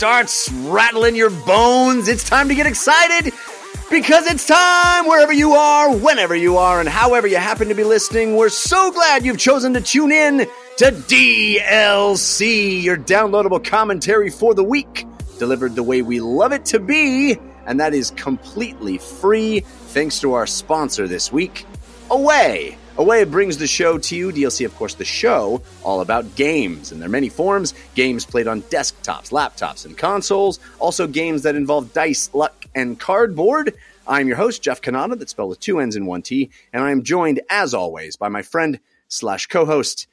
[0.00, 3.34] starts rattling your bones, it's time to get excited
[3.90, 7.84] because it's time wherever you are, whenever you are, and however you happen to be
[7.84, 8.34] listening.
[8.34, 10.38] We're so glad you've chosen to tune in
[10.78, 15.04] to DLC, your downloadable commentary for the week,
[15.38, 17.36] delivered the way we love it to be,
[17.66, 21.66] and that is completely free thanks to our sponsor this week,
[22.10, 22.78] Away.
[22.98, 24.32] Away brings the show to you.
[24.32, 27.74] DLC, of course, the show all about games in their many forms.
[27.94, 30.58] Games played on desktops, laptops, and consoles.
[30.78, 33.74] Also, games that involve dice, luck, and cardboard.
[34.06, 36.90] I'm your host, Jeff Cannata, that's spelled with two N's and one T, and I
[36.90, 40.08] am joined, as always, by my friend slash co-host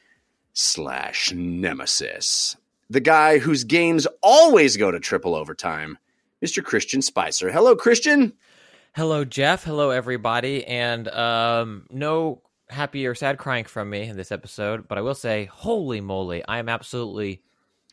[0.54, 2.58] slash nemesis,
[2.90, 5.98] the guy whose games always go to triple overtime,
[6.44, 6.64] Mr.
[6.64, 7.52] Christian Spicer.
[7.52, 8.34] Hello, Christian.
[8.96, 9.64] Hello, Jeff.
[9.64, 10.66] Hello, everybody.
[10.66, 15.16] And um, no happy or sad crying from me in this episode, but I will
[15.16, 17.42] say, holy moly, I am absolutely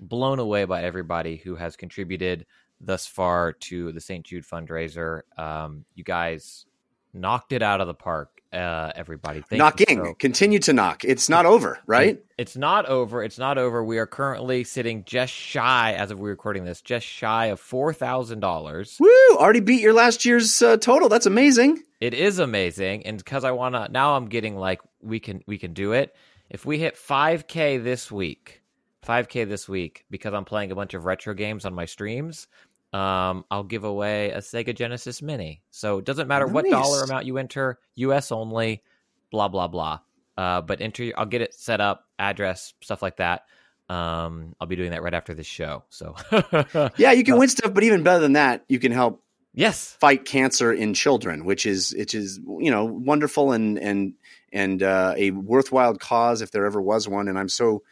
[0.01, 2.47] blown away by everybody who has contributed
[2.81, 4.25] thus far to the St.
[4.25, 5.23] Jude fundraiser.
[5.39, 6.67] Um, you guys
[7.13, 8.31] knocked it out of the park.
[8.53, 10.15] Uh, everybody, Thank knocking, so.
[10.15, 11.05] continue to knock.
[11.05, 12.23] It's not over, right?
[12.39, 13.25] It's not over.
[13.25, 13.83] It's not over.
[13.83, 17.93] We are currently sitting just shy, as of we recording this, just shy of four
[17.93, 18.97] thousand dollars.
[19.01, 19.09] Woo!
[19.33, 21.09] Already beat your last year's uh, total.
[21.09, 21.83] That's amazing.
[22.05, 25.57] It is amazing, and because I want to, now I'm getting like we can we
[25.57, 26.15] can do it.
[26.51, 28.61] If we hit five k this week,
[29.01, 32.47] five k this week, because I'm playing a bunch of retro games on my streams,
[32.93, 35.63] um, I'll give away a Sega Genesis Mini.
[35.71, 36.53] So it doesn't matter nice.
[36.53, 38.83] what dollar amount you enter, US only,
[39.31, 40.01] blah blah blah.
[40.37, 43.45] Uh, but enter, I'll get it set up, address, stuff like that.
[43.89, 45.85] Um, I'll be doing that right after this show.
[45.89, 46.17] So
[46.99, 49.24] yeah, you can win stuff, but even better than that, you can help.
[49.55, 54.15] Yes, fight cancer in children, which is which is you know wonderful and and
[54.53, 57.29] and uh, a worthwhile cause if there ever was one.
[57.29, 57.83] And I'm so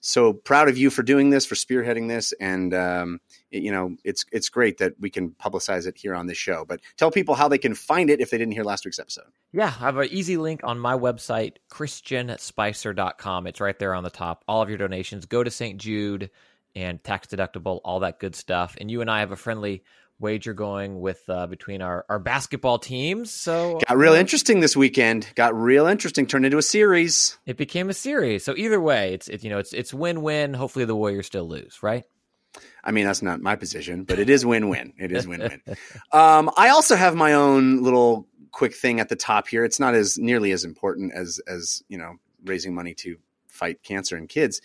[0.00, 3.20] so proud of you for doing this, for spearheading this, and um,
[3.52, 6.64] it, you know it's it's great that we can publicize it here on this show.
[6.66, 9.30] But tell people how they can find it if they didn't hear last week's episode.
[9.52, 13.46] Yeah, I have an easy link on my website, christianspicer.com.
[13.46, 14.42] It's right there on the top.
[14.48, 15.80] All of your donations go to St.
[15.80, 16.30] Jude
[16.74, 18.76] and tax deductible, all that good stuff.
[18.80, 19.84] And you and I have a friendly
[20.22, 23.30] wager going with uh, between our, our basketball teams.
[23.30, 25.26] So got real uh, interesting this weekend.
[25.34, 26.26] Got real interesting.
[26.26, 27.38] Turned into a series.
[27.44, 28.44] It became a series.
[28.44, 30.54] So either way, it's it, you know it's it's win win.
[30.54, 32.04] Hopefully the Warriors still lose, right?
[32.84, 34.92] I mean that's not my position, but it is win win.
[34.98, 35.62] It is win win.
[36.12, 39.64] um, I also have my own little quick thing at the top here.
[39.64, 43.16] It's not as nearly as important as as you know raising money to
[43.48, 44.60] fight cancer in kids.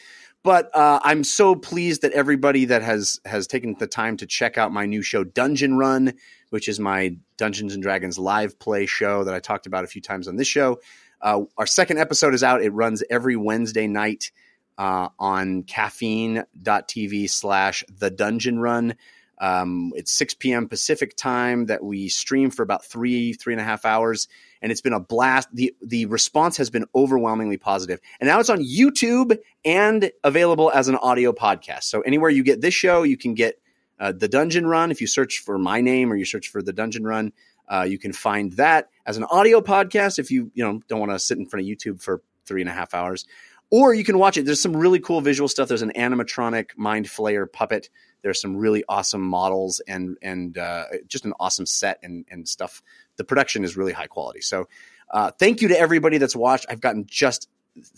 [0.47, 4.57] But uh, I'm so pleased that everybody that has has taken the time to check
[4.57, 6.13] out my new show, Dungeon Run,
[6.51, 10.01] which is my Dungeons and Dragons live play show that I talked about a few
[10.01, 10.79] times on this show.
[11.21, 12.61] Uh, our second episode is out.
[12.61, 14.31] It runs every Wednesday night
[14.77, 18.95] uh, on caffeine.tv slash the dungeon run.
[19.39, 20.69] Um, it's 6 p.m.
[20.69, 24.29] Pacific time that we stream for about three, three and a half hours.
[24.61, 25.47] And it's been a blast.
[25.53, 27.99] The, the response has been overwhelmingly positive.
[28.19, 31.83] And now it's on YouTube and available as an audio podcast.
[31.83, 33.59] So anywhere you get this show, you can get
[33.99, 34.91] uh, the Dungeon Run.
[34.91, 37.33] If you search for my name or you search for the Dungeon Run,
[37.67, 40.19] uh, you can find that as an audio podcast.
[40.19, 42.69] If you you know don't want to sit in front of YouTube for three and
[42.69, 43.25] a half hours,
[43.69, 44.45] or you can watch it.
[44.45, 45.67] There's some really cool visual stuff.
[45.67, 47.89] There's an animatronic mind flayer puppet
[48.21, 52.81] there's some really awesome models and and uh, just an awesome set and and stuff.
[53.17, 54.41] The production is really high quality.
[54.41, 54.67] So
[55.11, 56.65] uh, thank you to everybody that's watched.
[56.69, 57.49] I've gotten just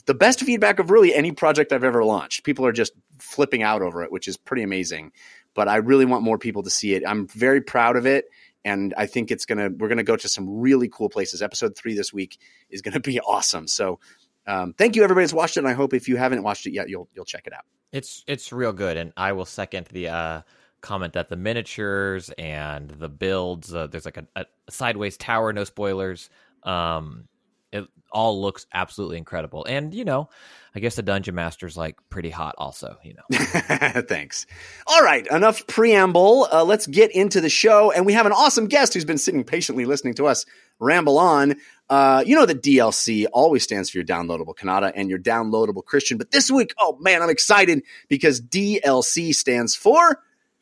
[0.05, 2.43] the best feedback of really any project I've ever launched.
[2.43, 5.11] People are just flipping out over it, which is pretty amazing.
[5.53, 7.03] But I really want more people to see it.
[7.05, 8.25] I'm very proud of it
[8.65, 11.41] and I think it's gonna we're gonna go to some really cool places.
[11.41, 12.37] Episode three this week
[12.69, 13.67] is gonna be awesome.
[13.67, 13.99] So
[14.47, 16.73] um, thank you everybody that's watched it, and I hope if you haven't watched it
[16.73, 17.65] yet, you'll you'll check it out.
[17.91, 20.41] It's it's real good, and I will second the uh,
[20.81, 23.73] comment that the miniatures and the builds.
[23.73, 26.29] Uh, there's like a, a, sideways tower, no spoilers.
[26.63, 27.27] Um,
[27.71, 30.29] it all looks absolutely incredible, and you know,
[30.73, 32.97] I guess the dungeon master's like pretty hot, also.
[33.03, 33.37] You know,
[34.07, 34.47] thanks.
[34.87, 36.47] All right, enough preamble.
[36.51, 39.43] Uh, let's get into the show, and we have an awesome guest who's been sitting
[39.43, 40.45] patiently listening to us
[40.79, 41.55] ramble on.
[41.89, 46.17] Uh, you know that DLC always stands for your downloadable Cannata and your downloadable Christian.
[46.17, 50.19] But this week, oh man, I'm excited because DLC stands for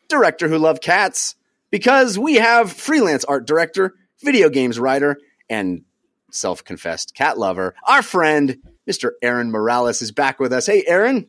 [0.07, 1.35] Director Who Loved Cats
[1.71, 5.17] because we have freelance art director, video games writer,
[5.49, 5.83] and
[6.31, 7.75] self confessed cat lover.
[7.87, 8.57] Our friend,
[8.87, 9.11] Mr.
[9.21, 10.65] Aaron Morales, is back with us.
[10.65, 11.27] Hey, Aaron.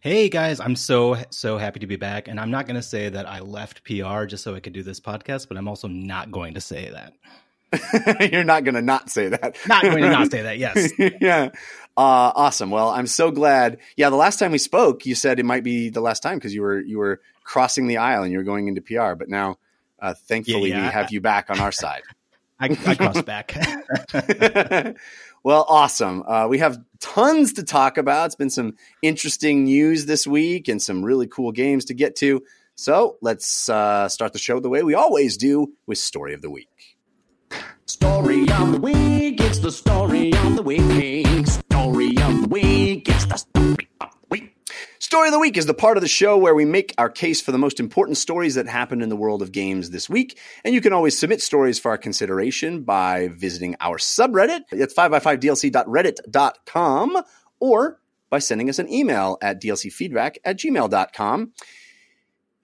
[0.00, 3.08] Hey guys, I'm so so happy to be back, and I'm not going to say
[3.08, 6.30] that I left PR just so I could do this podcast, but I'm also not
[6.30, 7.14] going to say that.
[8.32, 9.56] You're not going to not say that.
[9.66, 10.58] Not going to not say that.
[10.58, 10.92] Yes.
[11.20, 11.50] yeah.
[11.96, 12.70] Uh, awesome.
[12.70, 13.78] Well, I'm so glad.
[13.96, 16.54] Yeah, the last time we spoke, you said it might be the last time because
[16.54, 19.14] you were you were crossing the aisle and you're going into PR.
[19.14, 19.58] But now,
[20.00, 22.02] uh, thankfully, Yeah, yeah, we have you back on our side.
[22.60, 23.54] I, I crossed back.
[25.42, 26.22] well, awesome.
[26.26, 28.26] Uh, we have tons to talk about.
[28.26, 32.42] It's been some interesting news this week and some really cool games to get to.
[32.76, 36.50] So let's uh, start the show the way we always do with Story of the
[36.50, 36.96] Week.
[37.86, 41.46] Story of the week, it's the story of the week.
[41.46, 44.13] Story of the week, it's the story of the week.
[45.04, 47.38] Story of the Week is the part of the show where we make our case
[47.38, 50.38] for the most important stories that happened in the world of games this week.
[50.64, 54.62] And you can always submit stories for our consideration by visiting our subreddit.
[54.70, 57.22] It's 5x5dlc.reddit.com
[57.60, 61.52] or by sending us an email at dlcfeedback at gmail.com.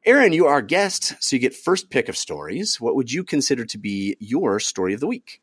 [0.06, 2.80] Aaron, you are our guest, so you get first pick of stories.
[2.80, 5.42] What would you consider to be your story of the week?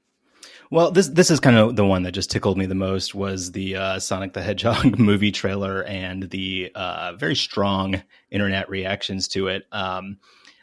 [0.69, 3.53] Well, this this is kind of the one that just tickled me the most was
[3.53, 9.47] the uh, Sonic the Hedgehog movie trailer and the uh, very strong internet reactions to
[9.47, 9.63] it.
[9.71, 10.17] Um,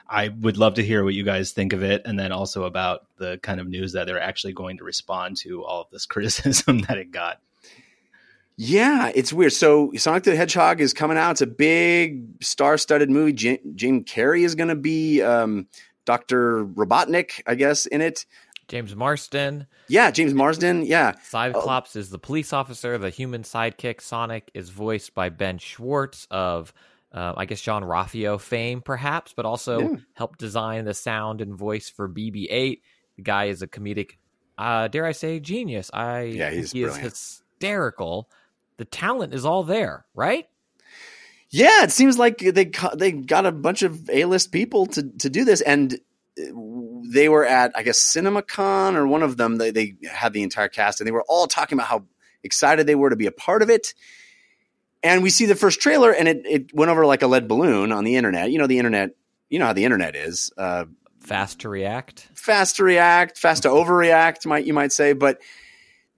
[0.09, 3.07] I would love to hear what you guys think of it, and then also about
[3.17, 6.81] the kind of news that they're actually going to respond to all of this criticism
[6.81, 7.41] that it got.
[8.57, 9.53] Yeah, it's weird.
[9.53, 11.33] So Sonic the Hedgehog is coming out.
[11.33, 13.33] It's a big star-studded movie.
[13.33, 15.67] J- Jim Carrey is going to be um,
[16.05, 18.27] Doctor Robotnik, I guess, in it.
[18.69, 19.67] James Marston.
[19.89, 20.85] Yeah, James Marsden.
[20.87, 22.97] Yeah, Cyclops is the police officer.
[22.99, 26.73] The human sidekick Sonic is voiced by Ben Schwartz of,
[27.13, 29.97] uh, I guess, Jean-Ralphio fame, perhaps, but also Yeah.
[30.15, 32.81] helped design the sound and voice for BB-8.
[33.17, 34.13] The guy is a comedic,
[34.59, 35.91] uh, dare I say, genius.
[35.93, 38.29] I Yeah, he's he is hysterical.
[38.77, 40.49] The talent is all there, right?
[41.51, 41.85] yeah.
[41.85, 45.61] It seems like they they got a bunch of A-list people to to do this,
[45.61, 46.53] and uh,
[47.05, 49.57] they were at I guess CinemaCon or one of them.
[49.57, 52.05] They they had the entire cast, and they were all talking about how
[52.43, 53.95] excited they were to be a part of it.
[55.03, 57.93] And we see the first trailer, and it it went over like a lead balloon
[57.93, 58.51] on the internet.
[58.51, 59.11] You know the internet.
[59.51, 60.51] You know how the internet is.
[60.57, 60.87] Uh,
[61.21, 62.29] Fast to react.
[62.35, 65.41] fast to react, fast to overreact, might you might say, but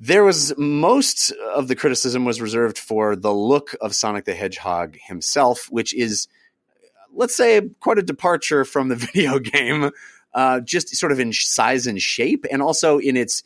[0.01, 4.97] there was most of the criticism was reserved for the look of Sonic the Hedgehog
[5.01, 6.27] himself, which is,
[7.13, 9.91] let's say, quite a departure from the video game,
[10.35, 13.43] uh, just sort of in size and shape, and also in its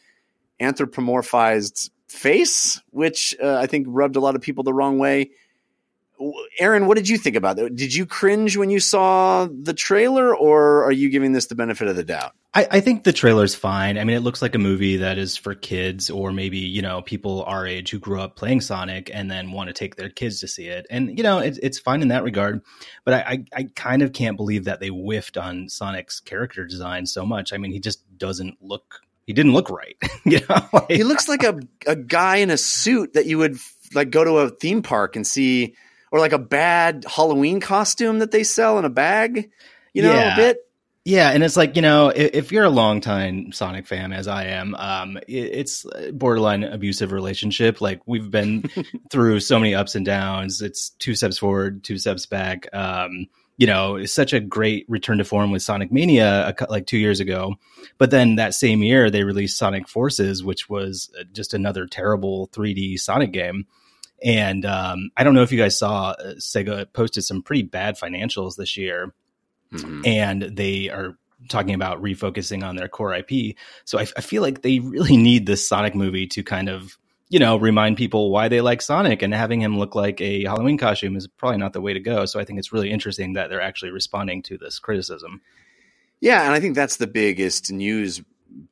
[0.61, 5.31] anthropomorphized face, which uh, I think rubbed a lot of people the wrong way.
[6.59, 7.75] Aaron, what did you think about that?
[7.75, 11.89] Did you cringe when you saw the trailer, or are you giving this the benefit
[11.89, 12.35] of the doubt?
[12.53, 13.97] I, I think the trailer's fine.
[13.97, 17.01] I mean, it looks like a movie that is for kids or maybe, you know,
[17.01, 20.41] people our age who grew up playing Sonic and then want to take their kids
[20.41, 20.85] to see it.
[20.91, 22.61] And, you know, it's, it's fine in that regard.
[23.05, 27.07] But I, I, I kind of can't believe that they whiffed on Sonic's character design
[27.07, 27.53] so much.
[27.53, 29.97] I mean, he just doesn't look, he didn't look right.
[30.25, 33.59] you know, like, he looks like a a guy in a suit that you would
[33.95, 35.77] like go to a theme park and see,
[36.11, 39.51] or like a bad Halloween costume that they sell in a bag.
[39.95, 40.33] You know, Yeah.
[40.33, 40.59] a bit.
[41.05, 44.45] Yeah, and it's like you know, if, if you're a longtime Sonic fan, as I
[44.45, 47.81] am, um, it, it's borderline abusive relationship.
[47.81, 48.71] Like we've been
[49.11, 50.61] through so many ups and downs.
[50.61, 52.69] It's two steps forward, two steps back.
[52.75, 56.87] Um, you know, it's such a great return to form with Sonic Mania, a, like
[56.87, 57.57] two years ago.
[57.97, 62.49] But then that same year, they released Sonic Forces, which was uh, just another terrible
[62.49, 63.67] 3D Sonic game.
[64.23, 67.99] And um, I don't know if you guys saw, uh, Sega posted some pretty bad
[67.99, 69.15] financials this year
[69.73, 70.07] Mhm.
[70.07, 71.17] and they are
[71.49, 73.57] talking about refocusing on their core IP.
[73.85, 76.99] So I, I feel like they really need this Sonic movie to kind of,
[77.29, 80.77] you know, remind people why they like Sonic and having him look like a Halloween
[80.77, 82.25] costume is probably not the way to go.
[82.27, 85.41] So I think it's really interesting that they're actually responding to this criticism.
[86.21, 88.21] Yeah, and I think that's the biggest news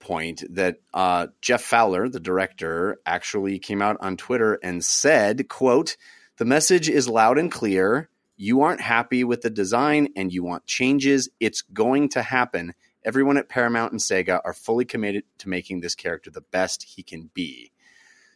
[0.01, 5.97] point that uh, Jeff Fowler, the director, actually came out on Twitter and said, "quote
[6.37, 8.09] The message is loud and clear.
[8.39, 11.29] You aren't happy with the design and you want changes.
[11.41, 12.73] It's going to happen.
[13.05, 17.03] Everyone at Paramount and Sega are fully committed to making this character the best he
[17.03, 17.73] can be."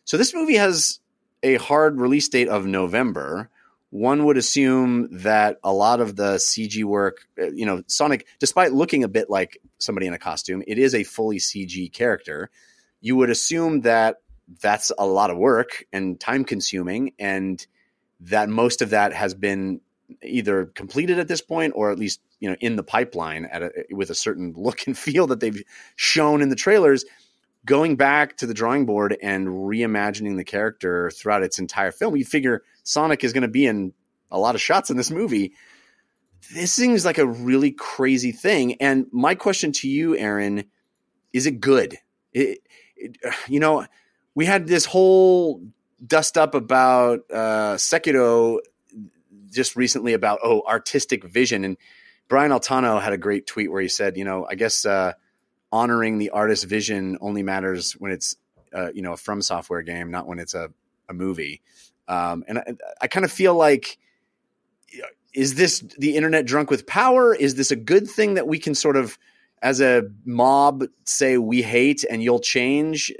[0.04, 0.98] So this movie has
[1.42, 3.48] a hard release date of November.
[3.90, 8.72] One would assume that a lot of the CG work, uh, you know, Sonic, despite
[8.72, 12.50] looking a bit like somebody in a costume, it is a fully CG character.
[13.00, 14.16] You would assume that
[14.60, 17.64] that's a lot of work and time consuming, and
[18.20, 19.80] that most of that has been
[20.22, 23.70] either completed at this point or at least you know in the pipeline at a,
[23.90, 25.62] with a certain look and feel that they've
[25.96, 27.04] shown in the trailers
[27.64, 32.24] going back to the drawing board and reimagining the character throughout its entire film you
[32.24, 33.92] figure sonic is going to be in
[34.30, 35.52] a lot of shots in this movie.
[36.54, 38.80] This seems like a really crazy thing.
[38.80, 40.64] And my question to you aaron
[41.32, 41.96] is it good?
[42.32, 42.58] It,
[42.96, 43.16] it,
[43.48, 43.86] you know
[44.34, 45.62] we had this whole
[46.04, 48.58] dust up about uh sekiro
[49.52, 51.76] just recently about oh artistic vision and
[52.28, 55.12] Brian Altano had a great tweet where he said, you know, I guess uh,
[55.70, 58.36] honoring the artist's vision only matters when it's
[58.72, 60.70] uh, you know a From Software game, not when it's a
[61.08, 61.60] a movie.
[62.08, 62.64] Um, and I,
[63.02, 63.98] I kind of feel like
[65.34, 67.34] is this the internet drunk with power?
[67.34, 69.18] Is this a good thing that we can sort of
[69.62, 73.12] as a mob say we hate and you'll change?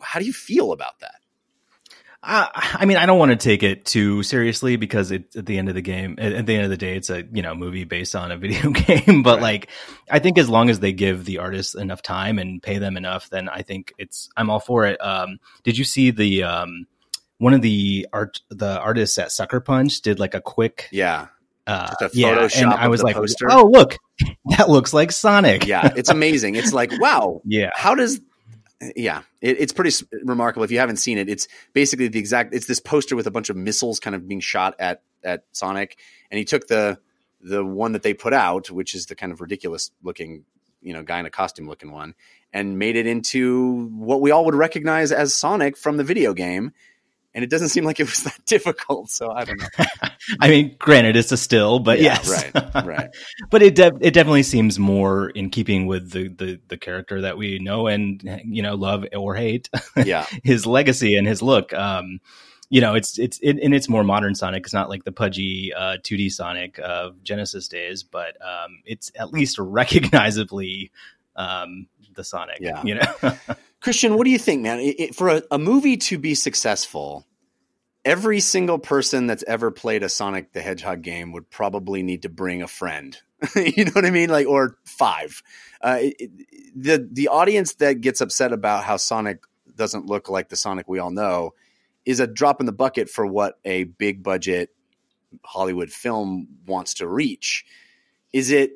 [0.00, 1.21] How do you feel about that?
[2.24, 5.68] I mean, I don't want to take it too seriously because it, at the end
[5.68, 7.84] of the game, at, at the end of the day, it's a you know movie
[7.84, 9.22] based on a video game.
[9.22, 9.42] But Right.
[9.42, 9.70] like,
[10.10, 13.28] I think as long as they give the artists enough time and pay them enough,
[13.30, 15.00] then I think it's I'm all for it.
[15.04, 16.86] Um, did you see the um,
[17.38, 21.26] one of the art the artists at Sucker Punch did like a quick Yeah,
[21.66, 23.48] uh, yeah, and I was like, poster?
[23.50, 23.96] oh look,
[24.56, 25.66] that looks like Sonic.
[25.66, 26.54] yeah, it's amazing.
[26.54, 27.70] It's like wow, yeah.
[27.74, 28.20] how does
[28.96, 30.64] yeah it, it's pretty remarkable.
[30.64, 33.50] If you haven't seen it it's basically the exact it's this poster with a bunch
[33.50, 35.98] of missiles kind of being shot at at sonic
[36.30, 36.98] and he took the
[37.40, 40.44] the one that they put out which is the kind of ridiculous looking
[40.80, 42.14] you know guy in a costume looking one
[42.52, 46.72] and made it into what we all would recognize as sonic from the video game
[47.34, 49.84] and it doesn't seem like it was that difficult so i don't know
[50.40, 53.10] I mean, granted, it's a still, but Yeah, yes, right right
[53.50, 57.36] but it de- it definitely seems more in keeping with the, the the character that
[57.36, 59.68] we know and you know love or hate
[60.04, 61.72] yeah his legacy and his look.
[61.72, 62.20] Um,
[62.70, 64.64] you know, it's it's it, and it's more modern Sonic.
[64.64, 69.30] It's not like the pudgy uh, 2D Sonic of Genesis days, but um, it's at
[69.30, 70.90] least recognizably
[71.36, 72.58] um, the Sonic.
[72.60, 72.82] Yeah.
[72.82, 73.36] you know.
[73.82, 74.78] Christian, what do you think, man?
[74.80, 77.26] It, it- for a, a movie to be successful,
[78.04, 82.28] every single person that's ever played a Sonic the Hedgehog game would probably need to
[82.28, 83.16] bring a friend.
[83.56, 84.30] you know what I mean?
[84.30, 85.42] Like, or five.
[85.80, 86.30] Uh, it-
[86.74, 89.40] the the audience that gets upset about how Sonic
[89.76, 91.52] doesn't look like the Sonic we all know
[92.06, 94.70] is a drop in the bucket for what a big budget
[95.44, 97.66] Hollywood film wants to reach.
[98.32, 98.72] Is it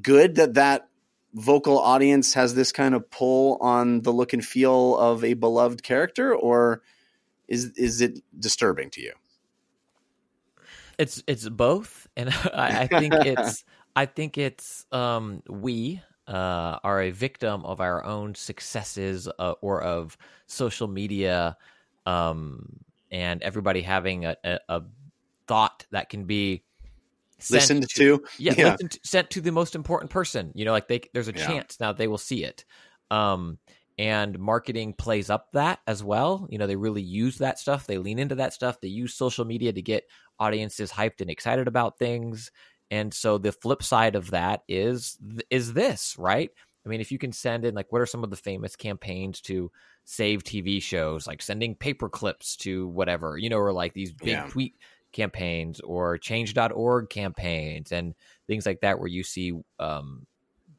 [0.00, 0.88] good that that
[1.34, 5.82] vocal audience has this kind of pull on the look and feel of a beloved
[5.82, 6.82] character, or
[7.48, 9.12] is is it disturbing to you?
[10.98, 13.64] It's it's both, and I, I think it's
[13.96, 19.82] I think it's um, we uh, are a victim of our own successes uh, or
[19.82, 21.56] of social media,
[22.06, 24.82] um, and everybody having a, a, a
[25.46, 26.62] thought that can be
[27.48, 28.70] Listened to, yeah, Yeah.
[28.72, 30.52] listened to- sent to the most important person.
[30.54, 31.46] You know, like they there's a Yeah.
[31.46, 32.64] chance now they will see it.
[33.10, 33.58] Um,
[33.98, 36.46] and marketing plays up that as well.
[36.50, 37.86] You know, they really use that stuff.
[37.86, 38.80] They lean into that stuff.
[38.80, 40.04] They use social media to get
[40.38, 42.50] audiences hyped and excited about things.
[42.90, 45.18] And so the flip side of that is
[45.50, 46.50] is this, right?
[46.84, 49.40] I mean, if you can send in like what are some of the famous campaigns
[49.42, 49.70] to
[50.06, 54.28] save TV shows, like sending paper clips to whatever, you know, or like these big
[54.28, 54.46] Yeah.
[54.48, 54.74] tweet
[55.12, 58.14] campaigns or change.org campaigns and
[58.46, 60.26] things like that where you see um,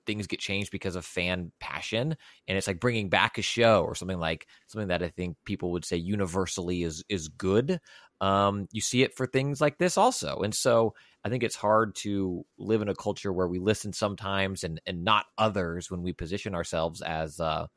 [0.06, 2.16] things get changed because of fan passion.
[2.48, 5.72] And it's like bringing back a show or something like something that i think people
[5.72, 7.80] would say universally is is good.
[8.20, 10.42] Um, you see it for things like this also.
[10.42, 14.64] And so i think it's hard to live in a culture where we listen sometimes
[14.64, 17.68] and and not others when we position ourselves as uh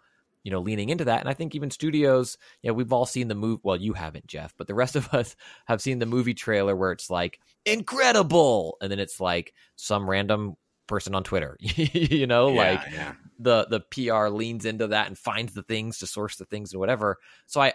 [0.45, 3.29] you know leaning into that and i think even studios you know we've all seen
[3.29, 5.35] the movie well you haven't jeff but the rest of us
[5.67, 10.55] have seen the movie trailer where it's like incredible and then it's like some random
[10.87, 13.13] person on twitter you know like yeah, yeah.
[13.39, 16.81] the the PR leans into that and finds the things to source the things and
[16.81, 17.19] whatever.
[17.47, 17.73] So I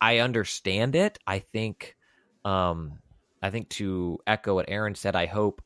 [0.00, 1.18] I understand it.
[1.26, 1.96] I think
[2.44, 2.98] um
[3.42, 5.62] I think to echo what Aaron said, I hope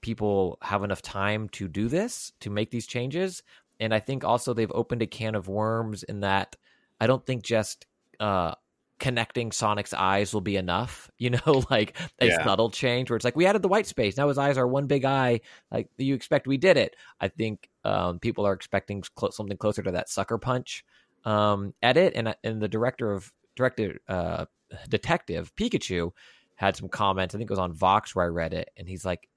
[0.00, 3.42] people have enough time to do this, to make these changes.
[3.82, 6.56] And I think also they've opened a can of worms in that
[7.00, 7.86] I don't think just
[8.20, 8.54] uh
[8.98, 11.10] connecting Sonic's eyes will be enough.
[11.18, 12.44] You know, like a Yeah.
[12.44, 14.16] subtle change where it's like we added the white space.
[14.16, 15.40] Now his eyes are one big eye.
[15.70, 16.96] Like you expect we did it.
[17.20, 20.84] I think um, people are expecting clo- something closer to that sucker punch
[21.24, 24.46] um, edit, and and the director of director uh,
[24.88, 26.12] detective Pikachu
[26.56, 27.34] had some comments.
[27.34, 29.28] I think it was on Vox where I read it, and he's like,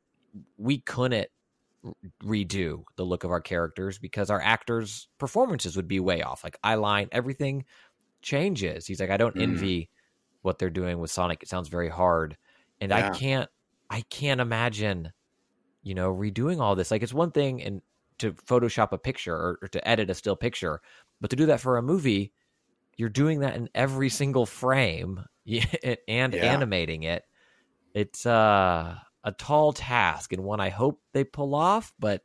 [0.57, 1.27] "We couldn't
[2.23, 6.43] redo the look of our characters because our actors' performances would be way off.
[6.43, 7.65] Like eyeline, everything
[8.23, 9.39] changes." He's like, "I don't Mm.
[9.39, 9.91] envy
[10.43, 11.43] what they're doing with Sonic.
[11.43, 12.37] It sounds very hard,
[12.81, 12.95] and Yeah.
[12.95, 13.49] I can't,
[13.91, 15.13] I can't imagine."
[15.83, 16.91] You know, redoing all this.
[16.91, 17.81] Like it's one thing and
[18.19, 20.81] to Photoshop a picture or, or to edit a still picture,
[21.21, 22.33] but to do that for a movie,
[22.97, 25.25] you're doing that in every single frame
[26.07, 26.41] and Yeah.
[26.41, 27.23] animating it.
[27.93, 32.21] It's uh, a tall task and one I hope they pull off, but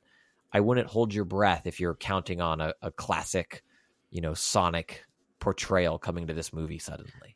[0.52, 3.64] I wouldn't hold your breath if you're counting on a, a classic,
[4.11, 5.04] you know, Sonic
[5.40, 7.35] portrayal coming to this movie suddenly.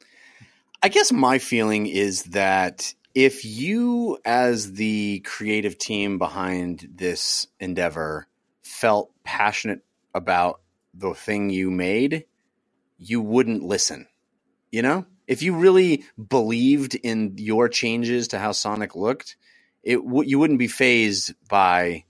[0.83, 8.29] I guess my feeling is that if you, as the creative team behind this endeavor,
[8.63, 9.81] felt passionate
[10.15, 10.61] about
[10.93, 12.27] the thing you made,
[12.99, 14.09] you wouldn't listen.
[14.71, 19.37] You know, if you really believed in your changes to how Sonic looked,
[19.85, 22.05] it w- you wouldn't be fazed by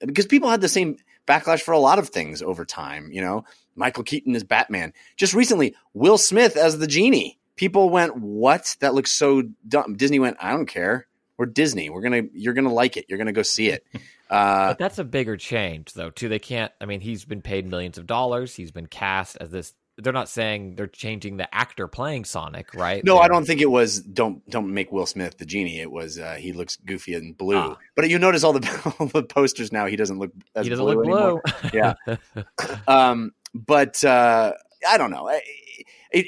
[0.00, 3.10] because people had the same backlash for a lot of things over time.
[3.12, 3.44] You know,
[3.74, 4.92] Michael Keaton as Batman.
[5.16, 7.38] Just recently, Will Smith as the genie.
[7.56, 8.76] People went, "What?
[8.80, 11.06] That looks so dumb." Disney went, "I don't care.
[11.36, 11.90] We're Disney.
[11.90, 12.22] We're gonna.
[12.32, 13.06] You're gonna like it.
[13.08, 13.84] You're gonna go see it."
[14.30, 16.08] Uh, But that's a bigger change, though.
[16.08, 16.72] Too, they can't.
[16.80, 18.54] I mean, he's been paid millions of dollars.
[18.54, 19.74] He's been cast as this.
[20.02, 23.04] They're not saying they're changing the actor playing Sonic, right?
[23.04, 24.00] No, I They're- don't think it was.
[24.00, 25.80] Don't don't make Will Smith the genie.
[25.80, 27.56] It was uh, he looks goofy and blue.
[27.56, 27.76] Ah.
[27.94, 29.86] But you notice all the all the posters now.
[29.86, 31.42] He doesn't look as He doesn't blue look anymore.
[31.62, 31.70] blue.
[31.72, 31.94] Yeah.
[32.88, 34.52] Um, but uh,
[34.88, 35.28] I don't know.
[35.28, 35.42] It,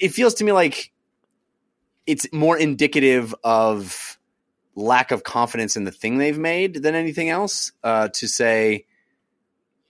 [0.02, 0.92] it feels to me like
[2.06, 4.18] it's more indicative of
[4.74, 7.72] lack of confidence in the thing they've made than anything else.
[7.82, 8.84] Uh, to say,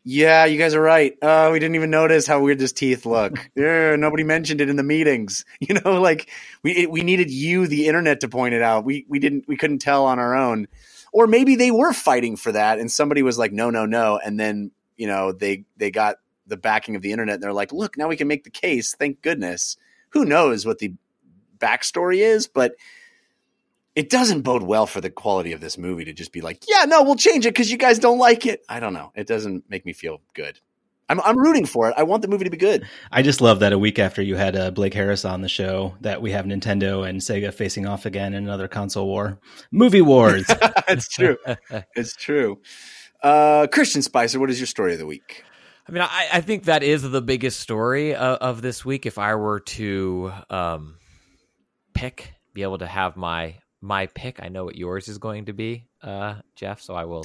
[0.07, 1.17] yeah, you guys are right.
[1.23, 3.39] Oh, we didn't even notice how weird his teeth look.
[3.55, 5.45] yeah, nobody mentioned it in the meetings.
[5.61, 6.29] You know, like
[6.63, 8.85] we it, we needed you, the internet, to point it out.
[8.85, 10.69] We we didn't we couldn't tell on our own.
[11.13, 14.39] Or maybe they were fighting for that, and somebody was like, no, no, no, and
[14.39, 17.37] then you know they they got the backing of the internet.
[17.37, 18.95] and They're like, look, now we can make the case.
[18.95, 19.79] Thank goodness.
[20.11, 20.93] Who knows what the
[21.59, 22.75] backstory is, but
[23.97, 26.85] it doesn't bode well for the quality of this movie to just be like, yeah,
[26.85, 28.65] no, we'll change it because you guys don't like it.
[28.69, 29.13] I don't know.
[29.15, 30.59] It doesn't make me feel good.
[31.09, 31.95] I'm I'm rooting for it.
[31.99, 32.89] I want the movie to be good.
[33.13, 35.95] I just love that a week after you had uh, Blake Harris on the show,
[36.01, 39.39] that we have Nintendo and Sega facing off again in another console war,
[39.71, 40.47] movie wars.
[40.89, 41.37] it's true.
[41.95, 42.61] It's true.
[43.23, 45.45] Uh, Christian Spicer, what is your story of the week?
[45.87, 49.05] I mean, I, I think that is the biggest story of, of this week.
[49.05, 50.97] If I were to um,
[51.93, 55.53] pick, be able to have my my pick, I know what yours is going to
[55.53, 56.81] be, uh, Jeff.
[56.81, 57.23] So I will.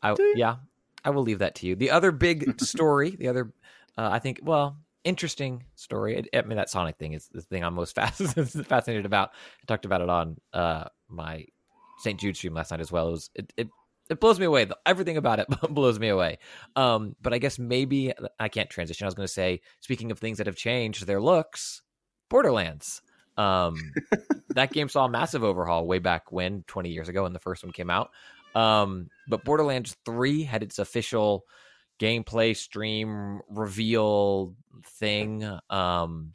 [0.00, 0.56] I, yeah,
[1.04, 1.74] I will leave that to you.
[1.74, 3.52] The other big story, the other,
[3.98, 6.16] uh, I think, well, interesting story.
[6.32, 9.30] I, I mean, that Sonic thing is the thing I'm most fascinated fascinated about.
[9.62, 11.46] I talked about it on uh, my
[11.98, 12.20] St.
[12.20, 13.08] Jude stream last night as well.
[13.08, 13.52] It was it.
[13.56, 13.68] it
[14.08, 14.66] it blows me away.
[14.86, 16.38] Everything about it blows me away.
[16.74, 19.04] Um, but I guess maybe I can't transition.
[19.04, 21.82] I was going to say, speaking of things that have changed their looks,
[22.28, 23.02] Borderlands.
[23.36, 23.92] Um,
[24.50, 27.62] that game saw a massive overhaul way back when, 20 years ago, when the first
[27.64, 28.10] one came out.
[28.54, 31.44] Um, but Borderlands 3 had its official
[31.98, 35.44] gameplay stream reveal thing.
[35.68, 36.34] Um,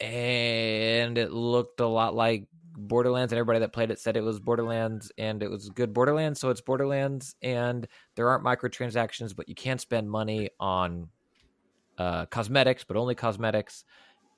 [0.00, 4.38] and it looked a lot like Borderlands, and everybody that played it said it was
[4.38, 6.38] Borderlands and it was good Borderlands.
[6.38, 11.08] So it's Borderlands, and there aren't microtransactions, but you can't spend money on
[11.98, 13.84] uh, cosmetics, but only cosmetics.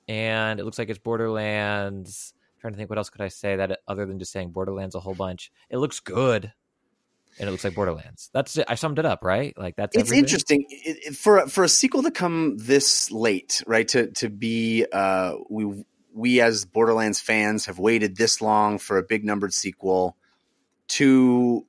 [0.09, 2.33] And it looks like it's Borderlands.
[2.59, 4.99] trying to think, what else could I say that other than just saying Borderlands a
[4.99, 5.51] whole bunch?
[5.69, 6.51] It looks good,
[7.39, 8.29] and it looks like Borderlands.
[8.33, 8.65] That's it.
[8.67, 9.55] I summed it up, right?
[9.57, 10.25] Like that's It's everything?
[10.25, 13.87] interesting it, it- for for a sequel to come this late, right?
[13.89, 19.03] To to be uh, we we as Borderlands fans have waited this long for a
[19.03, 20.17] big numbered sequel.
[20.89, 21.67] To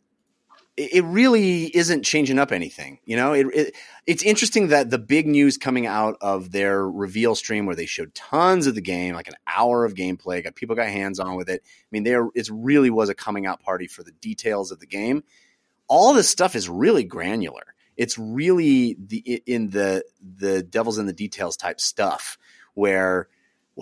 [0.77, 3.33] it really isn't changing up anything, you know.
[3.33, 3.75] It, it
[4.07, 8.15] it's interesting that the big news coming out of their reveal stream, where they showed
[8.15, 11.49] tons of the game, like an hour of gameplay, got people got hands on with
[11.49, 11.63] it.
[11.65, 14.87] I mean, there it really was a coming out party for the details of the
[14.87, 15.23] game
[15.91, 17.75] all this stuff is really granular.
[17.97, 20.05] It's really the in the
[20.39, 22.39] the devil's in the details type stuff
[22.73, 23.29] where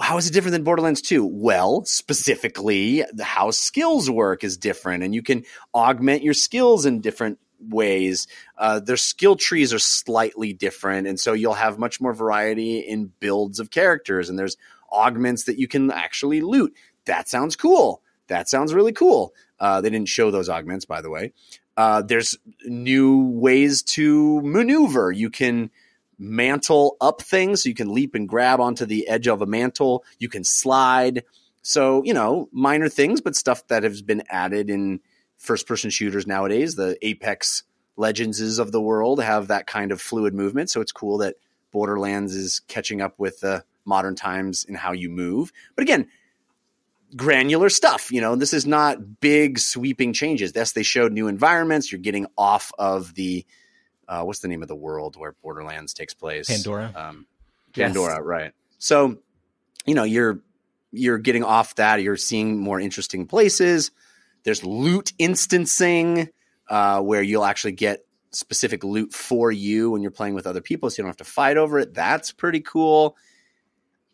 [0.01, 1.25] how is it different than Borderlands 2?
[1.25, 7.39] Well, specifically, how skills work is different, and you can augment your skills in different
[7.61, 8.27] ways.
[8.57, 13.13] Uh, their skill trees are slightly different, and so you'll have much more variety in
[13.21, 14.57] builds of characters, and there's
[14.93, 16.75] augments that you can actually loot.
[17.05, 18.03] That sounds cool.
[18.29, 19.35] That sounds really cool.
[19.59, 21.33] Uh, they didn't show those augments, by the way.
[21.77, 25.13] Uh, there's new ways to maneuver.
[25.13, 25.71] You can
[26.19, 30.05] mantle up things, so you can leap and grab onto the edge of a mantle.
[30.19, 31.25] You can slide.
[31.63, 35.01] So, you know, minor things, but stuff that has been added in
[35.37, 36.75] first person shooters nowadays.
[36.75, 37.63] The Apex
[37.97, 40.71] Legends of the world have that kind of fluid movement.
[40.71, 41.37] So it's cool that
[41.71, 45.53] Borderlands is catching up with the modern times in how you move.
[45.75, 46.09] But again,
[47.17, 48.13] granular stuff.
[48.13, 50.53] You know, this is not big sweeping changes.
[50.55, 51.91] Yes, they showed new environments.
[51.91, 53.45] You're getting off of the
[54.09, 56.49] uh, what's the name of the world where Borderlands takes place?
[56.49, 56.93] Pandora.
[56.97, 57.27] Um,
[57.75, 57.89] Yes.
[57.89, 58.53] Pandora, right?
[58.79, 59.19] So,
[59.87, 60.41] you know, you're
[60.91, 62.03] you're getting off that.
[62.03, 63.91] You're seeing more interesting places.
[64.43, 66.31] There's loot instancing
[66.69, 70.89] uh, where you'll actually get specific loot for you when you're playing with other people,
[70.89, 71.93] so you don't have to fight over it.
[71.95, 73.17] That's pretty cool.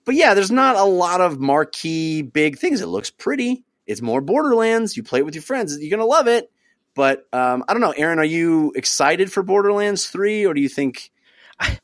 [0.04, 2.80] But yeah, there's not a lot of marquee big things.
[2.80, 3.64] It looks pretty.
[3.86, 4.96] it's more Borderlands.
[4.96, 5.78] You play it with your friends.
[5.78, 6.50] You're gonna love it.
[6.94, 8.18] But um, I don't know, Aaron.
[8.18, 11.10] Are you excited for Borderlands Three, or do you think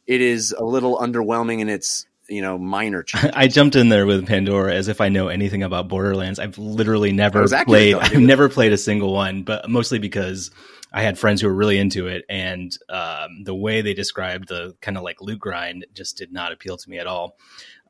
[0.07, 3.33] it is a little underwhelming in its you know minor changes?
[3.35, 6.38] I jumped in there with Pandora as if I know anything about Borderlands.
[6.38, 7.94] I've literally never was played.
[7.94, 10.51] though, I've never played a single one, but mostly because
[10.92, 14.75] I had friends who were really into it, and um, the way they described the
[14.81, 17.37] kind of like loot grind just did not appeal to me at all.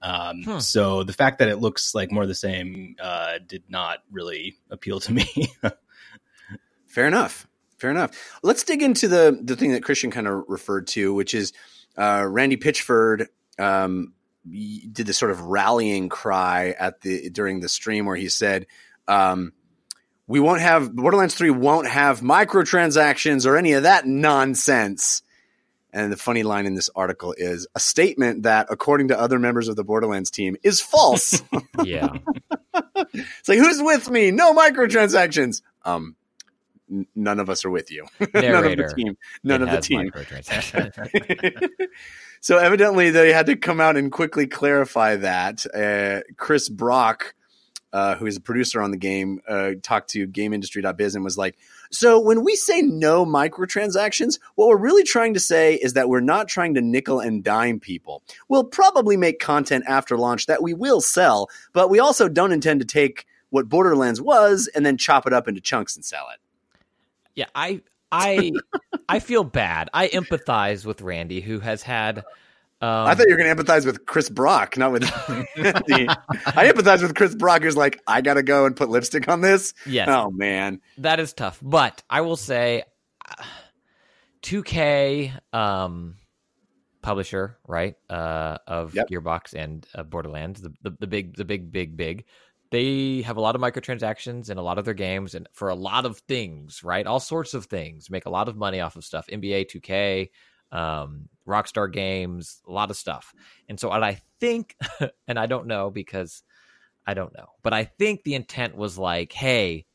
[0.03, 0.59] Um, Hmm.
[0.61, 4.57] So the fact that it looks like more of the same uh, did not really
[4.71, 5.27] appeal to me.
[6.91, 7.47] Fair enough.
[7.79, 8.11] Fair enough.
[8.43, 11.53] Let's dig into the the thing that Christian kind of referred to, which is
[11.97, 14.13] uh, Randy Pitchford um,
[14.45, 18.67] did this sort of rallying cry at the during the stream where he said,
[19.07, 19.53] um,
[20.27, 25.23] "We won't have Borderlands Three won't have microtransactions or any of that nonsense."
[25.93, 29.69] And the funny line in this article is a statement that, according to other members
[29.69, 31.43] of the Borderlands team, is false.
[31.83, 32.19] Yeah.
[33.15, 34.31] it's like, who's with me?
[34.33, 35.63] No microtransactions.
[35.83, 36.15] Um,
[37.15, 38.07] none of us are with you.
[38.35, 39.17] none of the team.
[39.45, 40.11] None of the team.
[42.41, 45.65] so evidently they had to come out and quickly clarify that.
[45.75, 47.35] Uh, Chris Brock,
[47.93, 51.57] uh, who is a producer on the game, uh, talked to GameIndustry.biz and was like,
[51.91, 56.21] "So when we say no microtransactions, what we're really trying to say is that we're
[56.21, 58.23] not trying to nickel and dime people.
[58.49, 62.81] We'll probably make content after launch that we will sell, but we also don't intend
[62.81, 66.39] to take." What Borderlands was, and then chop it up into chunks and sell it.
[67.41, 67.81] Yeah, I
[68.13, 68.53] I
[69.09, 69.89] I feel bad.
[69.95, 72.19] I empathize with Randy, who has had.
[72.83, 76.17] Um, I thought you were going to empathize with Chris Brock, not with the.
[76.47, 79.41] I empathize with Chris Brock, who's like, I got to go and put lipstick on
[79.41, 79.73] this.
[79.87, 81.59] yes, Oh man, that is tough.
[81.63, 82.83] But I will say,
[84.43, 86.17] two K um,
[87.01, 89.09] publisher, right, uh, of Yep.
[89.09, 92.25] Gearbox and uh, Borderlands, the, the the big the big big big.
[92.71, 95.75] They have a lot of microtransactions in a lot of their games, and for a
[95.75, 99.05] lot of things, right, all sorts of things, make a lot of money off of
[99.05, 99.27] stuff.
[99.27, 100.31] NBA, two K,
[100.73, 103.35] um, Rockstar Games, a lot of stuff.
[103.69, 104.77] And so what I think,
[105.29, 106.43] and I don't know because
[107.07, 109.87] I don't know, but I think the intent was like, hey,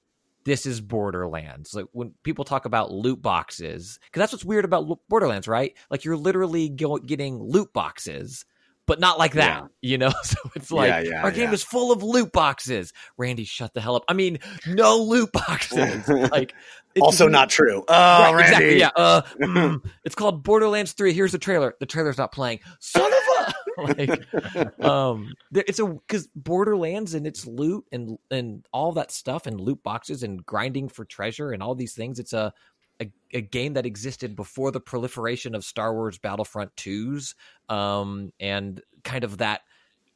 [0.45, 1.73] this is Borderlands.
[1.73, 5.73] Like when people talk about loot boxes, because that's what's weird about Borderlands, right?
[5.89, 8.45] Like you're literally go- getting loot boxes,
[8.87, 9.67] but not like that, Yeah.
[9.81, 10.11] you know?
[10.23, 12.93] So it's like Yeah, yeah, our game is full of loot boxes.
[13.17, 14.03] Randy, shut the hell up.
[14.07, 16.07] I mean, no loot boxes.
[16.31, 16.53] like
[17.01, 17.83] also not true.
[17.87, 18.43] Oh, Right, Randy.
[18.43, 18.79] exactly.
[18.79, 18.89] Yeah.
[18.95, 21.13] Uh, mm, it's called Borderlands Three.
[21.13, 21.75] Here's the trailer.
[21.79, 22.59] The trailer's not playing.
[22.79, 23.55] Son of a.
[23.77, 29.45] like, um, there, it's a because Borderlands and its loot and and all that stuff
[29.47, 32.17] and loot boxes and grinding for treasure and all these things.
[32.19, 32.53] It's a
[33.01, 37.35] a, a game that existed before the proliferation of Star Wars Battlefront 2s
[37.69, 39.61] um, and kind of that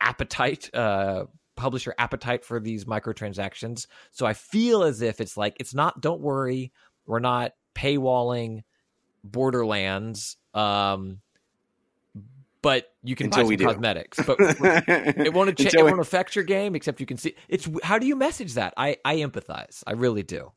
[0.01, 3.87] appetite, uh, publisher appetite for these microtransactions.
[4.11, 6.71] So I feel as if it's like, it's not, don't worry,
[7.05, 8.63] we're not paywalling
[9.23, 11.19] Borderlands, um,
[12.61, 14.19] but you can Until buy some cosmetics.
[14.25, 17.99] But it won't, cha- it won't affect your game except you can see it's how
[17.99, 20.51] do you message that i i empathize i really do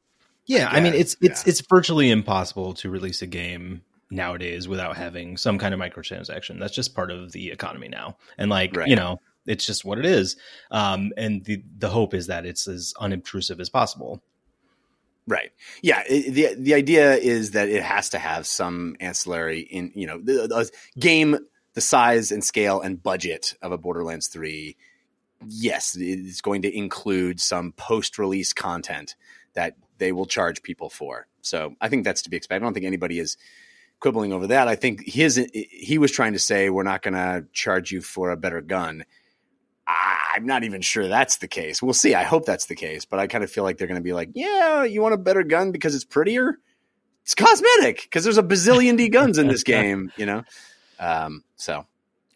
[0.46, 4.96] Yeah, I mean Yeah, it's it's it's virtually impossible to release a game nowadays without
[4.96, 6.58] having some kind of microtransaction.
[6.58, 8.18] That's just part of the economy now.
[8.38, 8.88] And like, Right.
[8.88, 10.36] you know, it's just what it is.
[10.70, 14.22] Um and the the hope is that it's as unobtrusive as possible.
[15.26, 15.52] Right.
[15.82, 16.02] Yeah.
[16.08, 20.18] It, the The idea is that it has to have some ancillary in you know
[20.18, 21.38] the, the game,
[21.74, 24.76] the size and scale and budget of a Borderlands Three.
[25.46, 29.16] Yes, it's going to include some post release content
[29.54, 31.28] that they will charge people for.
[31.42, 32.64] So I think that's to be expected.
[32.64, 33.36] I don't think anybody is
[34.00, 34.66] quibbling over that.
[34.66, 38.30] I think his he was trying to say we're not going to charge you for
[38.30, 39.04] a better gun.
[39.86, 41.80] I'm not even sure that's the case.
[41.80, 42.16] We'll see.
[42.16, 44.12] I hope that's the case, but I kind of feel like they're going to be
[44.12, 46.58] like, "Yeah, you want a better gun because it's prettier?
[47.22, 50.42] It's cosmetic because there's a bazillion D guns in this game, you know."
[50.98, 51.86] Um, so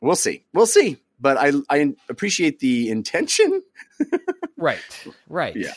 [0.00, 0.44] we'll see.
[0.52, 0.98] We'll see.
[1.18, 3.62] But I I appreciate the intention.
[4.56, 4.78] right
[5.28, 5.72] right Yeah.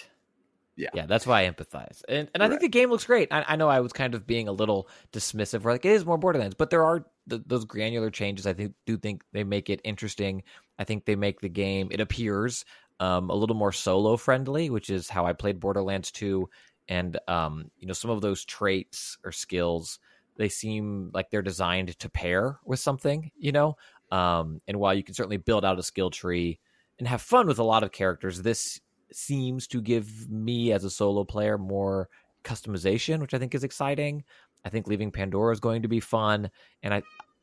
[0.80, 0.90] Yeah.
[0.94, 2.02] yeah that's why i empathize.
[2.08, 3.28] And and i think the game looks great.
[3.32, 6.18] I, I know i was kind of being a little dismissive like it is more
[6.18, 9.82] borderlands but there are th- those granular changes i think do think they make it
[9.84, 10.44] interesting.
[10.80, 12.64] I think they make the game it appears
[13.02, 16.50] um, a little more solo friendly which is how i played borderlands 2
[16.88, 20.00] and um, you know some of those traits or skills
[20.38, 23.76] they seem like they're designed to pair with something you know?
[24.12, 26.60] Um, and while you can certainly build out a skill tree
[26.98, 28.80] and have fun with a lot of characters this
[29.12, 32.10] seems to give me as a solo player more
[32.44, 34.24] customization which i think is exciting
[34.66, 36.50] i think leaving pandora is going to be fun
[36.84, 37.02] and i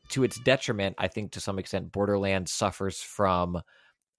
[0.09, 3.61] to its detriment i think to some extent borderlands suffers from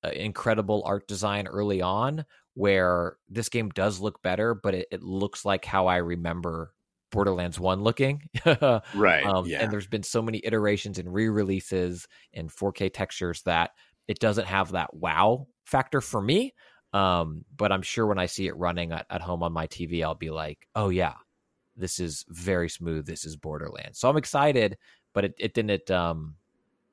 [0.04, 5.02] uh, incredible art design early on, where this game does look better, but it, it
[5.02, 6.72] looks like how I remember
[7.10, 8.22] Borderlands 1 looking.
[8.44, 9.24] Right.
[9.24, 9.60] Um, yeah.
[9.60, 13.70] And there's been so many iterations and re releases and 4K textures that
[14.06, 16.54] it doesn't have that wow factor for me.
[16.92, 20.02] Um, but I'm sure when I see it running at, at home on my TV,
[20.02, 21.14] I'll be like, oh, yeah,
[21.76, 23.06] this is very smooth.
[23.06, 23.98] This is Borderlands.
[23.98, 24.78] So I'm excited,
[25.12, 25.90] but it, it didn't.
[25.90, 26.36] Um,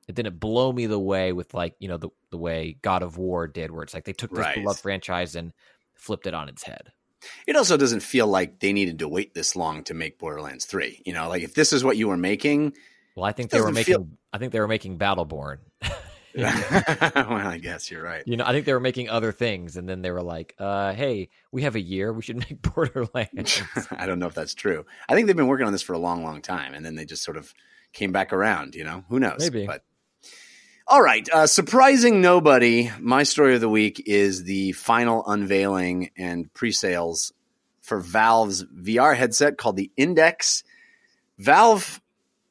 [0.08, 3.18] it didn't blow me the way with like you know the the way God of
[3.18, 4.54] War did, where it's like they took this Right.
[4.54, 5.52] beloved franchise and
[5.94, 6.92] flipped it on its head.
[7.48, 11.02] it also doesn't feel like they needed to wait this long to make Borderlands 3.
[11.04, 12.74] You know, like if this is what you were making,
[13.16, 13.94] Well, I think they were making.
[13.94, 15.58] feel- I think they were making Battleborn.
[16.36, 18.22] well, I guess you're right.
[18.26, 20.92] You know, I think they were making other things, and then they were like, uh,
[20.92, 22.12] "Hey, we have a year.
[22.12, 24.84] We should make Borderlands." I don't know if that's true.
[25.08, 27.04] I think they've been working on this for a long, long time, and then they
[27.04, 27.52] just sort of
[27.92, 28.74] came back around.
[28.74, 29.38] You know, who knows?
[29.40, 29.66] Maybe.
[29.66, 29.82] But
[30.86, 32.90] all right, uh, surprising nobody.
[33.00, 37.32] My story of the week is the final unveiling and pre-sales
[37.80, 40.64] for Valve's VR headset called the Index.
[41.38, 42.00] Valve,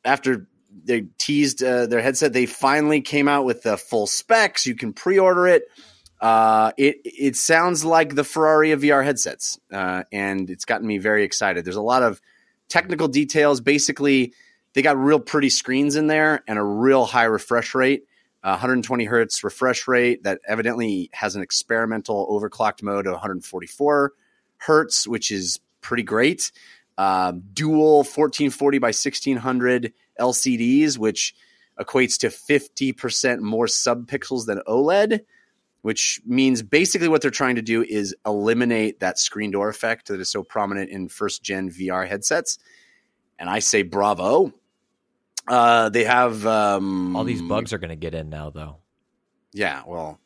[0.03, 0.47] after
[0.83, 4.65] they teased uh, their headset, they finally came out with the full specs.
[4.65, 5.63] You can pre-order it.
[6.19, 10.97] Uh, it it sounds like the Ferrari of VR headsets, uh, and it's gotten me
[10.97, 11.65] very excited.
[11.65, 12.21] There's a lot of
[12.69, 13.61] technical details.
[13.61, 14.33] Basically,
[14.73, 18.05] they got real pretty screens in there and a real high refresh rate,
[18.43, 24.13] uh, 120 hertz refresh rate that evidently has an experimental overclocked mode of 144
[24.57, 26.51] hertz, which is pretty great.
[26.97, 31.35] Uh, dual 1440 by 1600 LCDs, which
[31.79, 35.21] equates to 50% more subpixels than OLED
[35.85, 40.19] which means basically what they're trying to do is eliminate that screen door effect that
[40.19, 42.57] is so prominent in first gen VR headsets.
[43.37, 44.51] And I say bravo.
[45.47, 48.77] Uh, they have um, All these bugs are going to get in now, though.
[49.53, 50.19] Yeah, well,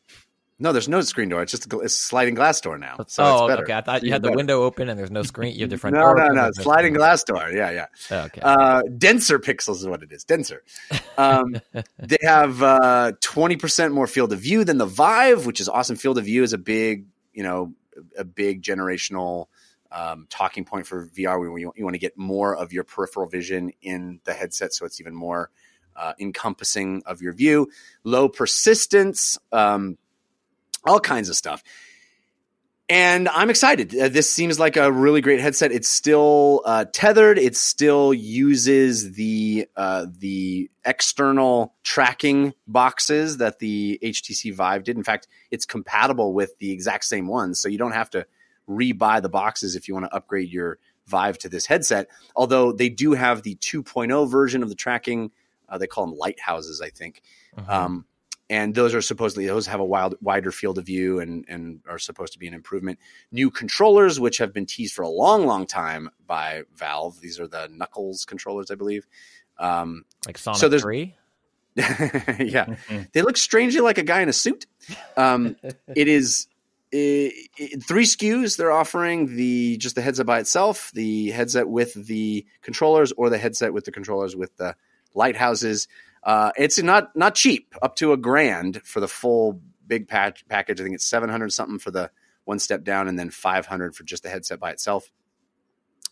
[0.60, 1.42] no, there's no screen door.
[1.42, 2.96] It's just a, it's a sliding glass door now.
[3.08, 3.72] So oh, okay.
[3.72, 4.36] I thought you had the better.
[4.36, 5.54] window open and there's no screen.
[5.54, 6.16] You have the front No, door.
[6.16, 6.44] no, no.
[6.44, 7.50] no Sliding glass door.
[7.50, 7.86] Yeah, yeah.
[8.10, 8.40] Oh, okay.
[8.42, 10.24] Uh, denser pixels is what it is.
[10.24, 10.62] Denser.
[11.16, 11.56] Um,
[11.98, 15.96] they have uh, 20% more field of view than the Vive, which is awesome.
[15.96, 17.72] Field of view is a big, you know,
[18.18, 19.46] a big generational
[19.90, 21.38] um, talking point for VR.
[21.38, 24.84] Where you, you want to get more of your peripheral vision in the headset, so
[24.84, 25.50] it's even more
[25.96, 27.68] uh, encompassing of your view.
[28.04, 29.98] Low persistence, um,
[30.86, 31.62] all kinds of stuff
[32.90, 33.96] and I'm excited.
[33.96, 35.70] Uh, this seems like a really great headset.
[35.70, 37.38] It's still uh, tethered.
[37.38, 44.96] It still uses the uh, the external tracking boxes that the HTC Vive did.
[44.96, 48.26] In fact, it's compatible with the exact same ones, so you don't have to
[48.68, 52.08] rebuy the boxes if you want to upgrade your Vive to this headset.
[52.34, 55.30] Although they do have the 2.0 version of the tracking.
[55.68, 57.22] Uh, they call them lighthouses, I think.
[57.56, 57.68] Mhm.
[57.68, 58.04] Um,
[58.50, 62.00] and those are supposedly those have a wild, wider field of view and and are
[62.00, 62.98] supposed to be an improvement.
[63.30, 67.20] New controllers, which have been teased for a long, long time by Valve.
[67.20, 69.06] These are the Knuckles controllers, I believe.
[69.58, 71.14] Um, like Sonic so there's- 3?
[71.76, 72.74] yeah,
[73.12, 74.66] they look strangely like a guy in a suit.
[75.16, 75.56] Um,
[75.94, 76.48] it is
[76.92, 81.94] i i three SKUs they're offering the just the headset by itself, the headset with
[81.94, 84.74] the controllers, or the headset with the controllers with the
[85.14, 85.86] lighthouses.
[86.22, 90.80] Uh, it's not not cheap, up to a grand for the full big patch package.
[90.80, 92.10] I think it's seven hundred something for the
[92.44, 95.10] one step down, and then five hundred for just the headset by itself,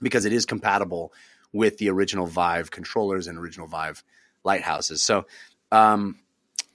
[0.01, 1.12] because it is compatible
[1.53, 4.03] with the original Vive controllers and original Vive
[4.44, 5.03] lighthouses.
[5.03, 5.27] So,
[5.73, 6.18] um,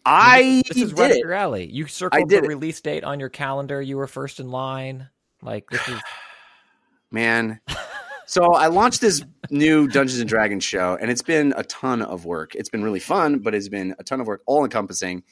[0.06, 1.70] I This is right your alley.
[1.72, 3.82] You circled the release date on your calendar.
[3.82, 5.10] You were first in line.
[5.42, 6.02] Like this is
[7.12, 7.60] man.
[8.26, 12.26] So I launched this new Dungeons and Dragons show, and it's been a ton of
[12.26, 12.56] work.
[12.56, 15.24] It's been really fun, but it's been a ton of work, all encompassing.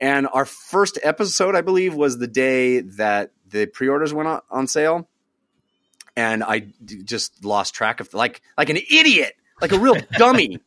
[0.00, 4.66] And our first episode, I believe, was the day that the pre-orders went on, on
[4.66, 5.08] sale,
[6.16, 10.58] and I d- just lost track of like like an idiot, like a real dummy.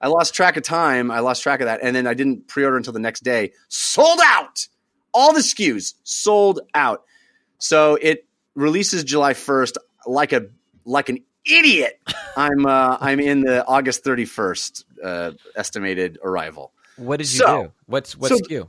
[0.00, 1.10] I lost track of time.
[1.10, 3.52] I lost track of that, and then I didn't pre-order until the next day.
[3.68, 4.66] Sold out.
[5.12, 7.04] All the SKUs sold out.
[7.58, 10.46] So it releases July first, like a
[10.84, 12.00] like an idiot.
[12.36, 16.72] I'm uh, I'm in the August 31st uh, estimated arrival.
[16.96, 17.72] what did you So- do?
[17.86, 18.68] What's what's so- SKU?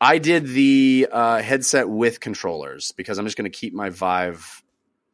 [0.00, 4.62] I did the uh, headset with controllers because I'm just going to keep my Vive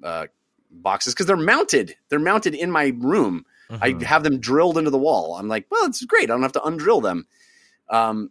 [0.03, 0.27] uh,
[0.70, 1.97] boxes because they're mounted.
[2.11, 3.47] They're mounted in my room.
[3.70, 4.03] I Mhm.
[4.03, 5.37] have them drilled into the wall.
[5.37, 6.25] I'm like, well, it's great.
[6.25, 7.27] I don't have to undrill them.
[7.88, 8.31] Um,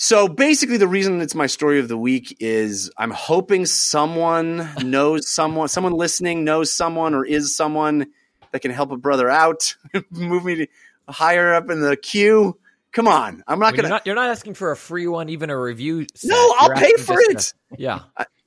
[0.00, 5.28] so basically, the reason it's my story of the week is I'm hoping someone knows
[5.28, 8.06] someone, someone listening knows someone or is someone
[8.52, 9.74] that can help a brother out,
[10.10, 10.66] move me to
[11.08, 12.56] higher up in the queue,
[12.92, 13.82] Come on, I'm not Well, gonna.
[13.82, 16.06] you're, not, you're not asking for a free one, even a review.
[16.14, 16.30] set.
[16.30, 17.38] No, I'll pay for it.
[17.38, 18.00] to- yeah.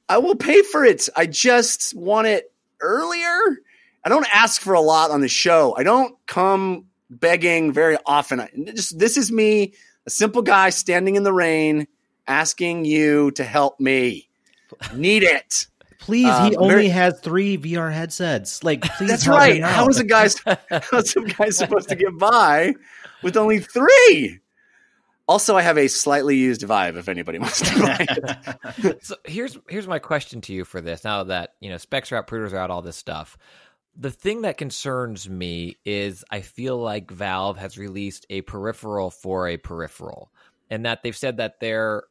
[0.09, 1.07] I will pay for it.
[1.15, 3.37] I just want it earlier.
[4.03, 5.75] I don't ask for a lot on the show.
[5.77, 8.39] I don't come begging very often.
[8.39, 9.73] I, just this is me,
[10.11, 11.87] a simple guy standing in the rain,
[12.27, 14.27] asking you to help me.
[14.93, 15.67] Need it.
[15.99, 18.63] Please, Um, he only very- has three VR headsets.
[18.63, 19.09] Like, please.
[19.09, 19.57] That's right.
[19.57, 19.89] him How out.
[19.91, 20.27] is a guy?
[20.69, 22.73] How is some guy supposed to get by
[23.23, 24.39] with only three?
[25.27, 26.97] Also, I have a slightly used Vive.
[26.97, 28.05] If anybody wants to buy
[28.83, 29.05] it.
[29.05, 31.03] So here's here's my question to you for this.
[31.05, 33.37] Now that you know specs are out, printers are out, all this stuff.
[33.97, 39.47] The thing that concerns me is I feel like Valve has released a peripheral for
[39.47, 40.31] a peripheral,
[40.69, 42.03] and that they've said that their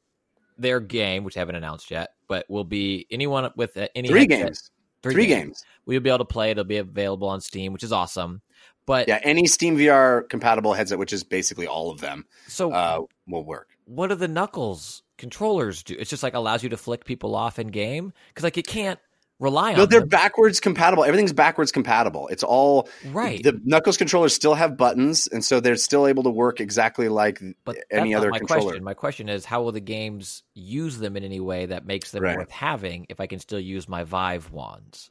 [0.59, 4.21] their game, which they haven't announced yet, but will be anyone with uh, any Three
[4.21, 4.71] headset- games.
[5.03, 5.65] Three games.
[5.87, 6.51] We'll be able to play.
[6.51, 8.43] It'll be available on Steam, which is awesome.
[8.85, 13.01] But Yeah, any Steam VR compatible headset, which is basically all of them, so uh,
[13.27, 13.69] will work.
[13.87, 15.97] what do the Knuckles controllers do?
[15.99, 18.99] It's just like allows you to flick people off in game because like you can't
[19.41, 20.09] rely No, they're them.
[20.09, 21.03] backwards compatible.
[21.05, 22.29] Everything's backwards compatible.
[22.29, 23.43] It's all right.
[23.43, 27.41] The Knuckles controllers still have buttons, and so they're still able to work exactly like
[27.65, 28.63] But any other my controller.
[28.65, 28.85] question.
[28.85, 32.23] My question is, how will the games use them in any way that makes them
[32.23, 32.37] Right.
[32.37, 35.11] worth having if I can still use my Vive wands?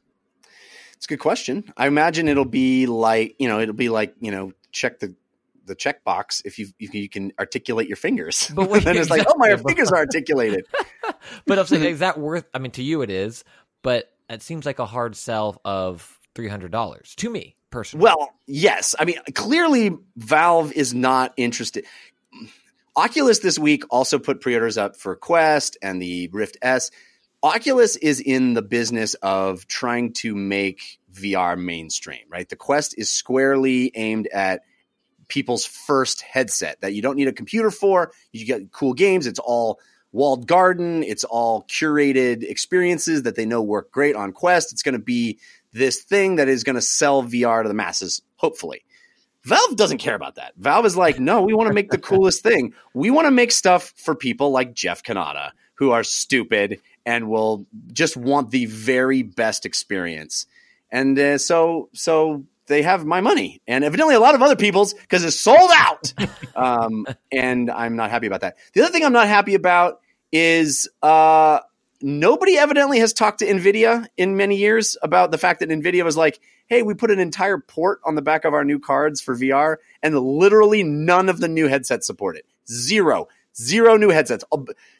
[0.96, 1.64] It's a good question.
[1.76, 5.14] I imagine it'll be like you know, it'll be like you know, check the
[5.66, 8.50] the checkbox if you if you can articulate your fingers.
[8.54, 9.72] But wait, then it's like, oh, my exactly.
[9.74, 10.66] fingers are articulated.
[11.46, 12.44] But I'm saying, is that worth?
[12.54, 13.44] I mean, to you it is,
[13.82, 18.04] but it seems like a hard sell of three hundred dollars to me personally.
[18.04, 18.94] Well, yes.
[18.98, 21.84] I mean, clearly Valve is not interested.
[22.96, 26.90] Oculus this week also put pre-orders up for Quest and the Rift S.
[27.42, 32.48] Oculus is in the business of trying to make VR mainstream, right?
[32.48, 34.62] The Quest is squarely aimed at
[35.28, 38.12] people's first headset that you don't need a computer for.
[38.32, 39.26] You get cool games.
[39.26, 39.78] It's all
[40.12, 41.02] walled garden.
[41.02, 44.72] It's all curated experiences that they know work great on Quest.
[44.72, 45.38] It's going to be
[45.72, 48.84] this thing that is going to sell VR to the masses, hopefully.
[49.44, 50.52] Valve doesn't care about that.
[50.56, 52.74] Valve is like, no, we want to make the coolest thing.
[52.92, 57.66] We want to make stuff for people like Jeff Cannata, who are stupid and will
[57.92, 60.46] just want the very best experience.
[60.90, 64.94] And uh, so, so they have my money, and evidently a lot of other people's
[64.94, 66.14] because it's sold out.
[66.56, 68.56] um, and I'm not happy about that.
[68.72, 70.00] The other thing I'm not happy about
[70.32, 71.58] is uh,
[72.00, 76.16] nobody evidently has talked to Nvidia in many years about the fact that Nvidia was
[76.16, 79.36] like, "Hey, we put an entire port on the back of our new cards for
[79.36, 82.46] VR, and literally none of the new headsets support it.
[82.70, 84.44] Zero, zero new headsets.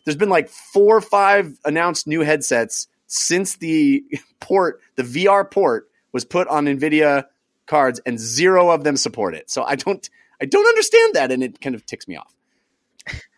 [0.04, 4.04] There's been like four or five announced new headsets since the
[4.40, 7.26] port, the VR port, was put on Nvidia
[7.70, 9.50] cards, and zero of them support it.
[9.50, 10.10] So I don't,
[10.42, 12.34] I don't understand that, and it kind of ticks me off.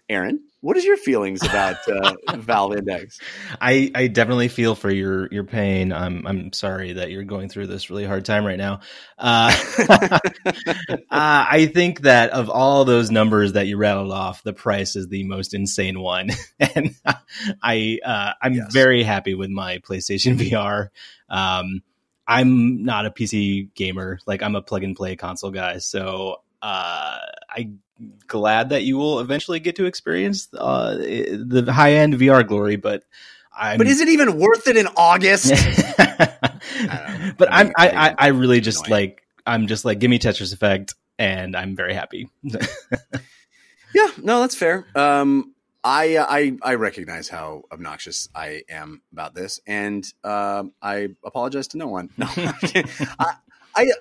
[0.09, 3.23] Aaron, what is your feelings about uh, Valve Index?
[3.61, 5.93] I, I definitely feel for your your pain.
[5.93, 8.81] I'm I'm sorry that you're going through this really hard time right now.
[9.19, 9.57] Uh,
[9.89, 15.09] uh, I think that of all those numbers that you rattled off, the price is
[15.09, 16.95] the most insane one, and
[17.63, 18.73] I uh, I'm Yes.
[18.73, 20.89] very happy with my PlayStation VR.
[21.29, 21.83] Um,
[22.37, 25.79] I'm not a PC gamer; like I'm a plug and play console guy.
[25.79, 27.19] So uh,
[27.49, 27.81] I'm
[28.27, 33.05] glad that you will eventually get to experience uh, the high end VR glory, but.
[33.55, 35.51] I'm, But is it even worth it in August?
[37.37, 39.01] but I'm, I, I, I really just annoying.
[39.03, 42.31] like, I'm just like, give me Tetris Effect, and I'm very happy.
[42.43, 44.87] yeah, no, that's fair.
[44.95, 51.09] Um, I, uh, I I recognize how obnoxious I am about this, and um, I
[51.25, 52.11] apologize to no one.
[52.19, 52.29] No,
[53.19, 53.35] I,
[53.75, 53.93] I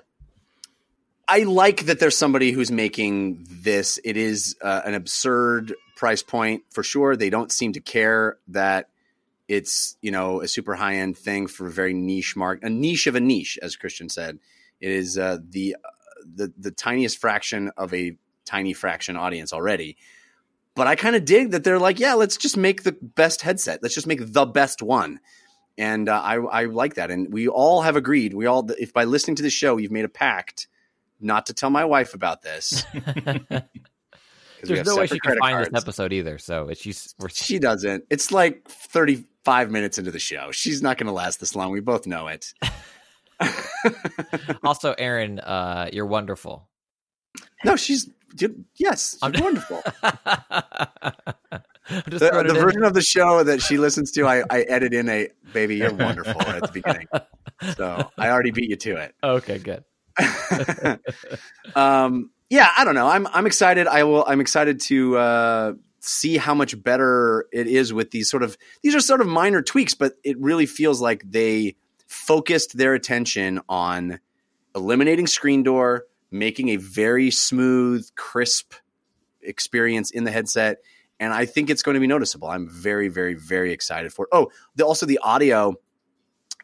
[1.26, 3.98] I like that there's somebody who's making this.
[4.04, 7.16] It is uh, an absurd price point for sure.
[7.16, 8.88] They don't seem to care that
[9.48, 13.06] it's you know a super high end thing for a very niche mark, a niche
[13.06, 14.38] of a niche, as Christian said.
[14.80, 15.76] It is uh, the
[16.34, 19.96] the the tiniest fraction of a tiny fraction audience already.
[20.74, 23.80] But I kind of dig that they're like, yeah, let's just make the best headset.
[23.82, 25.20] Let's just make the best one.
[25.76, 27.10] And uh, I, I like that.
[27.10, 28.34] And we all have agreed.
[28.34, 30.68] We all, if by listening to the show, you've made a pact
[31.20, 32.84] not to tell my wife about this.
[34.62, 35.70] There's no way she can find cards.
[35.70, 36.38] this episode either.
[36.38, 38.04] So it's she's we're, She doesn't.
[38.10, 40.52] It's like 35 minutes into the show.
[40.52, 41.72] She's not going to last this long.
[41.72, 42.52] We both know it.
[44.64, 45.40] also Aaron.
[45.40, 46.68] Uh, you're wonderful.
[47.64, 48.08] no, she's,
[48.76, 49.82] yes, wonderful.
[51.88, 55.28] The, the version of the show that she listens to, I, I edit in a
[55.52, 57.08] baby, you're wonderful at the beginning.
[57.76, 59.14] So I already beat you to it.
[59.22, 59.84] Okay, good.
[61.74, 63.08] um, yeah, I don't know.
[63.08, 63.86] I'm I'm excited.
[63.86, 64.24] I will.
[64.26, 68.58] I'm excited to uh, see how much better it is with these sort of.
[68.82, 71.76] These are sort of minor tweaks, but it really feels like they
[72.06, 74.20] focused their attention on
[74.74, 78.74] eliminating screen door, making a very smooth, crisp
[79.42, 80.78] experience in the headset,
[81.20, 82.48] and I think it's going to be noticeable.
[82.48, 84.30] I'm very, very, very excited for it.
[84.32, 85.74] Oh, the, also the audio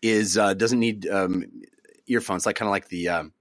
[0.02, 1.44] is uh, doesn't need um,
[2.06, 3.32] earphones, like kind of like the um,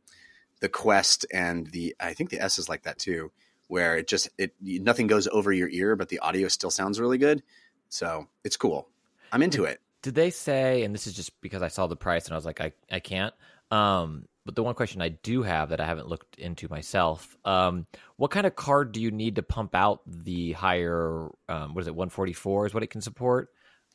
[0.60, 3.32] the Quest and the I think the S is like that too,
[3.68, 7.18] where it just it nothing goes over your ear, but the audio still sounds really
[7.18, 7.44] good.
[7.90, 8.90] So it's cool.
[9.32, 9.82] I'm into it.
[10.02, 10.84] Did they say?
[10.84, 13.00] And this is just because I saw the price and I was like, I I
[13.00, 13.34] can't.
[13.72, 17.86] Um, but the one question I do have that I haven't looked into myself, um,
[18.16, 21.28] what kind of card do you need to pump out the higher?
[21.50, 21.94] Um, what is it?
[21.96, 23.50] 144 is what it can support.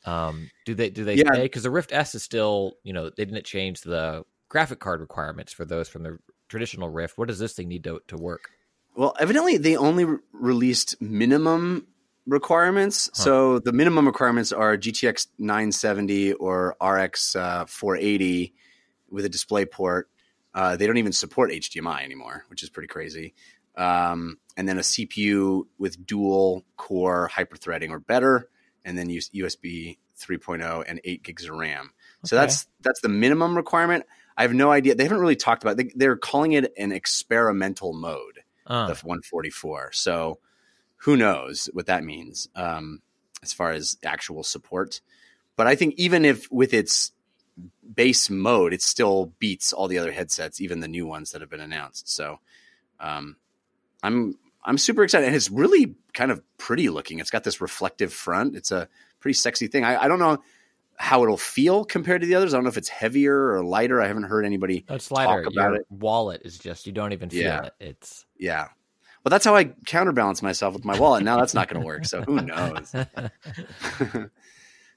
[0.05, 1.33] Um, do they do they Yeah.
[1.33, 5.01] say because the Rift S is still you know they didn't change the graphic card
[5.01, 7.17] requirements for those from the traditional Rift.
[7.17, 8.51] What does this thing need to to work?
[8.95, 11.87] Well, evidently they only re- released minimum
[12.27, 13.09] requirements.
[13.15, 13.23] Huh.
[13.23, 18.53] So the minimum requirements are GTX 970 or RX uh, 480
[19.09, 20.09] with a display port.
[20.53, 23.33] Uh, they don't even support HDMI anymore, which is pretty crazy.
[23.75, 28.49] Um, and then a CPU with dual core hyperthreading or better,
[28.85, 31.91] and then use USB 3.0 and 8 gigs of RAM.
[32.25, 34.05] So that's that's the minimum requirement.
[34.37, 34.95] I have no idea.
[34.95, 35.79] They haven't really talked about.
[35.79, 35.89] It.
[35.89, 39.91] They, they're calling it an experimental mode Uh, the 144.
[39.91, 40.39] So
[40.97, 43.01] who knows what that means um,
[43.41, 45.01] as far as actual support.
[45.55, 47.11] But I think even if with its
[47.95, 51.49] base mode, it still beats all the other headsets, even the new ones that have
[51.49, 52.09] been announced.
[52.09, 52.39] So
[52.99, 53.35] um,
[54.01, 57.19] I'm I'm super excited, and it's really kind of pretty looking.
[57.19, 58.55] It's got this reflective front.
[58.55, 58.87] It's a
[59.19, 59.83] pretty sexy thing.
[59.83, 60.41] I, I don't know
[60.95, 62.53] how it'll feel compared to the others.
[62.53, 64.01] I don't know if it's heavier or lighter.
[64.01, 65.43] I haven't heard anybody it's lighter.
[65.43, 65.85] talk about Your it.
[65.89, 67.63] wallet is just you don't even feel Yeah.
[67.65, 67.73] it.
[67.79, 68.67] It's Yeah.
[69.23, 71.23] Well, that's how I counterbalance myself with my wallet.
[71.23, 72.05] Now that's not going to work.
[72.05, 72.93] So who knows?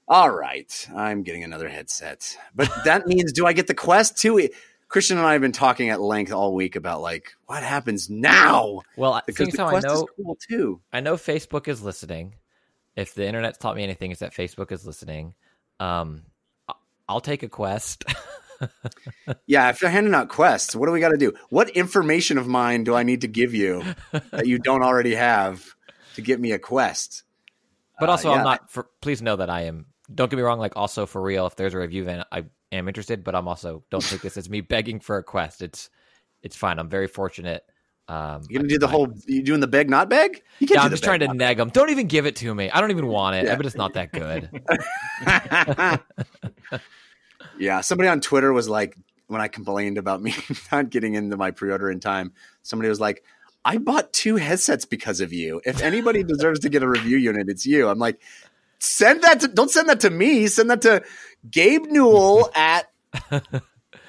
[0.07, 0.87] All right.
[0.95, 2.37] I'm getting another headset.
[2.55, 4.49] But that means do I get the Quest too?
[4.87, 8.81] Christian and I have been talking at length all week about like what happens now
[8.95, 10.81] well, I because the how I Quest is know cool too.
[10.93, 12.35] I know Facebook is listening.
[12.95, 15.35] If the internet's taught me anything, it's that Facebook is listening.
[15.79, 16.23] Um,
[17.07, 18.05] I'll take a quest.
[19.45, 21.33] Yeah, if you're handing out quests, what do we got to do?
[21.49, 23.83] What information of mine do I need to give you
[24.31, 25.75] that you don't already have
[26.15, 27.23] to get me a quest?
[27.99, 28.71] but Uh, also, yeah, I'm not.
[28.71, 29.85] For, please know that I am.
[30.13, 30.59] Don't get me wrong.
[30.59, 33.23] Like, also for real, if there's a review, then I am interested.
[33.23, 35.61] But I'm also don't take this as me begging for a quest.
[35.61, 35.89] It's
[36.41, 36.79] it's fine.
[36.79, 37.63] I'm very fortunate.
[38.09, 39.09] Um, You gonna do the whole?
[39.25, 40.41] You doing the beg not beg?
[40.59, 41.69] You can't Yeah, I'm just trying to neg them.
[41.69, 42.69] Don't even give it to me.
[42.69, 43.45] I don't even want it.
[43.45, 43.53] Yeah.
[43.53, 44.49] I bet it's not that good.
[47.59, 48.95] yeah, somebody on Twitter was like,
[49.27, 50.33] when I complained about me
[50.71, 52.31] not getting into my pre-order in time,
[52.63, 53.23] somebody was like,
[53.65, 55.61] "I bought two headsets because of you.
[55.65, 58.21] If anybody deserves to get a review unit, it's you." I'm like,
[58.79, 60.47] send that to don't send that to me.
[60.47, 61.03] Send that to
[61.49, 62.87] Gabe Newell at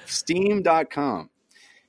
[0.05, 1.29] steam.com.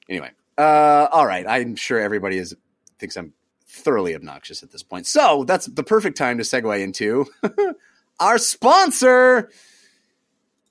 [0.09, 1.47] Anyway, uh, all right.
[1.47, 2.55] I'm sure everybody is
[2.99, 3.33] thinks I'm
[3.67, 5.07] thoroughly obnoxious at this point.
[5.07, 7.27] So that's the perfect time to segue into
[8.21, 9.51] our sponsor.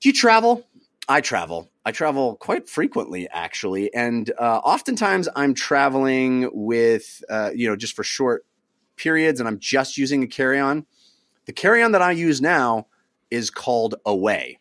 [0.00, 0.66] Do you travel?
[1.08, 1.70] I travel.
[1.84, 7.96] I travel quite frequently, actually, and uh, oftentimes I'm traveling with, uh, you know, just
[7.96, 8.44] for short
[8.96, 10.86] periods, and I'm just using a carry-on.
[11.50, 12.86] The carry-on that I use now
[13.28, 14.60] is called Away,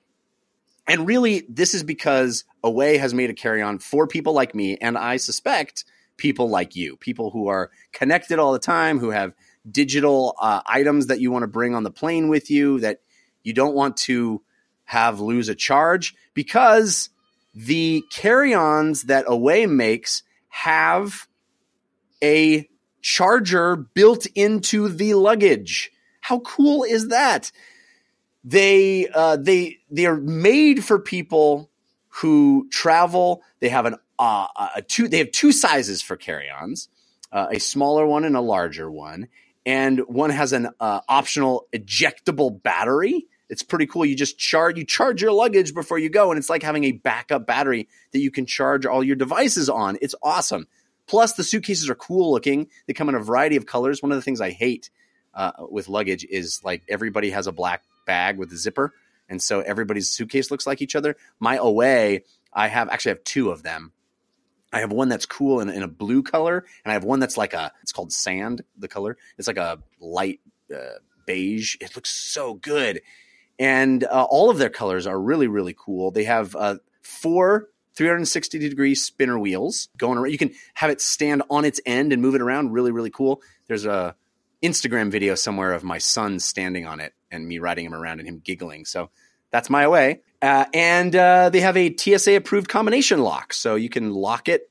[0.88, 4.98] and really, this is because Away has made a carry-on for people like me, and
[4.98, 5.86] I suspect
[6.18, 9.36] people like you, people who are connected all the time, who have
[9.70, 13.02] digital uh, items that you want to bring on the plane with you that
[13.44, 14.42] you don't want to
[14.86, 17.12] have lose a charge because
[17.54, 21.28] the carry-ons that Away makes have
[22.24, 22.68] a
[23.04, 25.92] charger built into the luggage.
[26.30, 27.52] How cool is that?
[28.44, 31.72] They uh, they they are made for people
[32.10, 33.42] who travel.
[33.62, 36.88] They have an uh, a two they have two sizes for carry-ons,
[37.32, 39.28] uh, a smaller one and a larger one,
[39.66, 43.26] and one has an uh, optional ejectable battery.
[43.50, 44.06] It's pretty cool.
[44.06, 46.92] You just charge you charge your luggage before you go, and it's like having a
[46.92, 49.98] backup battery that you can charge all your devices on.
[50.00, 50.68] It's awesome.
[51.08, 52.68] Plus, the suitcases are cool looking.
[52.86, 54.04] They come in a variety of colors.
[54.04, 54.92] One of the things I hate
[55.40, 58.94] uh, with luggage is like everybody has a black bag with a zipper,
[59.30, 61.16] and so everybody's suitcase looks like each other.
[61.40, 63.94] My away, I have actually I have two of them.
[64.74, 67.38] I have one that's cool in, in a blue color, and I have one that's
[67.38, 67.72] like a.
[67.82, 68.64] It's called sand.
[68.78, 69.18] The color.
[69.38, 70.42] It's like a light
[70.76, 71.78] uh, beige.
[71.80, 73.00] It looks so good,
[73.58, 76.12] and uh, all of their colors are really really cool.
[76.12, 80.32] They have uh, four 360 degree spinner wheels going around.
[80.32, 82.74] You can have it stand on its end and move it around.
[82.74, 83.42] Really, really cool.
[83.68, 84.18] There's a
[84.62, 88.28] Instagram video somewhere of my son standing on it and me riding him around and
[88.28, 88.86] him giggling.
[88.86, 89.10] So
[89.52, 90.22] that's my away.
[90.42, 93.54] Uh, and uh, they have a TSA approved combination lock.
[93.54, 94.70] So you can lock it,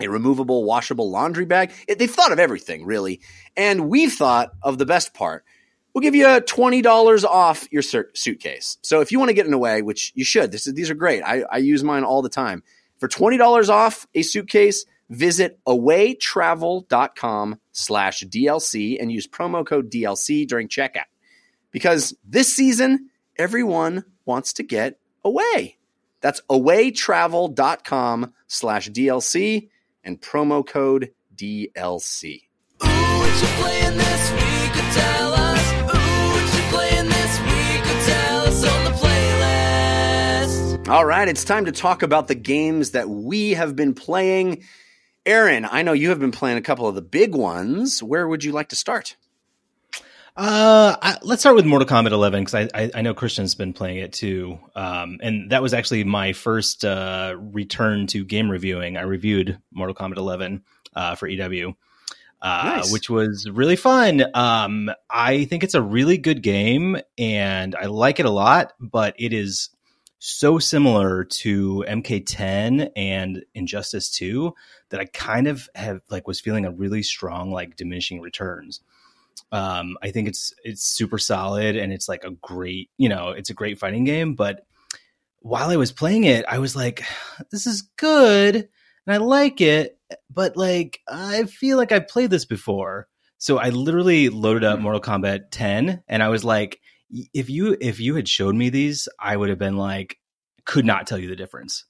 [0.00, 1.72] a removable, washable laundry bag.
[1.88, 3.20] It, they've thought of everything, really.
[3.56, 5.44] And we've thought of the best part.
[5.92, 8.78] We'll give you $20 off your suitcase.
[8.82, 10.88] So if you want to get in an away, which you should, this is, these
[10.88, 11.22] are great.
[11.22, 12.62] I, I use mine all the time.
[12.98, 20.68] For $20 off a suitcase, visit awaytravel.com slash DLC and use promo code DLC during
[20.68, 21.04] checkout.
[21.72, 25.76] Because this season, everyone wants to get away.
[26.20, 29.68] That's awaytravel.com slash DLC
[30.04, 32.42] and promo code DLC.
[32.82, 34.72] Ooh, what you playing this week?
[34.92, 35.72] Tell us.
[35.72, 37.84] Ooh, what you playing this week?
[38.06, 40.88] Tell us on the playlist.
[40.88, 44.62] All right, it's time to talk about the games that we have been playing.
[45.30, 48.02] Aaron, I know you have been playing a couple of the big ones.
[48.02, 49.14] Where would you like to start?
[50.36, 53.72] Uh, I, let's start with Mortal Kombat 11 because I, I I know Christian's been
[53.72, 54.58] playing it too.
[54.74, 58.96] Um, and that was actually my first uh return to game reviewing.
[58.96, 60.64] I reviewed Mortal Kombat 11
[60.96, 61.74] uh for EW.
[62.42, 62.92] Uh, Nice.
[62.92, 64.24] which was really fun.
[64.34, 69.14] Um, I think it's a really good game and I like it a lot, but
[69.18, 69.68] it is
[70.20, 74.54] so similar to MK10 and Injustice 2
[74.90, 78.80] that I kind of have like was feeling a really strong like diminishing returns.
[79.50, 83.48] Um, I think it's it's super solid and it's like a great, you know, it's
[83.48, 84.34] a great fighting game.
[84.34, 84.66] But
[85.38, 87.02] while I was playing it, I was like,
[87.50, 89.98] this is good and I like it,
[90.28, 93.08] but like I feel like I've played this before.
[93.38, 96.78] So I literally loaded up Mortal Kombat 10 and I was like,
[97.34, 100.18] if you if you had showed me these, I would have been like,
[100.64, 101.84] could not tell you the difference.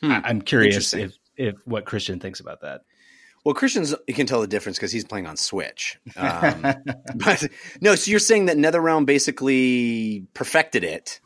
[0.00, 0.12] Hmm.
[0.12, 2.82] I, I'm curious if if what Christian thinks about that.
[3.44, 5.98] Well, Christian's you can tell the difference because he's playing on Switch.
[6.16, 6.62] Um,
[7.14, 7.46] but
[7.80, 11.20] no, so you're saying that NetherRealm basically perfected it,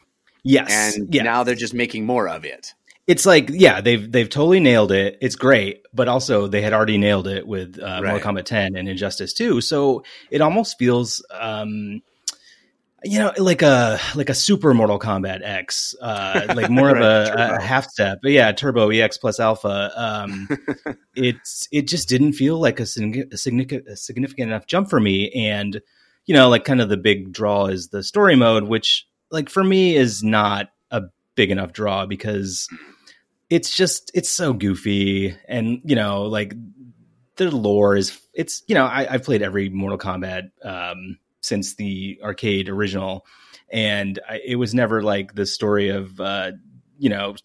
[0.45, 1.23] yes, and yeah.
[1.23, 2.75] now they're just making more of it.
[3.09, 6.99] it's like yeah they've they've totally nailed it it's great but also they had already
[6.99, 8.13] nailed it with uh, Right.
[8.13, 12.01] Mortal Kombat 10 and Injustice 2 so it almost feels um
[13.05, 17.03] you know like a like a super Mortal Kombat X uh like more Right, of
[17.03, 20.49] a, a half step but yeah Turbo EX plus Alpha um
[21.15, 25.31] it's it just didn't feel like a, a significant a significant enough jump for me
[25.31, 25.81] and
[26.27, 29.65] you know like kind of the big draw is the story mode which like for
[29.65, 31.03] me is not a
[31.35, 32.69] big enough draw because
[33.51, 36.55] it's just it's so goofy and you know like
[37.37, 42.19] the lore is it's you know I, I've played every Mortal Kombat um, since the
[42.23, 43.27] arcade original,
[43.71, 46.53] and I, it was never like the story of uh,
[46.99, 47.37] you know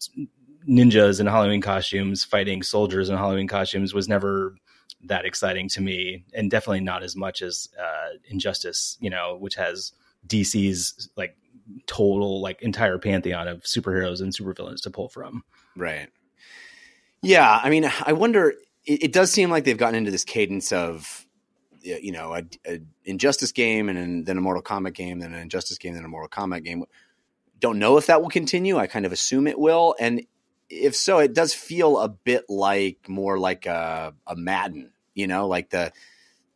[0.68, 4.54] ninjas in Halloween costumes fighting soldiers in Halloween costumes was never
[5.04, 9.54] that exciting to me, and definitely not as much as uh, Injustice, you know, which
[9.54, 9.92] has
[10.26, 11.36] DC's like
[11.86, 15.44] total like entire pantheon of superheroes and supervillains to pull from.
[15.76, 16.08] Right.
[17.22, 18.54] Yeah, I mean, I wonder.
[18.84, 21.26] It, it does seem like they've gotten into this cadence of,
[21.82, 25.78] you know, a, a Injustice game and then- a Mortal Kombat game, then an Injustice
[25.78, 26.84] game, then a Mortal Kombat game.
[27.60, 28.76] Don't know if that will continue.
[28.76, 30.22] I kind of assume it will, and
[30.70, 34.92] if so, it does feel a bit like more like a, a Madden.
[35.14, 35.92] You know, like the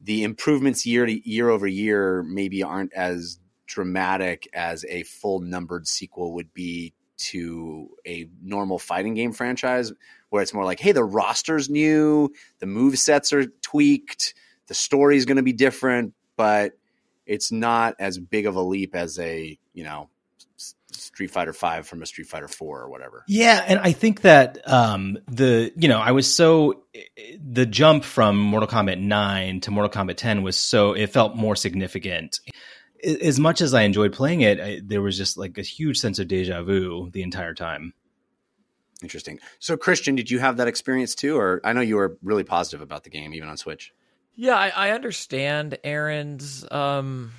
[0.01, 5.87] the improvements year to year over year maybe aren't as dramatic as a full numbered
[5.87, 9.93] sequel would be to a normal fighting game franchise
[10.31, 14.35] where it's more like hey the roster's new the move sets are tweaked
[14.73, 16.73] the story is going to be different but
[17.27, 20.09] it's not as big of a leap as a you know
[20.93, 24.67] street fighter 5 from a street fighter 4 or whatever Yeah, and I think that
[24.67, 26.85] um, the you know I was so
[27.39, 31.55] the jump from Mortal Kombat 9 to Mortal Kombat 10 was so it felt more
[31.55, 32.41] significant.
[33.05, 36.19] As much as I enjoyed playing it, I, there was just like a huge sense
[36.19, 37.93] of deja vu the entire time.
[39.03, 42.45] interesting so christian did you have that experience too or i know you were really
[42.45, 43.93] positive about the game even on switch
[44.35, 47.33] Yeah, I, I understand Aaron's um,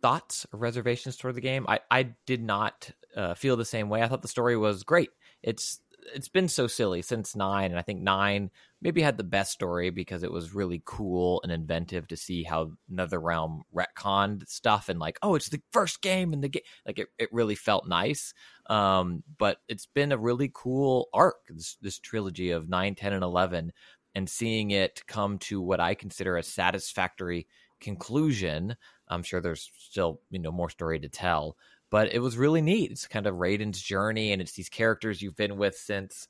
[0.00, 1.66] thoughts or reservations toward the game.
[1.68, 4.02] I, I did not uh, feel the same way.
[4.02, 5.10] I thought the story was great.
[5.42, 5.80] It's
[6.14, 8.50] it's been so silly since nine, and I think nine
[8.82, 12.72] maybe had the best story because it was really cool and inventive to see how
[12.92, 16.62] NetherRealm retconned stuff and like, oh, it's the first game in the game.
[16.86, 18.34] Like it, it really felt nice.
[18.68, 23.24] Um, but it's been a really cool arc, this, this trilogy of 9, 10, and
[23.24, 23.72] 11
[24.14, 27.46] and seeing it come to what I consider a satisfactory
[27.80, 28.76] conclusion.
[29.08, 31.56] I'm sure there's still, you know, more story to tell,
[31.90, 32.90] but it was really neat.
[32.90, 36.28] It's kind of Raiden's journey and it's these characters you've been with since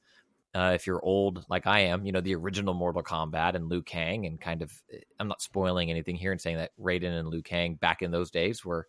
[0.54, 3.82] Uh, if you're old like I am, you know the original Mortal Kombat and Liu
[3.82, 4.70] Kang, and kind of
[5.18, 8.30] I'm not spoiling anything here and saying that Raiden and Liu Kang back in those
[8.30, 8.86] days were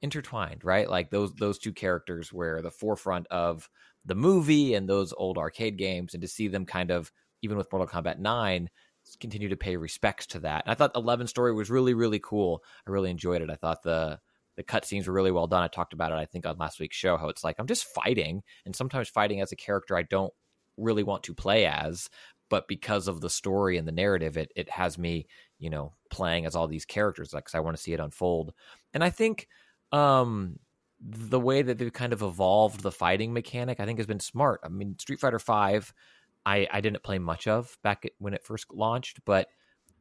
[0.00, 0.88] intertwined, right?
[0.88, 3.68] Like those those two characters were the forefront of
[4.06, 7.12] the movie and those old arcade games, and to see them kind of
[7.42, 8.68] even with Mortal Kombat Nine
[9.20, 10.64] continue to pay respects to that.
[10.64, 12.62] And I thought Eleven story was really really cool.
[12.86, 13.50] I really enjoyed it.
[13.50, 14.18] I thought the
[14.56, 15.62] the cutscenes were really well done.
[15.62, 17.16] I talked about it, I think, on last week's show.
[17.16, 20.32] How it's like I'm just fighting, and sometimes fighting as a character I don't
[20.76, 22.08] really want to play as,
[22.48, 25.26] but because of the story and the narrative, it it has me,
[25.58, 28.52] you know, playing as all these characters, like 'cause I want to see it unfold.
[28.94, 29.48] And I think
[29.92, 30.58] um
[31.00, 34.60] the way that they've kind of evolved the fighting mechanic, I think, has been smart.
[34.62, 35.92] I mean, Street Fighter Five,
[36.44, 39.48] I I didn't play much of back when it first launched, but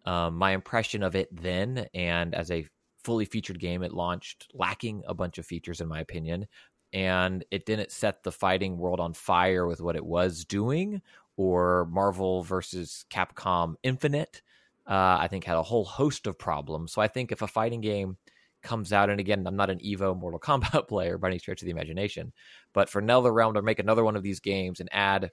[0.05, 2.65] um, my impression of it then and as a
[3.03, 6.47] fully featured game, it launched lacking a bunch of features, in my opinion,
[6.93, 11.01] and it didn't set the fighting world on fire with what it was doing.
[11.37, 14.41] Or Marvel versus Capcom Infinite,
[14.85, 16.91] uh, I think, had a whole host of problems.
[16.91, 18.17] So I think if a fighting game
[18.61, 21.65] comes out, and again, I'm not an Evo Mortal Kombat player by any stretch of
[21.65, 22.33] the imagination,
[22.73, 25.31] but for NetherRealm to make another one of these games and add,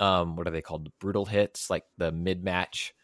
[0.00, 2.94] um, what are they called, brutal hits, like the mid match,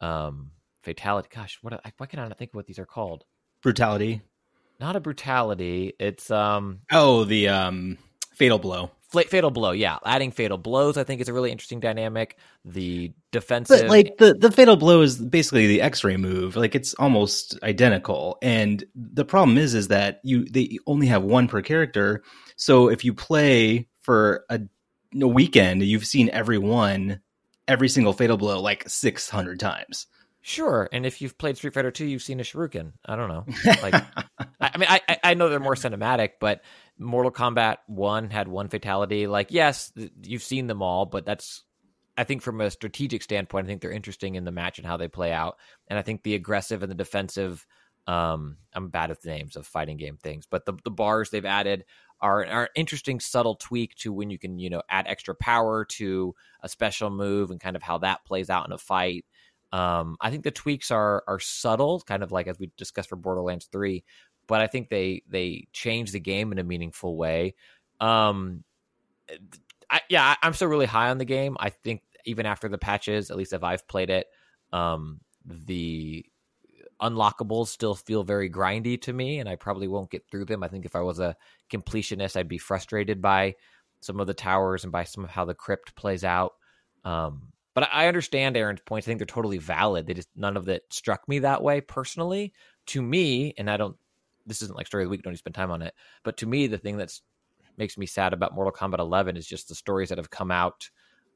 [0.00, 0.50] um,
[0.82, 1.28] fatality.
[1.34, 3.24] Gosh, what why can I not think of what these are called?
[3.62, 4.22] Brutality.
[4.80, 5.94] Not a brutality.
[5.98, 7.98] It's um Oh, the um,
[8.34, 8.90] fatal blow.
[9.10, 9.70] Fla- fatal blow.
[9.72, 10.96] Yeah, adding fatal blows.
[10.96, 12.36] I think is a really interesting dynamic.
[12.64, 16.56] The defensive, But like the the fatal blow is basically the X-ray move.
[16.56, 18.38] Like it's almost identical.
[18.42, 22.22] And the problem is, is that you they only have one per character.
[22.56, 24.60] So if you play for a
[25.14, 27.20] weekend, you've seen every one,
[27.68, 30.06] every single fatal blow like six hundred times.
[30.44, 32.92] Sure, and if you've played Street Fighter Two, you've seen a Shuriken.
[33.06, 33.44] I don't know.
[33.82, 33.94] Like,
[34.60, 36.62] I, mean, I I- know they're more cinematic, but
[36.98, 39.26] Mortal Kombat One had one fatality.
[39.26, 39.92] Like, yes,
[40.22, 41.62] you've seen them all, but that's
[42.16, 44.96] I think from a strategic standpoint, I think they're interesting in the match and how
[44.96, 45.58] they play out.
[45.88, 47.64] And I think the aggressive and the defensive.
[48.08, 51.84] Um, I'm bad with names of fighting game things, but the the bars they've added
[52.22, 56.34] are an interesting subtle tweak to when you can you know add extra power to
[56.62, 59.26] a special move and kind of how that plays out in a fight.
[59.72, 63.16] Um, I think the tweaks are are subtle, kind of like as we discussed for
[63.16, 64.04] Borderlands Three,
[64.46, 67.54] but I think they they change the game in a meaningful way.
[68.00, 68.64] Um,
[69.90, 71.56] I, yeah, I'm still really high on the game.
[71.60, 74.26] I think even after the patches, at least if I've played it,
[74.72, 76.24] um, the
[77.02, 80.62] unlockables still feel very grindy to me, and I probably won't get through them.
[80.62, 81.36] I think if I was a
[81.70, 83.56] completionist, I'd be frustrated by
[84.00, 86.54] some of the towers and by some of how the crypt plays out.
[87.04, 89.06] Um, but I understand Aaron's points.
[89.06, 90.06] I think they're totally valid.
[90.06, 92.52] They just none of that struck me that way personally.
[92.86, 93.96] To me, and I don't.
[94.44, 95.22] This isn't like story of the week.
[95.22, 95.94] Don't need to spend time on it.
[96.24, 97.22] But to me, the thing that's
[97.78, 100.90] makes me sad about Mortal Kombat 11 is just the stories that have come out,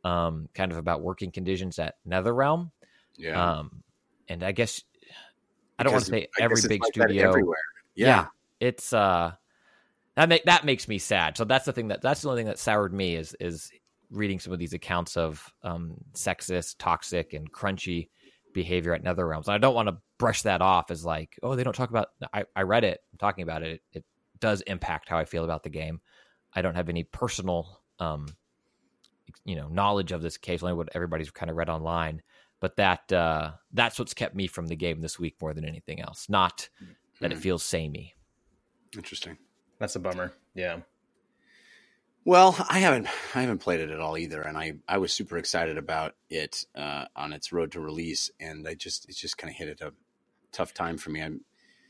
[0.04, 2.70] um, kind of about working conditions at NetherRealm.
[3.16, 3.58] Yeah.
[3.58, 3.82] Um,
[4.28, 4.82] and I guess
[5.78, 7.28] I don't want to say I every big like studio.
[7.28, 7.58] everywhere.
[7.94, 8.06] Yeah.
[8.06, 8.26] Yeah.
[8.60, 9.32] It's uh
[10.14, 11.36] that make that makes me sad.
[11.36, 13.70] So that's the thing that that's the only thing that soured me is is
[14.10, 18.08] reading some of these accounts of um sexist, toxic, and crunchy
[18.54, 19.46] behavior at NetherRealms.
[19.46, 22.08] And I don't want to brush that off as like, oh, they don't talk about
[22.32, 23.82] I, I read it, I'm talking about it.
[23.92, 23.98] it.
[23.98, 24.04] It
[24.40, 26.00] does impact how I feel about the game.
[26.54, 28.26] I don't have any personal um
[29.44, 32.22] you know, knowledge of this case, only what everybody's kind of read online.
[32.60, 36.00] But that uh that's what's kept me from the game this week more than anything
[36.00, 36.28] else.
[36.28, 36.68] Not
[37.20, 37.40] that it Hmm.
[37.40, 38.14] feels samey.
[38.94, 39.36] Interesting.
[39.78, 40.32] That's a bummer.
[40.54, 40.80] Yeah.
[42.24, 45.38] Well, I haven't I haven't played it at all either, and I I was super
[45.38, 49.50] excited about it uh, on its road to release, and I just it's just kind
[49.50, 49.92] of hit at a
[50.50, 51.22] tough time for me.
[51.22, 51.42] I'm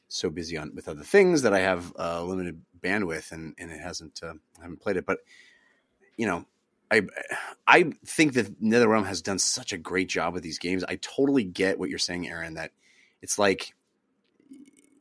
[0.09, 3.81] so busy on with other things that I have uh, limited bandwidth, and and it
[3.81, 5.07] hasn't uh, I haven't played it.
[5.07, 5.21] But
[6.19, 6.45] you know,
[6.91, 7.03] I
[7.67, 10.85] I think that NetherRealm has done such a great job with these games.
[10.89, 12.55] I totally get what you're saying, Aaron.
[12.55, 12.73] That
[13.23, 13.75] it's like.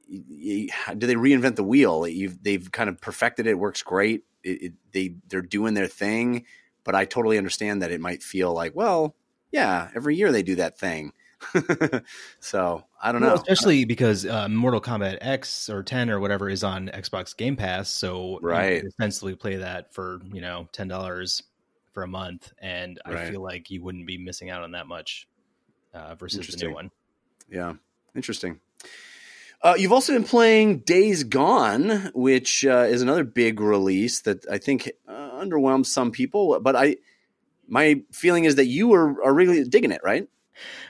[0.07, 0.67] Do
[1.07, 2.07] they reinvent the wheel?
[2.07, 3.51] You've, they've kind of perfected it.
[3.51, 4.23] it works great.
[4.43, 6.45] It, it, they they're doing their thing,
[6.83, 9.15] but I totally understand that it might feel like, well,
[9.51, 11.11] yeah, every year they do that thing.
[12.39, 13.33] so I don't know.
[13.33, 17.89] Especially because uh, Mortal Kombat X or 10 or whatever is on Xbox Game Pass,
[17.89, 18.81] so Right.
[18.81, 21.41] can essentially play that for you know ten dollars
[21.95, 25.29] for a month, and I feel like you wouldn't be missing out on that much
[25.93, 26.91] uh, versus the new one.
[27.49, 27.75] Yeah,
[28.13, 28.59] interesting.
[29.61, 34.57] Uh, you've also been playing Days Gone, which uh, is another big release that I
[34.57, 36.59] think uh, underwhelmed some people.
[36.59, 36.97] But I,
[37.65, 40.27] my feeling is that you are, are really digging it, right?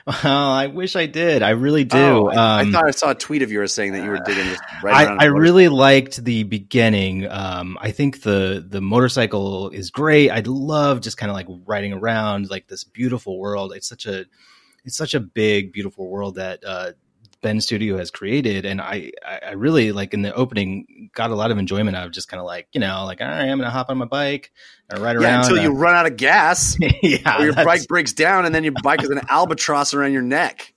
[0.06, 1.42] Well, I wish I did.
[1.42, 1.98] I really do.
[1.98, 4.18] Oh, I, I Um, thought I saw a tweet of yours saying that you were
[4.24, 5.20] digging this right I, around.
[5.20, 7.26] I really liked the beginning.
[7.28, 10.30] Um, I think the the motorcycle is great.
[10.30, 13.72] I love just kind of like riding around like this beautiful world.
[13.74, 14.26] It's such a
[14.84, 16.92] it's such a big beautiful world that uh,
[17.42, 21.50] Bend Studio has created, and I I really like in the opening got a lot
[21.50, 23.70] of enjoyment out of just kind of like you know like all right, I'm gonna
[23.70, 24.52] hop on my bike
[24.90, 27.86] and ride yeah around until you uh, run out of gas yeah or your bike
[27.88, 30.74] breaks down and then your bike is an albatross around your neck.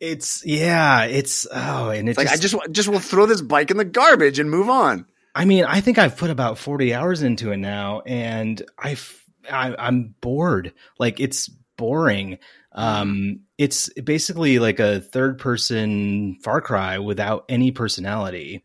[0.00, 3.70] It's yeah, it's oh, and it's It's like I just just will throw this bike
[3.70, 5.06] in the garbage and move on.
[5.34, 9.74] I mean, I think I've put about 40 hours into it now and I've, I,
[9.78, 10.72] I'm bored.
[10.98, 12.38] Like it's boring.
[12.78, 18.62] Um, it's basically like a third person Far Cry without any personality.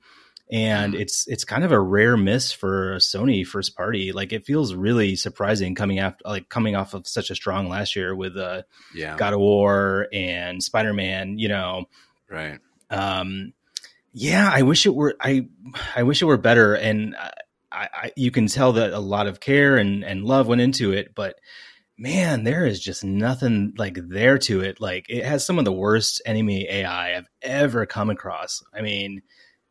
[0.51, 4.11] And it's, it's kind of a rare miss for a Sony first party.
[4.11, 7.95] Like it feels really surprising coming after, like coming off of such a strong last
[7.95, 8.61] year with, uh,
[8.93, 11.86] Yeah, God of War and Spider-Man, you know,
[12.30, 12.59] right.
[12.89, 13.53] um
[14.14, 15.47] yeah i wish it were i
[15.95, 17.16] i wish it were better and
[17.72, 20.91] I, I you can tell that a lot of care and and love went into
[20.91, 21.39] it but
[21.97, 24.81] man there is just nothing like there to it.
[24.81, 28.63] Like it has some of the worst enemy ai i've ever come across.
[28.73, 29.21] I mean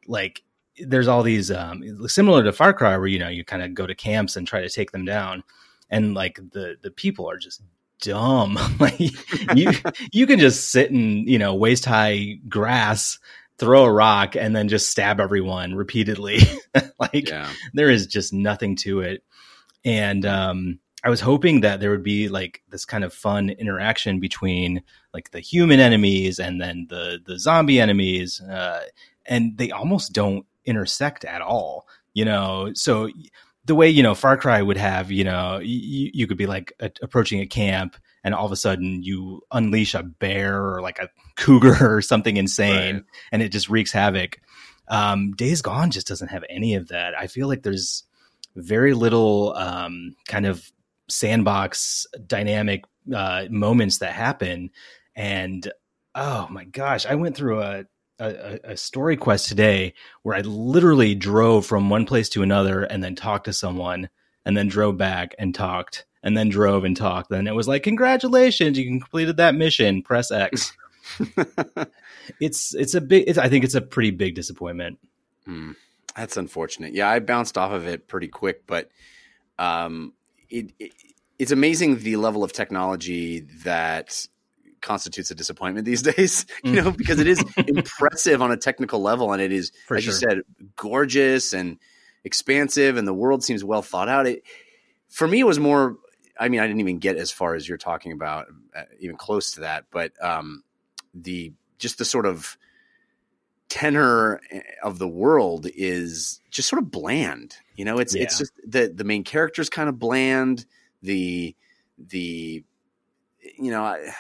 [0.07, 0.43] like
[0.79, 3.87] there's all these um similar to far cry where you know you kind of go
[3.87, 5.43] to camps and try to take them down
[5.91, 7.63] and like the the people are just
[8.01, 8.59] dumb.
[8.79, 8.99] Like
[9.55, 9.73] you
[10.13, 13.19] you can just sit in you know waist high grass
[13.59, 16.39] throw a rock and then just stab everyone repeatedly.
[16.99, 19.25] Like Yeah, there is just nothing to it.
[19.85, 24.21] And um i was hoping that there would be like this kind of fun interaction
[24.21, 24.83] between
[25.15, 28.83] like the human enemies and then the the zombie enemies uh
[29.27, 32.71] and they almost don't intersect at all you know?
[32.75, 33.09] So
[33.65, 36.73] the way you know far cry would have you know you, you could be like
[36.81, 40.99] a, approaching a camp and all of a sudden you unleash a bear or like
[40.99, 43.05] a cougar or something insane Right.
[43.31, 44.41] and it just wreaks havoc.
[44.89, 47.17] Um days gone just doesn't have any of that.
[47.19, 48.05] I feel like there's
[48.57, 50.71] very little um kind of
[51.09, 52.85] sandbox dynamic
[53.15, 54.71] uh moments that happen
[55.17, 55.73] and
[56.15, 57.85] oh my gosh i went through a
[58.19, 63.03] a, a story quest today where I literally drove from one place to another and
[63.03, 64.09] then talked to someone
[64.45, 67.31] and then drove back and talked and then drove and talked.
[67.31, 70.03] Then it was like, congratulations, you completed that mission.
[70.03, 70.73] Press X.
[72.41, 73.25] it's it's a big.
[73.27, 74.99] It's, I think it's a pretty big disappointment.
[75.45, 75.73] Hmm.
[76.17, 76.95] That's unfortunate.
[76.95, 78.91] Yeah, I bounced off of it pretty quick, but
[79.59, 80.13] um,
[80.53, 80.93] it, it
[81.39, 84.27] it's amazing the level of technology that
[84.81, 86.47] constitutes a disappointment these days.
[86.63, 90.07] You know, because it is impressive on a technical level, and it is, For as
[90.07, 90.43] you said,
[90.77, 91.79] gorgeous and
[92.25, 94.27] expansive, and the world seems well thought out.
[94.27, 94.45] It
[95.09, 95.97] for me, it was more.
[96.39, 99.53] I mean, I didn't even get as far as you're talking about, uh, even close
[99.53, 99.85] to that.
[99.91, 100.63] But um,
[101.15, 102.57] the just the sort of
[103.73, 107.57] tenor eh, of the world is just sort of bland.
[107.75, 110.67] You know, it's it's just the the main character's kind of bland.
[111.03, 111.57] The
[111.99, 112.63] the
[113.59, 114.13] you know, I,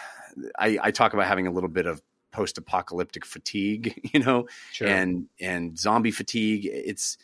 [0.59, 2.00] I I talk about having a little bit of
[2.30, 4.00] post apocalyptic fatigue.
[4.14, 4.48] You know,
[4.80, 6.66] and and zombie fatigue.
[6.66, 7.18] It's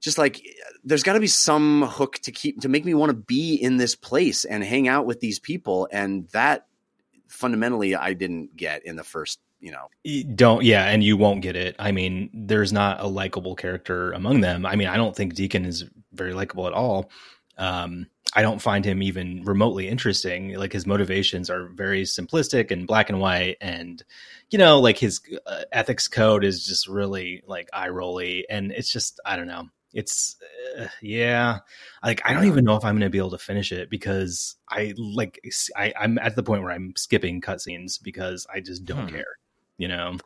[0.00, 0.40] just like
[0.84, 3.76] there's got to be some hook to keep to make me want to be in
[3.76, 6.68] this place and hang out with these people, and that
[7.26, 9.40] fundamentally I didn't get in the first.
[9.64, 11.74] You know, You don't yeah and you won't get it.
[11.78, 14.66] I mean there's not a likable character among them.
[14.66, 17.10] I mean i don't think deacon is very likable at all.
[17.56, 20.52] Um i don't find him even remotely interesting.
[20.54, 24.04] Like his motivations are very simplistic and black and white and
[24.50, 28.44] you know like his uh, ethics code is just really like eye rolly.
[28.50, 29.70] And it's just i don't know.
[29.94, 30.36] It's
[30.78, 31.60] uh, yeah.
[32.04, 34.92] Like i don't even know if i'm gonna be able to finish it because i
[34.98, 35.40] like
[35.74, 39.14] I, i'm at the point where i'm skipping cutscenes because i just don't Hmm.
[39.16, 39.34] care
[39.78, 40.16] you know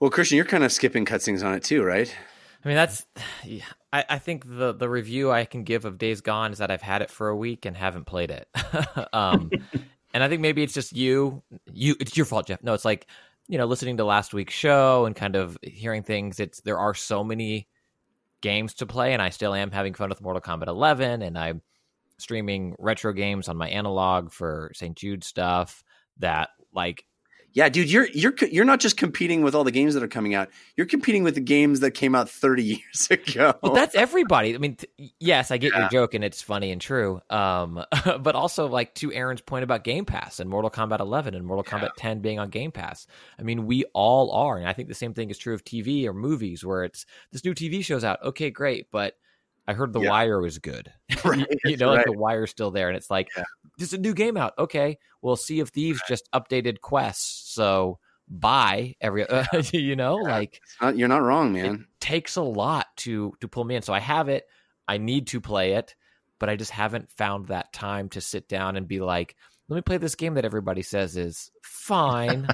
[0.00, 2.14] well, Christian, you're kind of skipping cutscenes on it too, right?
[2.64, 3.04] I mean, that's.
[3.44, 6.70] yeah, I, I think the the review I can give of Days Gone is that
[6.70, 8.46] I've had it for a week and haven't played it.
[9.12, 9.50] um,
[10.14, 11.42] and I think maybe it's just you.
[11.72, 12.62] You, it's your fault, Jeff.
[12.62, 13.06] No, it's like
[13.48, 16.38] you know, listening to last week's show and kind of hearing things.
[16.38, 17.66] It's there are so many
[18.42, 21.62] games to play, and I still am having fun with Mortal Kombat 11, and I'm
[22.18, 24.94] streaming retro games on my analog for St.
[24.94, 25.82] Jude stuff.
[26.18, 27.04] That like
[27.54, 30.34] Yeah, dude, you're you're you're not just competing with all the games that are coming
[30.34, 30.48] out.
[30.76, 33.54] You're competing with the games that came out 30 years ago.
[33.60, 34.54] But that's everybody.
[34.54, 35.80] I mean, t- yes, I get Yeah.
[35.80, 37.20] your joke and it's funny and true.
[37.30, 37.82] Um,
[38.20, 41.64] but also like to Aaron's point about Game Pass and Mortal Kombat 11 and Mortal
[41.64, 43.06] Kombat 10 being on Game Pass.
[43.38, 46.04] I mean, we all are, and I think the same thing is true of TV
[46.06, 48.22] or movies, where it's this new TV show's out.
[48.22, 49.14] Okay, great, but
[49.68, 50.10] I heard The Yeah.
[50.10, 50.90] Wire was good.
[51.24, 52.06] Right, you know, like.
[52.06, 53.44] The Wire's still there, and it's like Yeah.
[53.76, 54.54] there's a new game out.
[54.58, 57.98] Okay, well, Sea of Thieves just updated quests, so
[58.28, 59.26] buy every.
[59.72, 61.74] you know, like Uh, you're not wrong, man.
[61.74, 63.82] It takes a lot to to pull me in.
[63.82, 64.44] So I have it.
[64.88, 65.94] I need to play it,
[66.38, 69.36] but I just haven't found that time to sit down and be like,
[69.68, 72.48] let me play this game that everybody says is fine.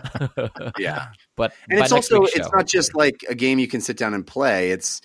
[0.78, 1.06] yeah.
[1.36, 4.26] but And it's also it's not just like a game you can sit down and
[4.26, 4.70] play.
[4.72, 5.00] It's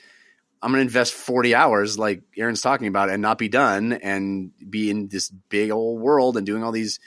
[0.62, 4.51] I'm going to invest 40 hours like Aaron's talking about and not be done and
[4.70, 6.99] be in this big old world and doing all these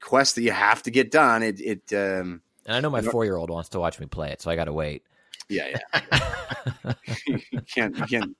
[0.00, 1.42] quests that you have to get done.
[1.42, 4.30] It it um and I know my four year old wants to watch me play
[4.30, 5.02] it, so I got to wait.
[5.48, 6.94] yeah, yeah.
[7.26, 8.36] you can't you can't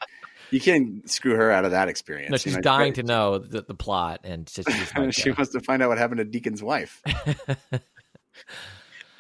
[0.51, 2.31] you can't screw her out of that experience.
[2.31, 2.61] no, you she's know?
[2.61, 5.83] dying to know the, the plot, and she's, she's like, she uh, wants to find
[5.83, 7.03] out what happened to Deacon's wife.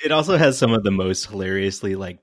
[0.04, 2.18] It also has some of the most hilariously like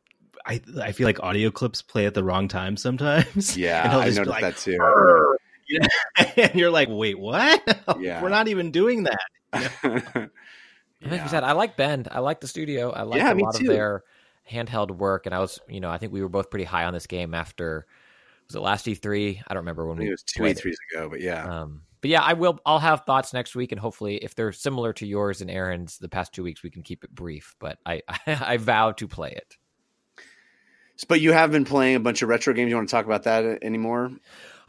[0.50, 3.56] I I feel like audio clips play at the wrong time sometimes.
[3.58, 5.36] Yeah, And he'll I just be noticed like, that too.
[5.72, 6.26] You know?
[6.44, 7.62] and you're like, wait, what?
[8.00, 8.24] Yeah.
[8.24, 9.20] We're not even doing that.
[9.54, 11.24] And like Yeah.
[11.24, 12.08] you said, I like Bend.
[12.12, 12.90] I like the studio.
[12.90, 13.70] I like Yeah, a lot too.
[13.70, 14.04] of their
[14.52, 15.28] handheld work.
[15.28, 17.36] And I was, you know, I think we were both pretty high on this game
[17.36, 17.86] after
[18.48, 19.44] was it last E3?
[19.48, 21.44] I don't remember when I think we it was two E threes ago, but yeah.
[21.62, 22.60] Um, but yeah, I will.
[22.66, 26.10] I'll have thoughts next week, and hopefully, if they're similar to yours and Aaron's the
[26.10, 27.56] past two weeks, we can keep it brief.
[27.60, 29.58] But I, I, vow to play it.
[31.08, 32.70] But you have been playing a bunch of retro games.
[32.70, 34.12] You want to talk about that anymore?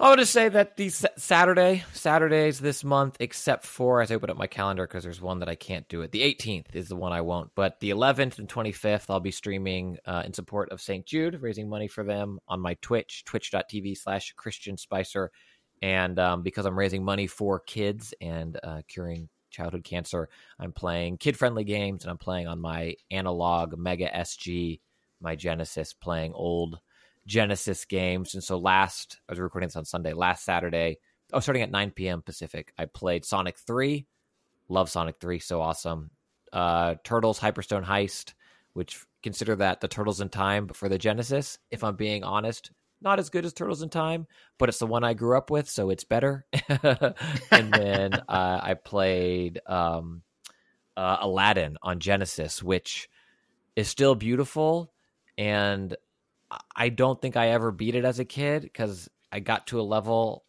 [0.00, 4.30] I want to say that these Saturday, Saturdays this month, except for as I open
[4.30, 6.10] up my calendar because there's one that I can't do it.
[6.10, 9.98] The 18th is the one I won't, but the 11th and 25th I'll be streaming
[10.06, 11.04] uh, in support of St.
[11.04, 15.30] Jude, raising money for them on my Twitch, twitch.tv slash Christian Spicer.
[15.82, 21.18] And um, because I'm raising money for kids and uh, curing childhood cancer, I'm playing
[21.18, 24.80] kid friendly games and I'm playing on my analog Mega SG,
[25.20, 26.78] my Genesis, playing old
[27.26, 28.34] Genesis games.
[28.34, 30.98] And so last, I was recording this on Sunday, last Saturday,
[31.32, 32.22] oh, starting at 9 p.m.
[32.22, 34.06] Pacific, I played Sonic 3.
[34.68, 36.10] Love Sonic 3, so awesome.
[36.52, 38.34] Uh, Turtles Hyperstone Heist,
[38.72, 43.18] which consider that the Turtles in Time, for the Genesis, if I'm being honest, not
[43.18, 44.26] as good as Turtles in Time,
[44.58, 46.46] but it's the one I grew up with, so it's better.
[46.68, 50.22] and then uh, I played um,
[50.96, 53.08] uh, Aladdin on Genesis, which
[53.74, 54.92] is still beautiful.
[55.41, 55.97] And
[56.76, 59.82] I don't think I ever beat it as a kid because I got to a
[59.82, 60.45] level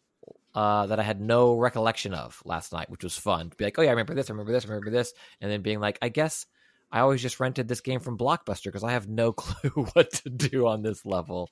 [0.54, 3.48] uh, that I had no recollection of last night, which was fun.
[3.48, 5.50] To be like, oh yeah, I remember this, I remember this, I remember this, and
[5.50, 6.44] then being like, I guess
[6.90, 10.28] I always just rented this game from Blockbuster because I have no clue what to
[10.28, 11.48] do on this level.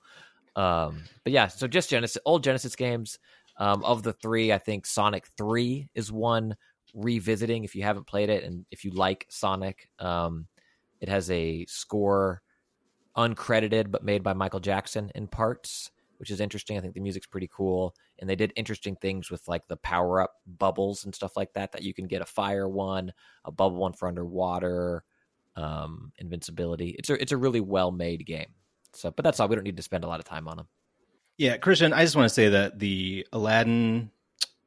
[0.55, 3.19] Um, but yeah, so just Genesis, old Genesis games.
[3.57, 6.57] Um, of the three, I think Sonic Three is one
[6.95, 9.89] revisiting if you haven't played it and if you like Sonic.
[9.99, 10.47] Um,
[11.01, 12.43] it has a score
[13.17, 16.77] uncredited but made by Michael Jackson in parts, which is interesting.
[16.77, 20.21] I think the music's pretty cool, and they did interesting things with like the power
[20.21, 21.73] up bubbles and stuff like that.
[21.73, 23.13] That you can get a fire one,
[23.45, 25.05] a bubble one for underwater,
[25.57, 26.91] um, invincibility.
[26.99, 28.55] It's a it's a really well made game.
[28.93, 29.49] So, but that's all.
[29.49, 30.69] We don't need to spend a lot of time on them.
[31.39, 34.11] Yeah, Christian, I just want to say that the Aladdin,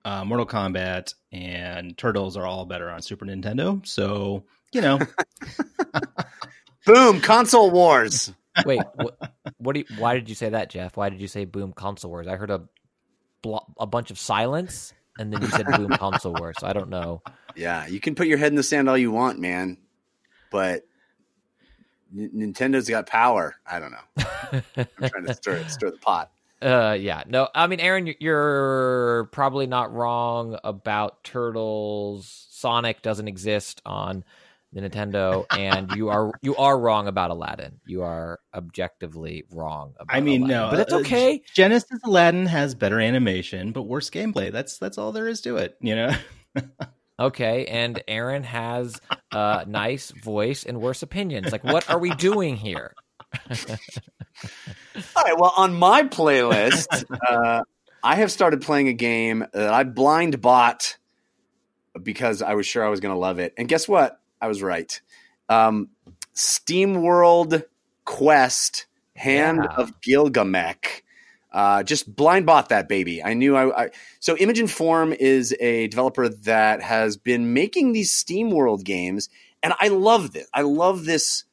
[0.06, 3.86] uh, Mortal Kombat, and Turtles are all better on Super Nintendo.
[3.86, 4.98] So, you know,
[6.86, 7.22] Boom!
[7.22, 8.32] Console wars.
[8.66, 9.18] Wait, what,
[9.58, 10.98] what do you, why did you say that, Jeff?
[10.98, 12.28] Why did you say boom console wars?
[12.28, 12.64] I heard a
[13.42, 16.58] blo- a bunch of silence, and then you said boom console wars.
[16.60, 17.22] So I don't know.
[17.56, 19.78] Yeah, you can put your head in the sand all you want, man,
[20.50, 20.84] but
[22.18, 23.56] N- Nintendo's got power.
[23.66, 24.62] I don't know.
[24.78, 26.32] I'm trying to stir stir the pot.
[26.64, 27.50] Uh, yeah, no.
[27.54, 32.48] I mean, Aaron, you're probably not wrong about Turtles.
[32.52, 34.24] Sonic doesn't exist on
[34.74, 37.80] the Nintendo, and you are you are wrong about Aladdin.
[37.86, 39.94] You are objectively wrong.
[40.00, 40.58] About I mean, Aladdin.
[40.58, 41.42] no, but it's uh, okay.
[41.54, 44.52] Genesis Aladdin has better animation, but worse gameplay.
[44.52, 45.78] That's that's all there is to it.
[45.82, 46.16] You know,
[47.20, 49.00] Okay, and Aaron has
[49.32, 51.52] a nice voice and worse opinions.
[51.52, 52.96] Like, what are we doing here?
[53.50, 55.38] All right.
[55.38, 57.64] Well, on my playlist, uh,
[58.04, 60.98] I have started playing a game that I blind bought
[62.02, 63.54] because I was sure I was going to love it.
[63.58, 64.20] And guess what?
[64.44, 65.02] I was right.
[65.48, 65.88] Um,
[66.36, 67.64] SteamWorld
[68.04, 69.76] Quest Hand Yeah.
[69.78, 71.02] of Gilgamech.
[71.52, 73.24] Uh, just blind bought that baby.
[73.24, 73.90] I knew I, I.
[74.20, 79.30] So Image and Form is a developer that has been making these SteamWorld games,
[79.62, 80.48] and I love this.
[80.54, 81.46] I love this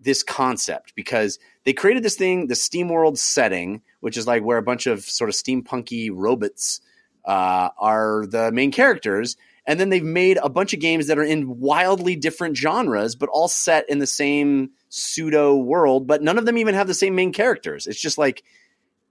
[0.00, 4.62] this concept because they created this thing, the SteamWorld setting, which is like where a
[4.62, 6.80] bunch of sort of steampunky robots
[7.24, 9.36] uh, are the main characters.
[9.68, 13.28] And then they've made a bunch of games that are in wildly different genres, but
[13.28, 16.06] all set in the same pseudo world.
[16.06, 17.86] But none of them even have the same main characters.
[17.86, 18.42] It's just like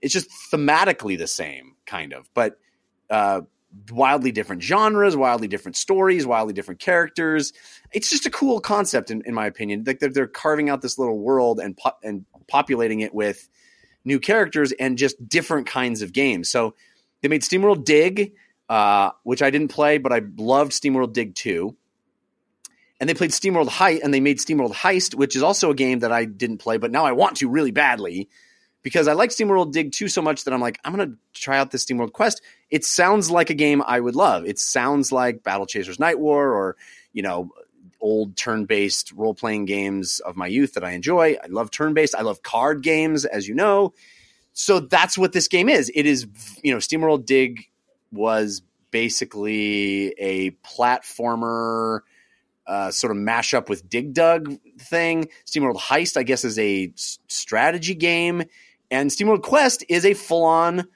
[0.02, 2.58] it's just thematically the same kind of, but
[3.08, 3.42] uh,
[3.90, 7.52] wildly different genres, wildly different stories, wildly different characters.
[7.92, 9.84] It's just a cool concept, in, in my opinion.
[9.86, 13.48] Like they're, they're carving out this little world and po- and populating it with
[14.04, 16.50] new characters and just different kinds of games.
[16.50, 16.74] So
[17.22, 18.32] they made SteamWorld Dig,
[18.68, 21.74] uh, which I didn't play, but I loved SteamWorld Dig 2.
[23.00, 26.00] And they played SteamWorld Heist, and they made SteamWorld Heist, which is also a game
[26.00, 28.28] that I didn't play, but now I want to really badly
[28.82, 31.58] because I like SteamWorld Dig 2 so much that I'm like, I'm going to try
[31.58, 32.40] out this SteamWorld Quest.
[32.70, 34.44] It sounds like a game I would love.
[34.46, 36.76] It sounds like Battle Chasers Night War or,
[37.12, 37.50] you know,
[38.00, 41.36] old turn-based role-playing games of my youth that I enjoy.
[41.42, 42.14] I love turn-based.
[42.14, 43.92] I love card games, as you know.
[44.52, 45.90] So that's what this game is.
[45.94, 46.26] It is,
[46.62, 47.68] you know, SteamWorld Dig
[48.10, 52.00] was basically a platformer
[52.66, 55.28] uh, sort of mashup with Dig Dug thing.
[55.46, 58.44] SteamWorld Heist, I guess, is a strategy game,
[58.90, 60.86] and SteamWorld Quest is a full-on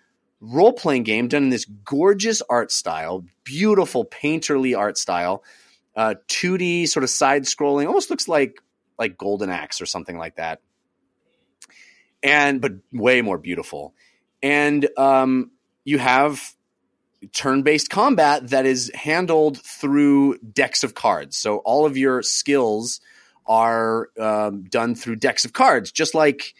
[0.40, 5.42] role-playing game done in this gorgeous art style, beautiful painterly art style,
[5.96, 8.60] uh, 2D sort of side-scrolling, almost looks like
[8.98, 10.60] like Golden Axe or something like that,
[12.22, 13.94] and but way more beautiful.
[14.42, 15.52] And um,
[15.84, 16.54] you have
[17.32, 21.36] turn-based combat that is handled through decks of cards.
[21.36, 23.00] So all of your skills
[23.46, 26.54] are um, done through decks of cards, just like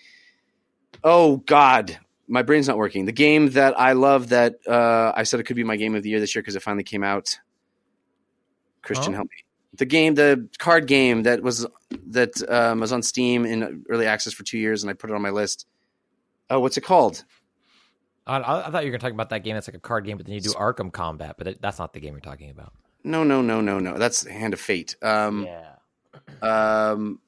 [1.05, 1.99] oh god,
[2.29, 3.07] my brain's not working.
[3.07, 6.03] The game that I love that uh, I said it could be my game of
[6.03, 7.39] the year this year because it finally came out.
[8.83, 9.19] Christian, Huh?
[9.19, 9.45] help me.
[9.75, 11.67] The game, the card game that was
[12.09, 15.15] that um, was on Steam in early access for two years, and I put it
[15.15, 15.67] on my list.
[16.51, 17.25] Oh, what's it called?
[18.27, 19.81] I, I I thought you were going to talk about that game that's like a
[19.81, 22.21] card game, but then you do Arkham Combat, but it, that's not the game you're
[22.21, 22.73] talking about.
[23.05, 23.99] No, no, no, no, no.
[23.99, 24.95] That's Hand of Fate.
[25.03, 25.75] Um, yeah.
[26.41, 27.19] um,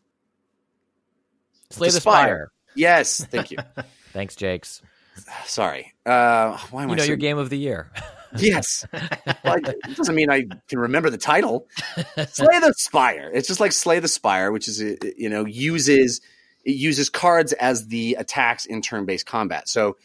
[1.71, 2.25] Slay The the Spire.
[2.27, 2.53] Spire.
[2.77, 3.59] yes, thank you.
[4.13, 4.83] Thanks, Jakes.
[5.47, 5.93] Sorry.
[6.07, 7.91] Uh, why am You I know so- your game of the year.
[8.37, 8.85] Yes.
[8.93, 11.69] well, it doesn't mean I can remember the title.
[12.17, 13.31] Slay the Spire.
[13.33, 14.81] It's just like Slay the Spire, which is
[15.17, 16.21] you know uses
[16.65, 19.69] it uses cards as the attacks in turn-based combat.
[19.69, 19.97] So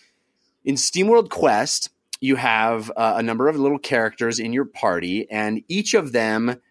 [0.64, 1.90] in SteamWorld Quest,
[2.22, 6.62] you have uh, a number of little characters in your party, and each of them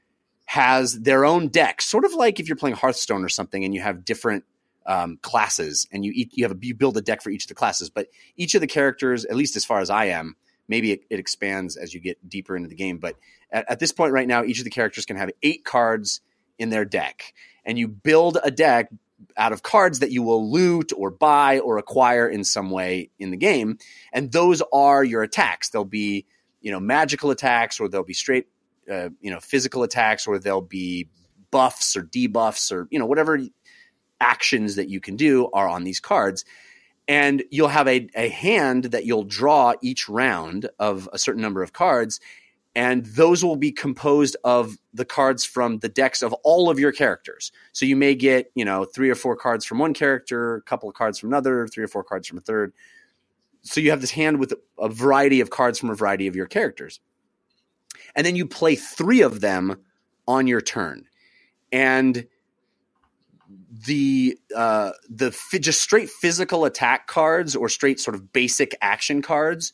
[0.44, 3.80] has their own deck, sort of like if you're playing Hearthstone or something, and you
[3.80, 4.44] have different
[4.86, 7.54] um, classes, and you you have a, you build a deck for each of the
[7.54, 7.90] classes.
[7.90, 10.36] But each of the characters, at least as far as I am,
[10.66, 12.98] maybe it, it expands as you get deeper into the game.
[12.98, 13.16] But
[13.50, 16.20] at, at this point, right now, each of the characters can have eight cards
[16.58, 17.34] in their deck,
[17.64, 18.88] and you build a deck
[19.36, 23.30] out of cards that you will loot or buy or acquire in some way in
[23.30, 23.78] the game,
[24.12, 25.70] and those are your attacks.
[25.70, 26.26] They'll be
[26.60, 28.46] you know magical attacks, or they'll be straight
[28.90, 31.08] uh, you know physical attacks, or they'll be
[31.50, 33.38] buffs or debuffs, or you know whatever
[34.20, 36.44] actions that you can do are on these cards
[37.08, 41.62] and you'll have a, a hand that you'll draw each round of a certain number
[41.62, 42.20] of cards
[42.78, 46.92] and those will be composed of the cards from the decks of all of your
[46.92, 47.50] characters.
[47.72, 50.88] So you may get you know three or four cards from one character a couple
[50.88, 52.72] of cards from another three or four cards from a third.
[53.62, 56.46] So you have this hand with a variety of cards from a variety of your
[56.46, 57.00] characters.
[58.14, 59.80] And then you play three of them
[60.28, 61.06] on your turn.
[61.72, 62.28] And
[63.86, 69.20] the uh, the fi- just straight physical attack cards or straight sort of basic action
[69.20, 69.72] cards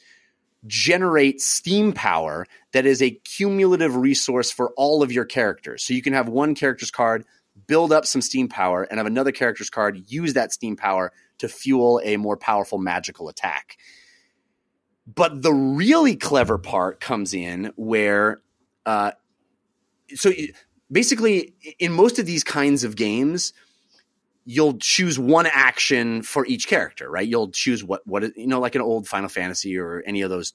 [0.67, 5.85] generate steam power that is a cumulative resource for all of your characters.
[5.85, 7.25] So you can have one character's card
[7.67, 11.49] build up some steam power and have another character's card use that steam power to
[11.49, 13.77] fuel a more powerful magical attack.
[15.07, 18.41] But the really clever part comes in where
[18.87, 19.13] uh,
[20.15, 20.33] so
[20.91, 23.53] basically in most of these kinds of games
[24.45, 27.27] you'll choose one action for each character right?
[27.27, 30.53] You'll choose what what you know like an old final fantasy or any of those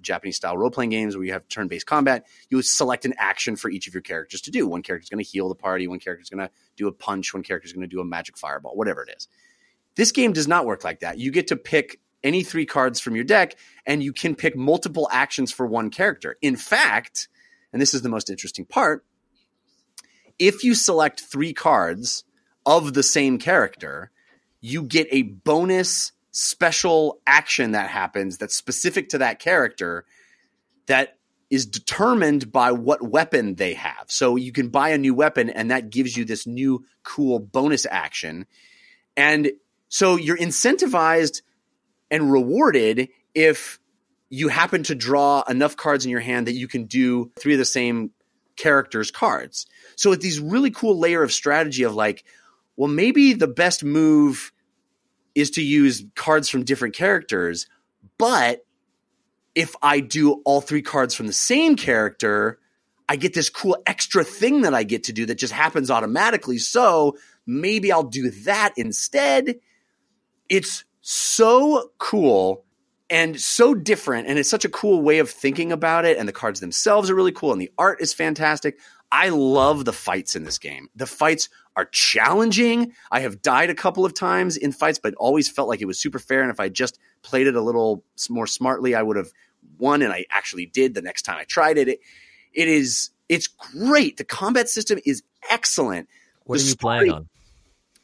[0.00, 3.88] japanese style role-playing games where you have turn-based combat you select an action for each
[3.88, 4.66] of your characters to do.
[4.66, 7.42] One character's going to heal the party one character's going to do a punch one
[7.42, 9.28] character's going to do a magic fireball whatever it is.
[9.96, 11.18] This game does not work like that.
[11.18, 13.56] You get to pick any three cards from your deck
[13.86, 16.36] and you can pick multiple actions for one character.
[16.40, 17.28] In fact
[17.72, 19.04] and this is the most interesting part
[20.38, 22.24] if you select three cards
[22.68, 24.10] of the same character,
[24.60, 30.04] you get a bonus special action that happens that's specific to that character
[30.86, 31.16] that
[31.50, 34.04] is determined by what weapon they have.
[34.08, 37.86] So you can buy a new weapon and that gives you this new cool bonus
[37.90, 38.46] action.
[39.16, 39.52] And
[39.88, 41.40] so you're incentivized
[42.10, 43.80] and rewarded if
[44.28, 47.58] you happen to draw enough cards in your hand that you can do three of
[47.58, 48.10] the same
[48.56, 49.66] characters' cards.
[49.96, 52.24] So it's these really cool layer of strategy of like,
[52.78, 54.52] well, maybe the best move
[55.34, 57.66] is to use cards from different characters,
[58.18, 58.64] but
[59.56, 62.60] if I do all three cards from the same character,
[63.08, 66.58] I get this cool extra thing that I get to do that just happens automatically.
[66.58, 67.16] So
[67.46, 69.56] maybe I'll do that instead.
[70.48, 72.64] It's so cool
[73.10, 74.28] and so different.
[74.28, 76.16] And it's such a cool way of thinking about it.
[76.16, 77.50] And the cards themselves are really cool.
[77.50, 78.78] And the art is fantastic.
[79.10, 80.88] I love the fights in this game.
[80.94, 81.48] The fights
[81.78, 82.92] are challenging.
[83.12, 85.96] I have died a couple of times in fights, but always felt like it was
[85.96, 86.42] super fair.
[86.42, 89.30] And if I just played it a little more smartly, I would have
[89.78, 90.02] won.
[90.02, 91.86] And I actually did the next time I tried it.
[91.86, 92.00] It,
[92.52, 94.16] it is, it's great.
[94.16, 96.08] The combat system is excellent.
[96.46, 97.28] What The are you playing on?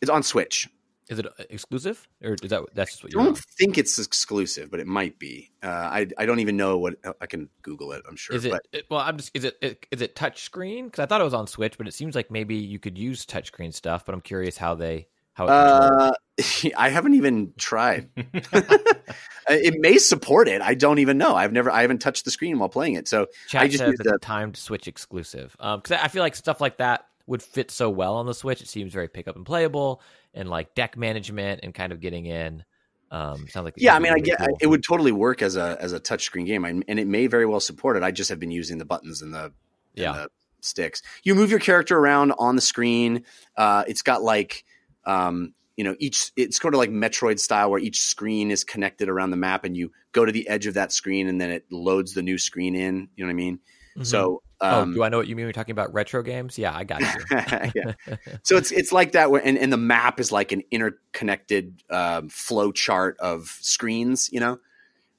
[0.00, 0.68] It's on Switch.
[1.08, 3.26] Is it uh, exclusive, or is that that's just what you're on?
[3.26, 5.50] don't think it's exclusive, but it might be.
[5.62, 8.02] Uh, I I don't even know what I can Google it.
[8.08, 8.34] I'm sure.
[8.34, 9.00] Is it, but it- well?
[9.00, 10.86] I'm just is it, it is it touch screen?
[10.86, 13.26] Because I thought it was on Switch, but it seems like maybe you could use
[13.26, 14.06] touchscreen stuff.
[14.06, 16.12] But I'm curious how they how it uh,
[16.76, 18.08] I haven't even tried.
[19.48, 20.62] it may support it.
[20.62, 21.34] I don't even know.
[21.34, 21.70] I've never.
[21.70, 23.08] I haven't touched the screen while playing it.
[23.08, 25.56] So Chat I just says it's a the- timed Switch exclusive.
[25.60, 28.60] Um, because I feel like stuff like that would fit so well on the Switch.
[28.60, 30.02] It seems very pick up and playable,
[30.34, 32.64] and like deck management and kind of getting in.
[33.10, 34.58] Um, sounds like yeah, I mean, I get cool.
[34.60, 37.46] it would totally work as a as a touchscreen game, and and it may very
[37.46, 38.02] well support it.
[38.02, 39.52] I just have been using the buttons and the and
[39.94, 40.12] Yeah.
[40.12, 40.28] the
[40.60, 41.02] sticks.
[41.22, 43.24] You move your character around on the screen.
[43.56, 44.64] Uh, it's got like
[45.04, 49.08] um, you know each it's sort of like Metroid style where each screen is connected
[49.08, 51.64] around the map, and you go to the edge of that screen, and then it
[51.70, 53.08] loads the new screen in.
[53.14, 53.60] You know what I mean?
[53.98, 54.06] Mhm.
[54.06, 54.42] So.
[54.60, 55.46] Oh, Um, do I know what you mean?
[55.46, 56.58] We're talking about retro games.
[56.58, 57.08] Yeah, I got you.
[57.74, 57.92] yeah.
[58.42, 62.28] So it's it's like that, where and, and the map is like an interconnected um,
[62.28, 64.58] flow chart of screens, you know.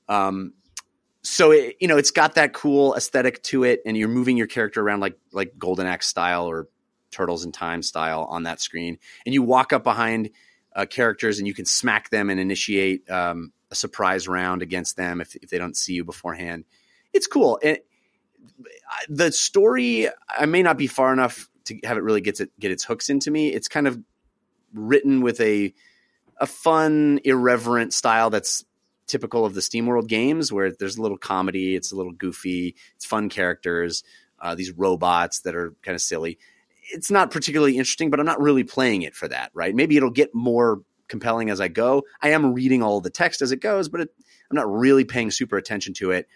[0.07, 0.53] Um,
[1.23, 4.47] so it, you know it's got that cool aesthetic to it, and you're moving your
[4.47, 6.67] character around like like Golden Axe style or
[7.11, 10.29] Turtles in Time style on that screen, and you walk up behind
[10.75, 15.21] uh, characters and you can smack them and initiate um, a surprise round against them
[15.21, 16.65] if if they don't see you beforehand.
[17.13, 17.59] It's cool.
[19.09, 23.09] The story I may not be far enough to have it really get its hooks
[23.09, 23.49] into me.
[23.49, 23.99] It's kind of
[24.73, 25.73] written with a
[26.37, 28.65] a fun, irreverent style that's
[29.07, 33.05] typical of the SteamWorld games, where there's a little comedy, it's a little goofy, it's
[33.05, 34.03] fun characters,
[34.39, 36.37] uh, these robots that are kind of silly.
[36.91, 39.73] It's not particularly interesting, but I'm not really playing it for that, right?
[39.73, 42.03] Maybe it'll get more compelling as I go.
[42.21, 44.09] I am reading all the text as it goes, but it,
[44.49, 46.27] I'm not really paying super attention to it.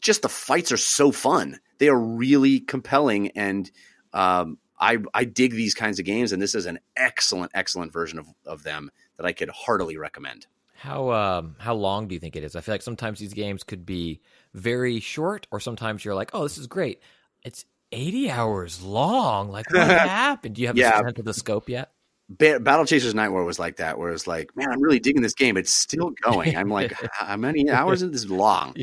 [0.00, 3.70] Just the fights are so fun; they are really compelling, and
[4.12, 8.18] um, I I dig these kinds of games, and this is an excellent, excellent version
[8.18, 10.46] of of them that I could heartily recommend.
[10.74, 12.56] How um how long do you think it is?
[12.56, 14.20] I feel like sometimes these games could be
[14.54, 17.00] very short, or sometimes you're like, oh, this is great.
[17.44, 19.50] It's 80 hours long.
[19.50, 20.54] Like what happened?
[20.54, 20.92] Do you have Yeah.
[21.02, 21.92] the sense of the scope yet?
[22.30, 25.20] Ba- Battle Chasers Night War was like that, where it's like, man, I'm really digging
[25.20, 25.56] this game.
[25.56, 26.56] It's still going.
[26.56, 28.74] I'm like, how many hours is this long?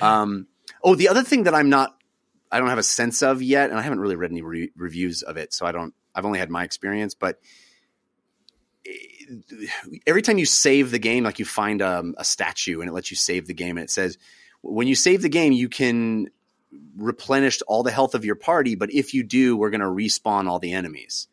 [0.00, 0.46] Um,
[0.84, 1.96] oh, the other thing that I'm not,
[2.52, 5.22] I don't have a sense of yet, and I haven't really read any re- reviews
[5.22, 5.94] of it, so I don't.
[6.14, 7.40] I've only had my experience, but
[8.86, 9.66] eh,
[10.06, 13.10] every time you save the game, like you find um, a statue and it lets
[13.10, 14.16] you save the game, and it says
[14.60, 16.28] when you save the game, you can
[16.96, 20.48] replenish all the health of your party, but if you do, we're going to respawn
[20.48, 21.28] all the enemies,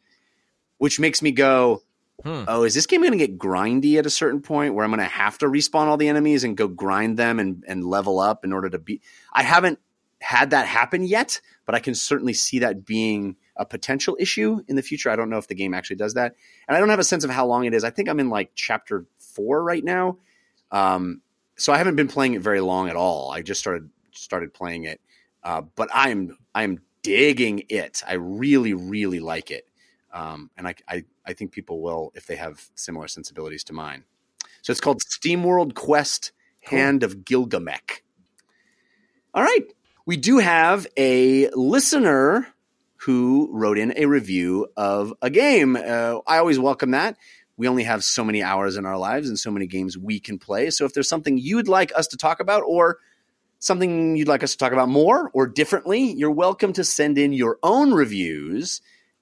[0.78, 1.84] which makes me go,
[2.24, 2.44] Hmm.
[2.48, 5.00] oh, is this game going to get grindy at a certain point where I'm going
[5.00, 8.44] to have to respawn all the enemies and go grind them and, and level up
[8.44, 9.02] in order to beat?
[9.34, 9.80] I haven't
[10.22, 14.76] had that happen yet, but I can certainly see that being a potential issue in
[14.76, 15.10] the future.
[15.10, 16.36] I don't know if the game actually does that.
[16.68, 17.84] And I don't have a sense of how long it is.
[17.84, 20.18] I think I'm in like chapter four right now.
[20.72, 21.22] Um,
[21.58, 23.32] so I haven't been playing it very long at all.
[23.32, 25.02] I just started started playing it.
[25.44, 28.04] Uh, but I'm I'm digging it.
[28.08, 29.68] I really, really like it.
[30.14, 34.04] Um, and I, I, I think people will if they have similar sensibilities to mine.
[34.62, 36.32] So it's called SteamWorld Quest
[36.62, 38.02] Hand of Gilgamech.
[39.34, 39.66] All right.
[40.06, 42.48] We do have a listener
[42.98, 45.76] who wrote in a review of a game.
[45.76, 47.18] Uh, I always welcome that.
[47.58, 50.38] We only have so many hours in our lives and so many games we can
[50.38, 50.70] play.
[50.70, 53.00] So if there's something you'd like us to talk about or
[53.60, 57.34] something you'd like us to talk about more or differently, you're welcome to send in
[57.34, 58.82] your own reviews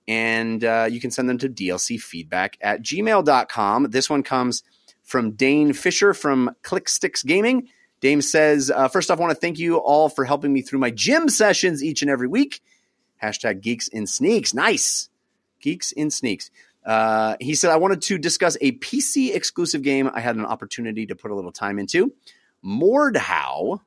[0.09, 3.91] and uh, you can send them to dlcfeedback at gmail.com.
[3.91, 4.63] This one comes
[5.03, 7.69] from Dane Fisher from Clicksticks Gaming.
[8.01, 10.79] Dane says, uh, first off, I want to thank you all for helping me through
[10.79, 12.61] my gym sessions each and every week.
[13.21, 14.51] Hashtag geeks in sneaks.
[14.51, 15.09] Nice.
[15.61, 16.49] Geeks in sneaks.
[16.83, 21.05] Uh, he said, I wanted to discuss a PC exclusive game I had an opportunity
[21.05, 22.13] to put a little time into.
[22.65, 23.81] Mordhau.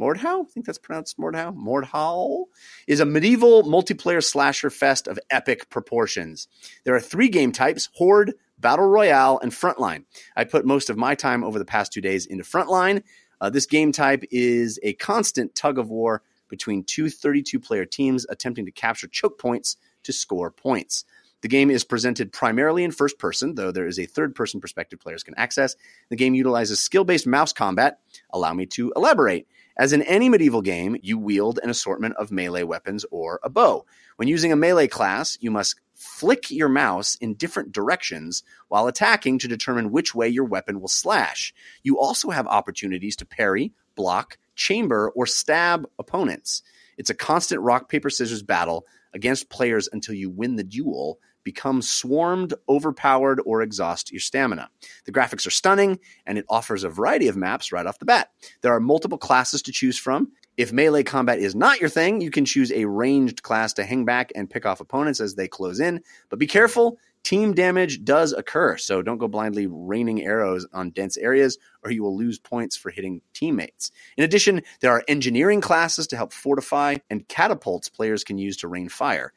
[0.00, 0.44] Mordhau?
[0.44, 1.54] I think that's pronounced Mordhau.
[1.56, 2.44] Mordhau
[2.86, 6.48] is a medieval multiplayer slasher fest of epic proportions.
[6.84, 10.04] There are three game types Horde, Battle Royale, and Frontline.
[10.36, 13.02] I put most of my time over the past two days into Frontline.
[13.40, 18.26] Uh, this game type is a constant tug of war between two 32 player teams
[18.28, 21.04] attempting to capture choke points to score points.
[21.42, 25.00] The game is presented primarily in first person, though there is a third person perspective
[25.00, 25.74] players can access.
[26.08, 27.98] The game utilizes skill based mouse combat.
[28.30, 29.48] Allow me to elaborate.
[29.76, 33.86] As in any medieval game, you wield an assortment of melee weapons or a bow.
[34.16, 39.38] When using a melee class, you must flick your mouse in different directions while attacking
[39.38, 41.54] to determine which way your weapon will slash.
[41.82, 46.62] You also have opportunities to parry, block, chamber, or stab opponents.
[46.98, 51.82] It's a constant rock, paper, scissors battle against players until you win the duel, become
[51.82, 54.68] swarmed, overpowered, or exhaust your stamina.
[55.04, 58.30] The graphics are stunning, and it offers a variety of maps right off the bat.
[58.60, 60.32] There are multiple classes to choose from.
[60.56, 64.04] If melee combat is not your thing, you can choose a ranged class to hang
[64.04, 66.02] back and pick off opponents as they close in.
[66.28, 71.16] But be careful, team damage does occur, so don't go blindly raining arrows on dense
[71.16, 73.90] areas or you will lose points for hitting teammates.
[74.18, 78.68] In addition, there are engineering classes to help fortify and catapults players can use to
[78.68, 79.32] rain fire.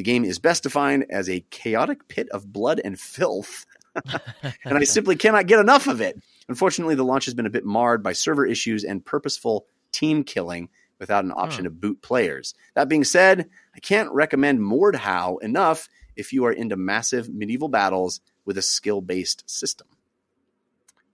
[0.00, 3.66] The game is best defined as a chaotic pit of blood and filth.
[4.64, 6.18] and I simply cannot get enough of it.
[6.48, 10.70] Unfortunately, the launch has been a bit marred by server issues and purposeful team killing
[10.98, 12.54] without an option to boot players.
[12.72, 15.86] That being said, I can't recommend Mordhau enough
[16.16, 19.86] if you are into massive medieval battles with a skill based system.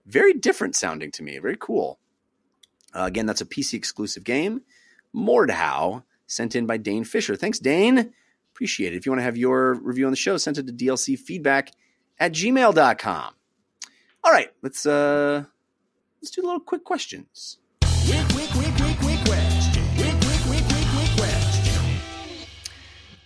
[0.05, 1.39] Very different sounding to me.
[1.39, 1.99] Very cool.
[2.95, 4.61] Uh, again, that's a PC exclusive game.
[5.13, 7.35] Mordhau, sent in by Dane Fisher.
[7.35, 8.13] Thanks, Dane.
[8.57, 8.97] Appreciate it.
[8.97, 11.69] If you want to have your review on the show, send it to dlcfeedback
[12.17, 13.33] at gmail.com.
[14.23, 15.43] All right, let's uh
[16.19, 17.59] let's do a little quick questions.
[17.81, 19.83] Quick, quick, quick, quick, quick question.
[19.95, 21.83] Quick, quick, quick, quick, quick question.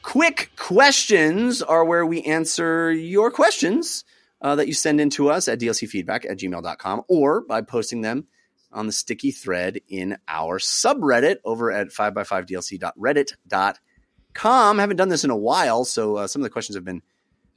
[0.02, 4.04] Quick questions are where we answer your questions
[4.42, 8.28] uh, that you send in to us at dlcfeedback at gmail.com or by posting them
[8.74, 13.76] on the sticky thread in our subreddit over at 5x5dlc.reddit.com.
[14.80, 17.02] Haven't done this in a while, so uh, some of the questions have been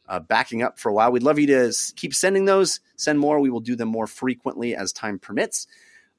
[0.09, 1.13] uh, backing up for a while.
[1.13, 2.81] We'd love you to keep sending those.
[2.97, 3.41] Send more.
[3.41, 5.67] We will do them more frequently as time permits.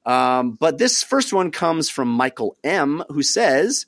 [0.04, 3.86] Um, but this first one comes from Michael M., who says,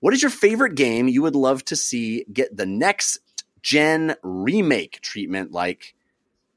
[0.00, 3.18] What is your favorite game you would love to see get the next
[3.60, 5.94] gen remake treatment like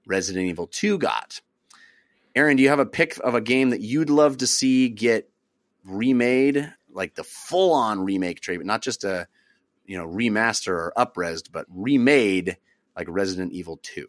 [0.06, 1.42] Resident Evil 2 got?
[2.36, 5.30] Aaron, do you have a pick of a game that you'd love to see get
[5.84, 9.28] remade, like the full on remake treatment, not just a
[9.86, 12.58] you know remaster or upresed, but remade
[12.96, 14.08] like Resident Evil 2?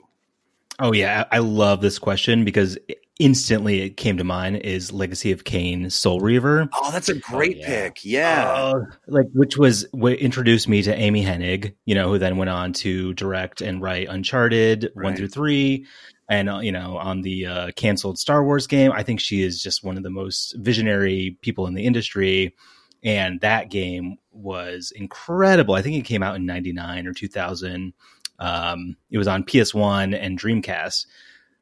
[0.78, 2.78] Oh yeah, I I love this question because
[3.18, 6.68] instantly it came to mind is Legacy of Kain Soul Reaver.
[6.72, 7.66] Oh, that's a great yeah.
[7.66, 8.04] pick.
[8.04, 8.52] Yeah.
[8.52, 12.50] Uh, like which was what introduced me to Amy Hennig, you know, who then went
[12.50, 15.86] on to direct and write Uncharted one through three,
[16.28, 18.92] and uh, you know, on the uh, canceled Star Wars game.
[18.92, 22.54] I think she is just one of the most visionary people in the industry,
[23.02, 25.74] and that game was incredible.
[25.74, 27.92] I think it came out in '99 or 2000.
[28.38, 31.06] Um, it was on PS1 and Dreamcast.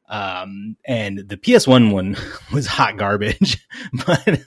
[0.09, 2.17] Um, and the PS1 one
[2.53, 3.65] was hot garbage,
[4.05, 4.41] but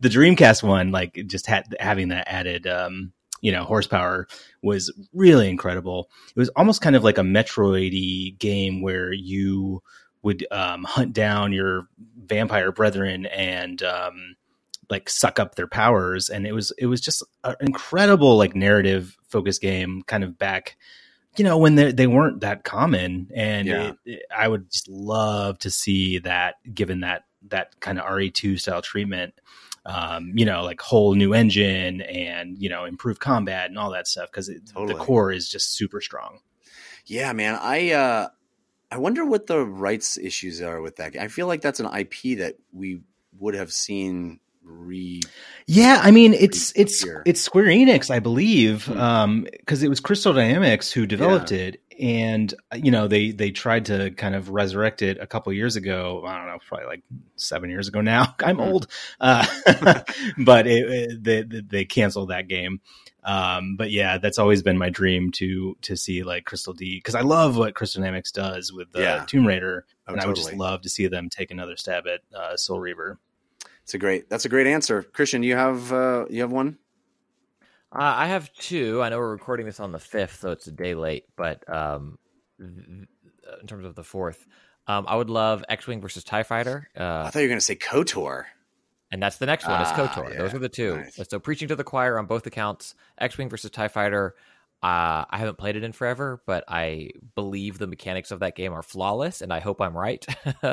[0.00, 4.28] the Dreamcast one, like just had having that added, um, you know, horsepower
[4.62, 6.10] was really incredible.
[6.34, 9.82] It was almost kind of like a Metroid game where you
[10.22, 11.86] would, um, hunt down your
[12.18, 14.36] vampire brethren and, um,
[14.90, 16.28] like suck up their powers.
[16.30, 20.76] And it was, it was just an incredible, like narrative focused game kind of back,
[21.36, 23.88] you know, when they they weren't that common, and Yeah.
[23.88, 28.30] it, it- I would just love to see that given that that kind of RE
[28.30, 29.34] two style treatment,
[29.84, 34.06] um, you know, like whole new engine and you know improved combat and all that
[34.08, 34.94] stuff because Totally.
[34.94, 36.40] the core is just super strong.
[37.04, 37.58] Yeah, man.
[37.60, 38.28] I uh
[38.90, 41.16] I wonder what the rights issues are with that.
[41.16, 43.00] I feel like that's an IP that we
[43.38, 45.20] would have seen re
[45.66, 47.22] Yeah, I mean it's it's here.
[47.26, 48.98] it's Square Enix, I believe, Hmm.
[49.00, 53.86] um, because it was Crystal Dynamics who developed it, and you know they they tried
[53.86, 56.24] to kind of resurrect it a couple years ago.
[56.26, 57.02] I don't know, probably like
[57.36, 58.34] seven years ago now.
[58.44, 58.62] I'm Hmm.
[58.62, 58.86] old,
[59.20, 59.46] uh,
[60.38, 62.80] but it, it, they they canceled that game.
[63.24, 67.16] Um, but yeah, that's always been my dream to to see like Crystal D because
[67.16, 69.24] I love what Crystal Dynamics does with the Yeah.
[69.26, 72.20] Tomb Raider, Oh, and I would just love to see them take another stab at
[72.32, 73.18] uh, Soul Reaver.
[73.86, 75.02] It's a great that's a great answer.
[75.02, 76.76] Christian, you have uh you have one?
[77.92, 79.00] Uh, I have two.
[79.00, 81.24] I know we're recording this on the fifth, so it's a day late.
[81.36, 82.18] But um,
[82.58, 82.70] th-
[83.60, 84.44] in terms of the fourth,
[84.88, 87.76] um, I would love X-wing versus Tie Fighter, I uh, thought you were gonna say
[87.76, 88.44] KOTOR.
[89.12, 89.80] and that's the next one.
[89.80, 90.30] It's Ah, Kotor.
[90.32, 90.38] yeah.
[90.38, 90.96] Those are the two.
[90.96, 91.20] Nice.
[91.30, 92.96] So preaching to the choir on both accounts.
[93.18, 94.34] X-wing versus Tie Fighter.
[94.82, 98.72] Uh, I haven't played it in forever, but I believe the mechanics of that game
[98.72, 100.26] are flawless, and I hope I'm right.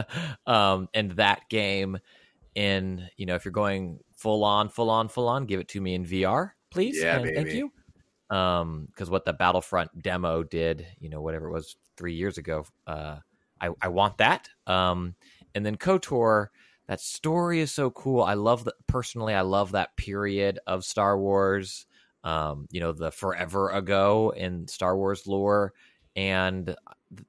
[0.47, 1.99] um, and that game,
[2.55, 5.81] in you know, if you're going full on, full on, full on, give it to
[5.81, 7.01] me in VR, please.
[7.01, 7.71] Yeah, and Thank you.
[8.29, 12.65] Um, because what the Battlefront demo did, you know, whatever it was three years ago,
[12.87, 13.17] uh,
[13.61, 14.49] I I want that.
[14.65, 15.15] Um,
[15.55, 16.47] and then Kotor,
[16.87, 18.23] that story is so cool.
[18.23, 19.33] I love that personally.
[19.33, 21.85] I love that period of Star Wars.
[22.23, 25.73] Um, you know, the forever ago in Star Wars lore,
[26.15, 27.21] and uh,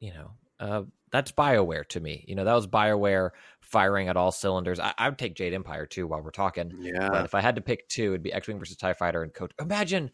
[0.00, 2.24] you know, uh, that's Bioware to me.
[2.26, 3.30] You know, that was Bioware
[3.70, 4.80] firing at all cylinders.
[4.80, 6.72] I, I would take Jade Empire too while we're talking.
[6.80, 7.08] Yeah.
[7.08, 7.24] But Yeah.
[7.24, 9.52] if I had to pick two, it'd be X Wing versus Tie Fighter and Kotor.
[9.60, 10.10] Imagine.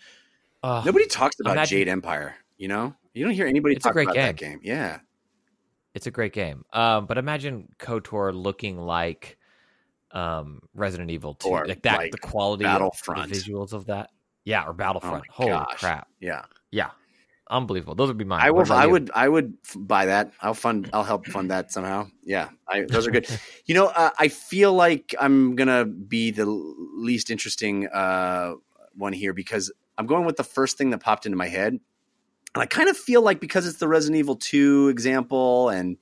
[0.63, 2.35] Uh, Nobody talks about Imagine- Jade Empire.
[2.59, 4.61] You know, you don't hear anybody It's a talk great about that game.
[4.63, 5.01] Yeah.
[5.95, 6.65] It's a great game.
[6.73, 9.39] Um, but imagine KOTOR looking like
[10.13, 11.49] um, Resident Evil 2.
[11.49, 13.25] Or like that, like the quality Battlefront.
[13.25, 14.11] of the visuals of that.
[14.45, 15.25] Yeah, or Oh Battlefront.
[15.29, 15.79] my Holy gosh.
[15.81, 16.09] crap.
[16.21, 16.45] Yeah.
[16.71, 16.91] Yeah.
[17.49, 17.95] Unbelievable.
[17.95, 18.41] Those would be mine.
[18.43, 18.71] I will.
[18.73, 18.91] I you?
[18.91, 19.11] would.
[19.15, 20.33] I would buy that.
[20.41, 20.91] I'll fund.
[20.93, 22.09] I'll help fund that somehow.
[22.25, 23.29] Yeah, I, those are good.
[23.67, 28.55] you know, uh, I feel like I'm gonna be the least interesting uh,
[28.95, 32.63] one here because I'm going with the first thing that popped into my head, and
[32.63, 35.99] I kind of feel like because it's the Resident Evil 2 example and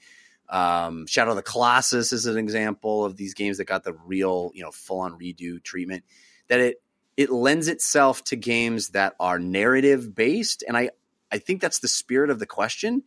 [0.48, 4.50] um, Shadow of the Colossus is an example of these games that got the real,
[4.54, 6.04] you know, full on redo treatment.
[6.48, 6.82] That it
[7.18, 10.90] it lends itself to games that are narrative based, and I
[11.30, 13.02] I think that's the spirit of the question.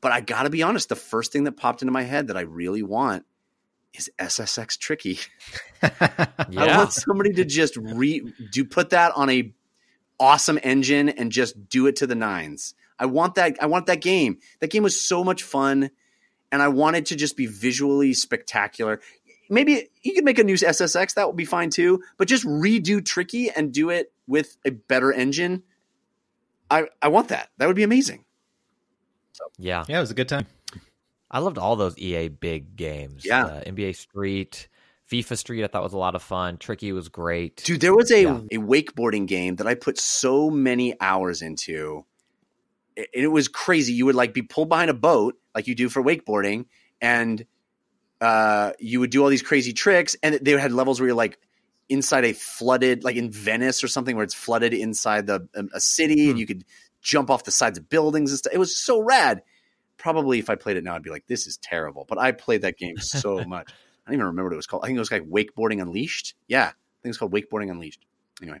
[0.00, 2.36] But I got to be honest, the first thing that popped into my head that
[2.36, 3.24] I really want
[3.94, 5.18] is SSX Tricky.
[5.82, 9.52] I want somebody to just re do put that on a
[10.20, 12.74] awesome engine and just do it to the nines.
[12.98, 13.56] I want that.
[13.62, 14.38] I want that game.
[14.60, 15.90] That game was so much fun,
[16.52, 19.00] and I wanted to just be visually spectacular.
[19.50, 21.14] Maybe you could make a new SSX.
[21.14, 22.02] That would be fine too.
[22.16, 25.62] But just redo Tricky and do it with a better engine.
[26.70, 27.50] I I want that.
[27.58, 28.24] That would be amazing.
[29.58, 29.84] yeah.
[29.88, 30.46] Yeah, it was a good time.
[31.30, 33.24] I loved all those EA big games.
[33.24, 33.44] Yeah.
[33.46, 34.68] Uh, NBA Street,
[35.10, 36.58] FIFA Street, I thought was a lot of fun.
[36.58, 37.62] Tricky was great.
[37.64, 38.40] Dude, there was a, Yeah.
[38.52, 42.04] a wakeboarding game that I put so many hours into.
[42.94, 43.92] It, it was crazy.
[43.94, 46.66] You would like be pulled behind a boat like you do for wakeboarding,
[47.00, 47.44] and
[48.20, 50.14] uh, you would do all these crazy tricks.
[50.22, 51.38] And they had levels where you're like
[51.88, 55.80] inside a flooded, like in Venice or something, where it's flooded inside the um, a
[55.80, 56.30] city, Hmm.
[56.30, 56.64] and you could
[57.02, 58.52] jump off the sides of buildings and stuff.
[58.52, 59.42] It was so rad.
[59.96, 62.62] Probably if I played it now, I'd be like, "This is terrible." But I played
[62.62, 63.70] that game so much.
[64.06, 64.84] I don't even remember what it was called.
[64.84, 66.34] I think it was like Wakeboarding Unleashed.
[66.48, 68.04] Yeah, I think it's called Wakeboarding Unleashed.
[68.42, 68.60] Anyway.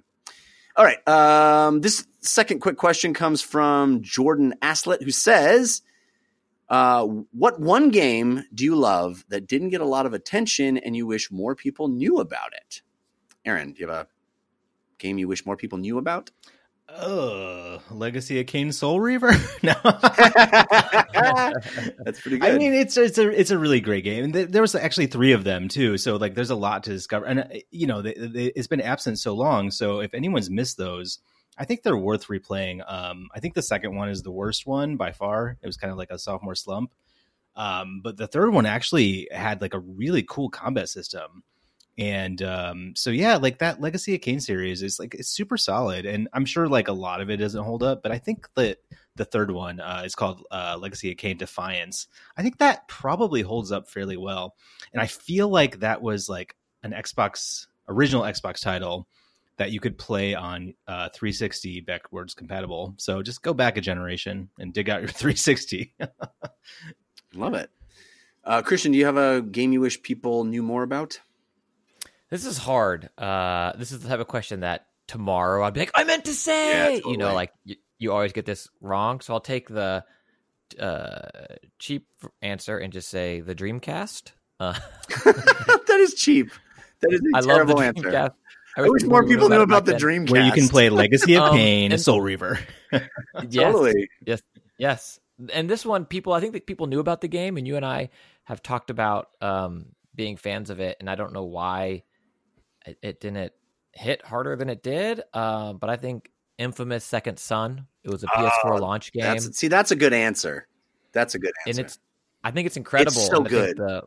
[0.76, 1.06] All right.
[1.06, 5.82] Um, this second quick question comes from Jordan Aslett, who says,
[6.68, 10.96] uh, What one game do you love that didn't get a lot of attention and
[10.96, 12.82] you wish more people knew about it?
[13.44, 14.08] Aaron, do you have a
[14.98, 16.30] game you wish more people knew about?
[16.88, 19.32] Oh, Legacy of Kain Soul Reaver.
[19.62, 20.10] no, That's
[22.20, 22.42] pretty good.
[22.42, 25.06] I mean it's it's a it's a really great game, and th- there was actually
[25.06, 25.96] three of them too.
[25.96, 28.82] So like, there's a lot to discover, and uh, you know, they, they, it's been
[28.82, 29.70] absent so long.
[29.70, 31.20] So if anyone's missed those,
[31.56, 32.82] I think they're worth replaying.
[32.86, 35.56] Um, I think the second one is the worst one by far.
[35.62, 36.92] It was kind of like a sophomore slump.
[37.56, 41.44] Um, but the third one actually had like a really cool combat system.
[41.96, 46.06] And um, so yeah, like that Legacy of Kain series is like it's super solid,
[46.06, 48.78] and I'm sure like a lot of it doesn't hold up, but I think that
[49.14, 52.08] the third one uh, is called uh, Legacy of Kain Defiance.
[52.36, 54.56] I think that probably holds up fairly well,
[54.92, 59.06] and I feel like that was like an Xbox original Xbox title
[59.56, 62.94] that you could play on uh, 360 backwards compatible.
[62.96, 65.94] So just go back a generation and dig out your 360.
[67.34, 67.70] Love it.
[68.42, 71.20] Uh, Christian, do you have a game you wish people knew more about?
[72.30, 73.10] This is hard.
[73.18, 76.34] Uh, this is the type of question that tomorrow I'd be like, I meant to
[76.34, 79.20] say, you know, like you, you always get this wrong.
[79.20, 80.04] So I'll take the
[80.78, 81.18] uh,
[81.78, 82.06] cheap
[82.42, 84.32] answer and just say the Dreamcast.
[84.58, 84.74] Uh,
[85.24, 86.50] that is cheap.
[87.02, 88.10] That is a I love the terrible answer.
[88.10, 88.34] Dreamcast.
[88.76, 90.00] I wish more people knew about the back.
[90.00, 90.30] Dreamcast.
[90.30, 92.58] where you can play Legacy of Um, Kain and- Soul Reaver.
[93.48, 94.08] Yes, Totally.
[94.24, 94.42] Yes.
[94.78, 95.20] Yes,
[95.52, 97.84] and this one, people, I think that people knew about the game, and you and
[97.84, 98.10] I
[98.44, 102.02] have talked about um, being fans of it, and I don't know why
[102.84, 103.52] it, it didn't
[103.92, 105.22] hit harder than it did.
[105.32, 109.56] Uh, but I think Infamous Second Son, it was a PS4 Oh, launch game, That's,
[109.58, 110.66] see, that's a good answer.
[111.12, 111.80] That's a good answer.
[111.80, 111.98] and it's,
[112.42, 113.12] I think it's incredible.
[113.12, 113.76] so and I think good.
[113.78, 114.02] the-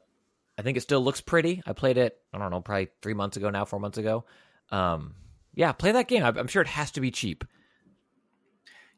[0.59, 1.61] I think it still looks pretty.
[1.67, 4.25] I played it, I don't know, probably three months ago now, four months ago.
[4.71, 5.13] Um,
[5.53, 6.23] yeah, play that game.
[6.23, 7.43] I'm I'm sure it has to be cheap.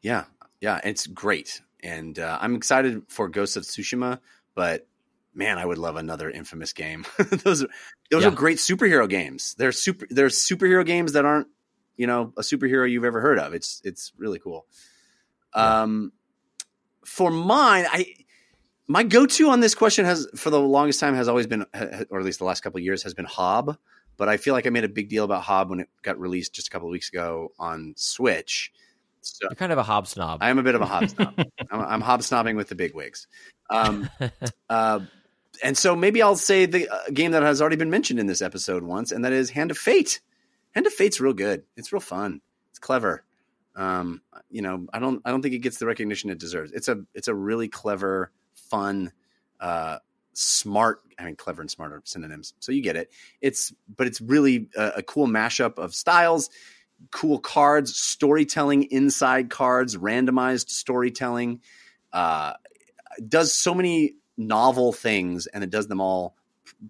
[0.02, 0.24] Yeah,
[0.60, 4.20] yeah, it's great, and uh, I'm excited for Ghost of Tsushima.
[4.54, 4.86] But
[5.34, 7.04] man, I would love another Infamous game.
[7.44, 7.68] those are
[8.10, 8.28] those Yeah.
[8.28, 9.54] are great superhero games.
[9.58, 10.06] They're super.
[10.10, 11.48] They're superhero games that aren't
[11.96, 13.54] you know a superhero you've ever heard of.
[13.54, 14.66] It's it's really cool.
[15.54, 16.12] Um,
[17.04, 18.14] for mine, I
[18.86, 21.64] my go to on this question has for the longest time has always been,
[22.10, 23.76] or at least the last couple of years, has been Hob.
[24.16, 26.52] But I feel like I made a big deal about Hob when it got released
[26.52, 28.72] just a couple of weeks ago on Switch.
[29.22, 30.38] So You're kind of a hob snob.
[30.42, 31.46] I am a bit of a hobsnob.
[31.70, 33.26] I'm, I'm hobsnobbing with the big wigs.
[33.68, 34.08] Um,
[34.70, 35.00] uh,
[35.62, 38.42] and so maybe I'll say the uh, game that has already been mentioned in this
[38.42, 40.20] episode once, and that is Hand of Fate.
[40.72, 41.64] Hand of Fate's real good.
[41.76, 42.40] It's real fun.
[42.70, 43.24] It's clever.
[43.76, 46.72] Um, you know, I don't, I don't think it gets the recognition it deserves.
[46.72, 49.12] It's a, it's a really clever, fun,
[49.58, 49.98] uh,
[50.32, 51.00] smart.
[51.18, 53.10] I mean, clever and smart are synonyms, so you get it.
[53.40, 56.50] It's, but it's really a, a cool mashup of styles
[57.10, 61.60] cool cards, storytelling inside cards, randomized storytelling.
[62.12, 62.54] Uh,
[63.26, 66.34] does so many novel things, and it does them all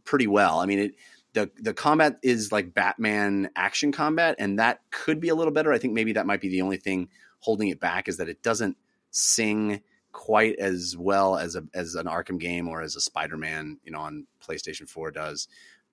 [0.04, 0.60] pretty well.
[0.60, 0.94] I mean, it
[1.32, 5.72] the the combat is like Batman action combat, and that could be a little better.
[5.72, 7.08] I think maybe that might be the only thing
[7.40, 8.76] holding it back is that it doesn't
[9.10, 9.80] sing
[10.12, 13.92] quite as well as a as an Arkham game or as a Spider Man, you
[13.92, 15.48] know, on PlayStation Four does.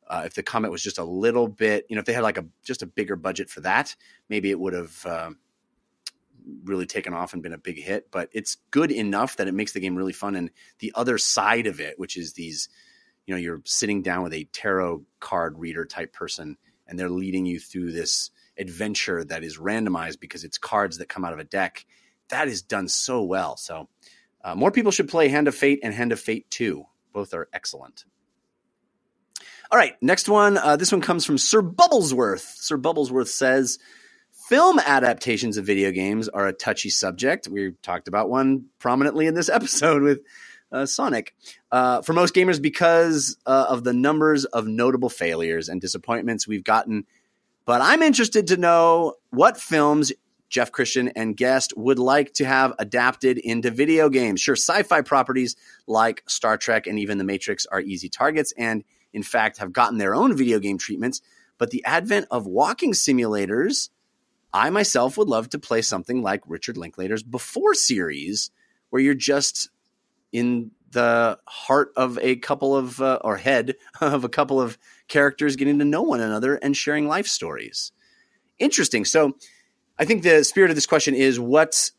[0.09, 2.37] Uh, if the comment was just a little bit, you know, if they had like
[2.37, 3.95] a just a bigger budget for that,
[4.29, 5.37] maybe it would have um,
[6.63, 8.09] really taken off and been a big hit.
[8.11, 10.35] But it's good enough that it makes the game really fun.
[10.35, 12.69] And the other side of it, which is these,
[13.25, 16.57] you know, you're sitting down with a tarot card reader type person,
[16.87, 21.25] and they're leading you through this adventure that is randomized because it's cards that come
[21.25, 21.85] out of a deck.
[22.29, 23.57] That is done so well.
[23.57, 23.89] So
[24.43, 26.85] uh, more people should play Hand of Fate and Hand of Fate Two.
[27.13, 28.05] Both are excellent.
[29.69, 30.57] All right, next one.
[30.57, 32.55] Uh, this one comes from Sir Bubblesworth.
[32.55, 33.79] Sir Bubblesworth says,
[34.47, 37.49] Film adaptations of video games are a touchy subject.
[37.49, 40.21] We talked about one prominently in this episode with
[40.71, 41.35] uh, Sonic.
[41.69, 46.63] Uh, for most gamers, because uh, of the numbers of notable failures and disappointments we've
[46.63, 47.05] gotten.
[47.65, 50.13] But I'm interested to know what films
[50.47, 54.39] Jeff Christian and guest would like to have adapted into video games.
[54.39, 55.57] Sure, sci fi properties
[55.87, 59.97] like Star Trek and even The Matrix are easy targets and, in fact, have gotten
[59.97, 61.19] their own video game treatments.
[61.57, 63.89] But the advent of walking simulators,
[64.57, 68.49] I myself would love to play something like Richard Linklater's Before series,
[68.89, 69.69] where you're just
[70.31, 75.57] in the heart of a couple of, uh, or head of a couple of characters
[75.57, 77.91] getting to know one another and sharing life stories.
[78.57, 79.05] Interesting.
[79.05, 79.33] So,
[79.99, 81.91] I think the spirit of this question is what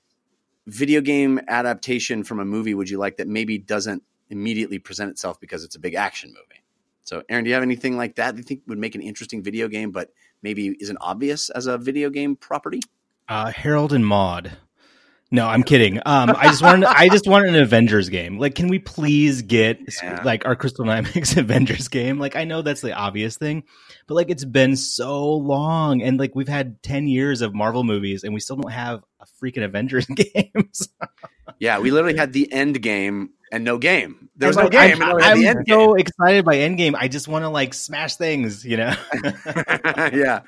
[0.67, 5.39] video game adaptation from a movie would you like that maybe doesn't immediately present itself
[5.39, 6.65] because it's a big action movie?
[7.05, 9.45] So, Aaron, do you have anything like that that you think would make an interesting
[9.45, 10.11] video game, but
[10.43, 12.81] maybe isn't obvious as a video game property?
[13.29, 14.53] Uh, Harold and Maude.
[15.31, 15.99] No, I'm kidding.
[16.07, 18.39] Um, I just wanted, I just want an Avengers game.
[18.39, 20.23] Like, can we please get Yeah.
[20.25, 22.19] like our Crystal Dynamics Avengers game?
[22.19, 23.65] Like, I know that's the obvious thing,
[24.09, 28.25] but like, it's been so long, and like we've had ten years of Marvel movies,
[28.25, 30.89] and we still don't have a freaking Avengers games.
[31.61, 34.31] Yeah, we literally had the end game and no game.
[34.37, 35.03] There was no game.
[35.03, 36.95] I'm, and we I'm the end so excited by Endgame.
[36.97, 38.95] I just want to like smash things, you know.
[39.65, 40.41] yeah.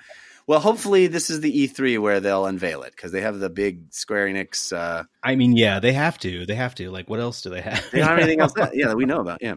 [0.47, 3.93] Well, hopefully this is the E3 where they'll unveil it because they have the big
[3.93, 4.73] Square Enix.
[4.73, 6.47] Uh, I mean, yeah, they have to.
[6.47, 6.91] They have to.
[6.91, 7.85] Like, what else do they have?
[7.93, 9.43] they don't have anything else that, yeah, that we know about.
[9.43, 9.57] Yeah.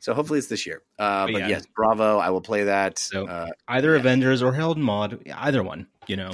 [0.00, 0.82] So hopefully it's this year.
[0.98, 1.48] Uh, But but yeah.
[1.48, 2.18] yes, bravo.
[2.18, 2.98] I will play that.
[2.98, 4.00] So- uh, Either Yeah.
[4.00, 5.86] Avengers or Harold and Maude, either one.
[6.06, 6.32] You know,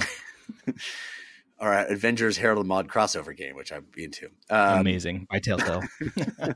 [1.59, 4.27] all right, Avengers Harold and Maude crossover game, which I'd be into.
[4.49, 5.83] Um, amazing by Telltale.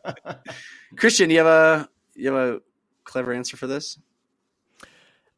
[0.98, 2.60] Christian, you have a you have a
[3.04, 4.00] clever answer for this?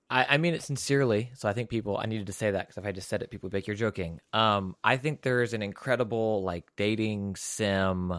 [0.10, 1.98] I, I mean it sincerely, so I think people.
[1.98, 3.68] I needed to say that because if I just said it, people would be like,
[3.68, 8.14] "You're joking." Um, I think there's an incredible like dating sim,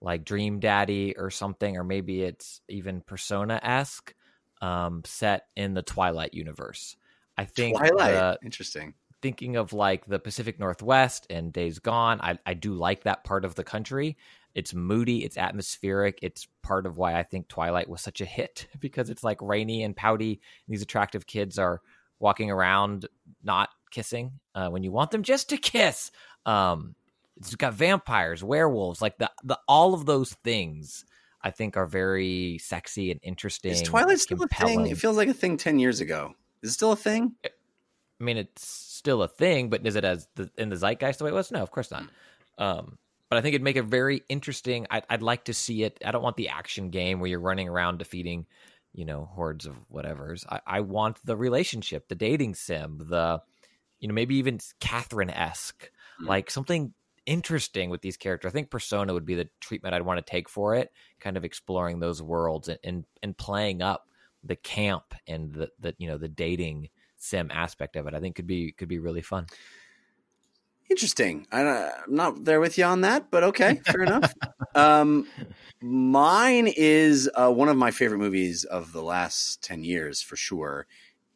[0.00, 4.14] like Dream Daddy or something, or maybe it's even Persona esque,
[4.62, 6.96] um, set in the Twilight universe.
[7.36, 8.12] I think Twilight.
[8.12, 8.94] the- Interesting.
[9.22, 13.44] thinking of like the Pacific Northwest and Days Gone, I, I do like that part
[13.44, 14.16] of the country.
[14.54, 16.18] It's moody, it's atmospheric.
[16.22, 19.82] It's part of why I think Twilight was such a hit because it's like rainy
[19.84, 20.32] and pouty.
[20.66, 21.80] And these attractive kids are
[22.20, 23.06] walking around
[23.44, 26.10] not kissing uh, when you want them just to kiss.
[26.46, 26.94] Um,
[27.38, 31.04] it's got vampires, werewolves, like the, the all of those things.
[31.40, 33.70] I think are very sexy and interesting.
[33.70, 34.88] Is Twilight still a thing?
[34.88, 36.34] It feels like a thing ten years ago.
[36.62, 37.36] Is it still a thing?
[37.44, 41.24] I mean, it's still a thing, but is it as the, in the zeitgeist the
[41.24, 41.52] way it was?
[41.52, 42.02] No, of course not.
[42.58, 42.98] Um,
[43.30, 44.88] but I think it'd make it very interesting.
[44.90, 46.00] I'd, I'd like to see it.
[46.04, 48.46] I don't want the action game where you're running around defeating,
[48.92, 50.44] you know, hordes of whatevers.
[50.50, 53.40] I, I want the relationship, the dating sim, the,
[54.00, 55.88] you know, maybe even Catherine esque,
[56.20, 56.26] Mm.
[56.26, 56.92] like something
[57.28, 58.48] interesting with these characters.
[58.48, 60.90] I think Persona would be the treatment I'd want to take for it,
[61.20, 64.08] kind of exploring those worlds and and, and playing up
[64.42, 68.14] the camp and the, the you know the dating sim aspect of it.
[68.14, 69.46] I think could be could be really fun.
[70.90, 71.46] Interesting.
[71.52, 74.32] I, uh, I'm not there with you on that, but okay, fair enough.
[74.74, 75.26] Um,
[75.82, 80.86] mine is uh, one of my favorite movies of the last 10 years for sure.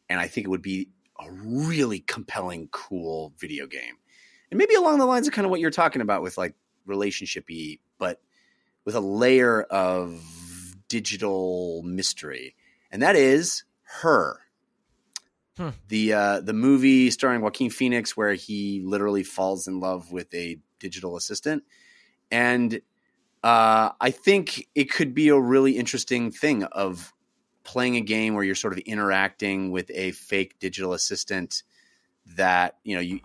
[0.09, 0.89] And I think it would be
[1.19, 3.97] a really compelling, cool video game.
[4.53, 6.53] And maybe along the lines of kind of what you're talking about with like
[6.87, 8.21] relationshipy, but
[8.85, 10.23] with a layer of
[10.87, 12.55] digital mystery.
[12.91, 13.63] And that is
[14.01, 14.41] her.
[15.57, 15.69] Hmm.
[15.87, 20.59] The uh, the movie starring Joaquin Phoenix, where he literally falls in love with a
[20.77, 21.63] digital assistant,
[22.29, 22.79] and
[23.43, 27.11] uh, I think it could be a really interesting thing of
[27.63, 31.63] playing a game where you're sort of interacting with a fake digital assistant
[32.35, 33.19] that you know you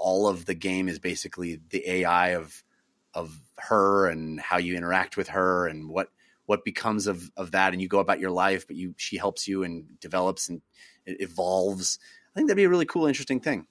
[0.00, 2.64] all of the game is basically the AI of
[3.12, 6.08] of her and how you interact with her and what
[6.46, 7.72] what becomes of of that.
[7.72, 10.62] And you go about your life but you she helps you and develops and
[11.06, 11.98] evolves.
[12.34, 13.66] I think that'd be a really cool interesting thing.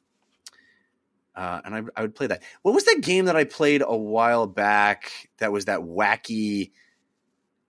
[1.35, 2.43] Uh, and I, I would play that.
[2.61, 6.71] What was that game that i played a while back that was that wacky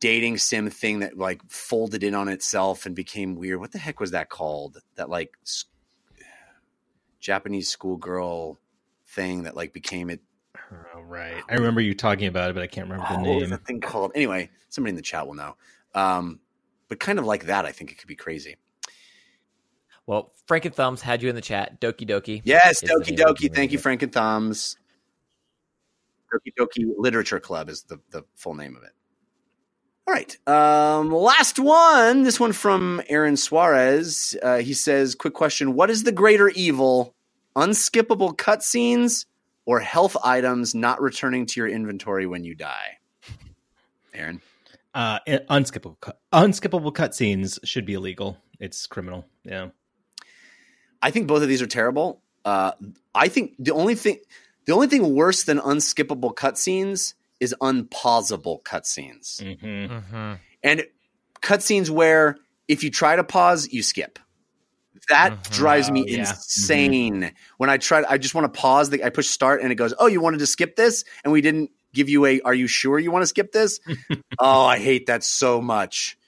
[0.00, 3.60] dating sim thing that like folded in on itself and became weird?
[3.60, 4.78] What the heck was that called?
[4.96, 5.30] That like
[7.20, 8.58] japanese schoolgirl
[9.06, 10.20] thing that like became it
[10.94, 11.42] Oh, right.
[11.48, 13.50] I remember you talking about it, but I can't remember the Oh, what was name.
[13.50, 14.12] that thing called?
[14.14, 15.56] Anyway, somebody in the chat will know.
[15.94, 16.40] Um,
[16.88, 18.56] but kind of like that, I think it could be crazy.
[20.06, 21.80] Well, Frank and Thumbs had you in the chat.
[21.80, 22.42] Doki Doki.
[22.44, 23.54] Yes, Doki name of the Doki.
[23.54, 23.78] Thank you.
[23.78, 24.76] Frank and Thumbs.
[26.32, 28.92] Doki Doki Literature Club is the, the full name of it.
[30.06, 30.48] All right.
[30.48, 32.22] Um, last one.
[32.24, 34.36] This one from Aaron Suarez.
[34.42, 37.14] Uh, he says, Quick question What is the greater evil?
[37.56, 39.26] Unskippable cutscenes
[39.66, 42.98] or health items not returning to your inventory when you die?
[44.14, 44.40] Aaron.
[44.92, 45.96] Uh, unskippable
[46.32, 48.36] unskippable cutscenes should be illegal.
[48.58, 49.24] It's criminal.
[49.44, 49.68] Yeah.
[51.00, 52.22] I think both of these are terrible.
[52.44, 52.72] Uh,
[53.14, 54.18] I think the only thing,
[54.66, 59.92] the only thing worse than unskippable cutscenes is unpausable cutscenes, Mm-hmm.
[59.92, 60.34] Mm-hmm.
[60.62, 60.86] and
[61.42, 62.36] cutscenes where
[62.68, 64.18] if you try to pause, you skip.
[65.08, 65.50] That Mhm.
[65.52, 66.18] drives me Oh, yeah.
[66.20, 67.32] insane.
[67.56, 68.90] When I try, I just want to pause.
[68.90, 71.40] The, I push start, and it goes, "Oh, you wanted to skip this, and we
[71.40, 72.40] didn't give you a.
[72.42, 73.80] Are you sure you want to skip this?
[74.38, 76.18] oh, I hate that so much.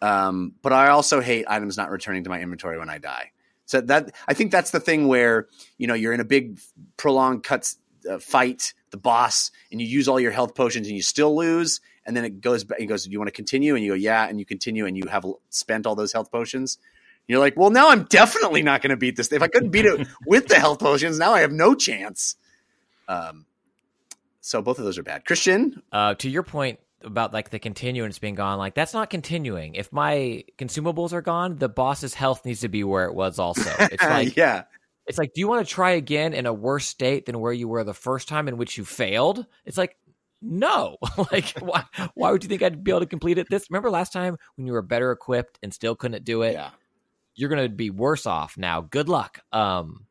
[0.00, 3.32] Um, but I also hate items not returning to my inventory when I die.
[3.66, 5.48] So that I think that's the thing where
[5.78, 6.58] you know you're in a big
[6.96, 7.78] prolonged cuts
[8.08, 11.80] uh, fight, the boss, and you use all your health potions and you still lose,
[12.06, 12.78] and then it goes back.
[12.78, 14.96] He goes, "Do you want to continue?" And you go, "Yeah," and you continue, and
[14.96, 16.78] you have spent all those health potions.
[17.26, 19.32] You're like, "Well, now I'm definitely not going to beat this.
[19.32, 22.36] If I couldn't beat it with the health potions, now I have no chance."
[23.08, 23.46] Um,
[24.40, 25.24] so both of those are bad.
[25.24, 29.74] Christian, Uh, to your point about like the continuance being gone, like that's not continuing.
[29.74, 33.38] If my consumables are gone, the boss's health needs to be where it was.
[33.38, 34.64] Also, it's like yeah,
[35.06, 37.68] it's like, do you want to try again in a worse state than where you
[37.68, 39.46] were the first time in which you failed?
[39.64, 39.96] It's like,
[40.40, 40.96] no.
[41.32, 41.84] like, why?
[42.14, 43.48] Why would you think I'd be able to complete it?
[43.50, 46.52] This remember last time when you were better equipped and still couldn't do it?
[46.52, 46.70] yeah.
[47.36, 48.80] You're gonna be worse off now.
[48.80, 49.40] Good luck.
[49.50, 50.06] Um,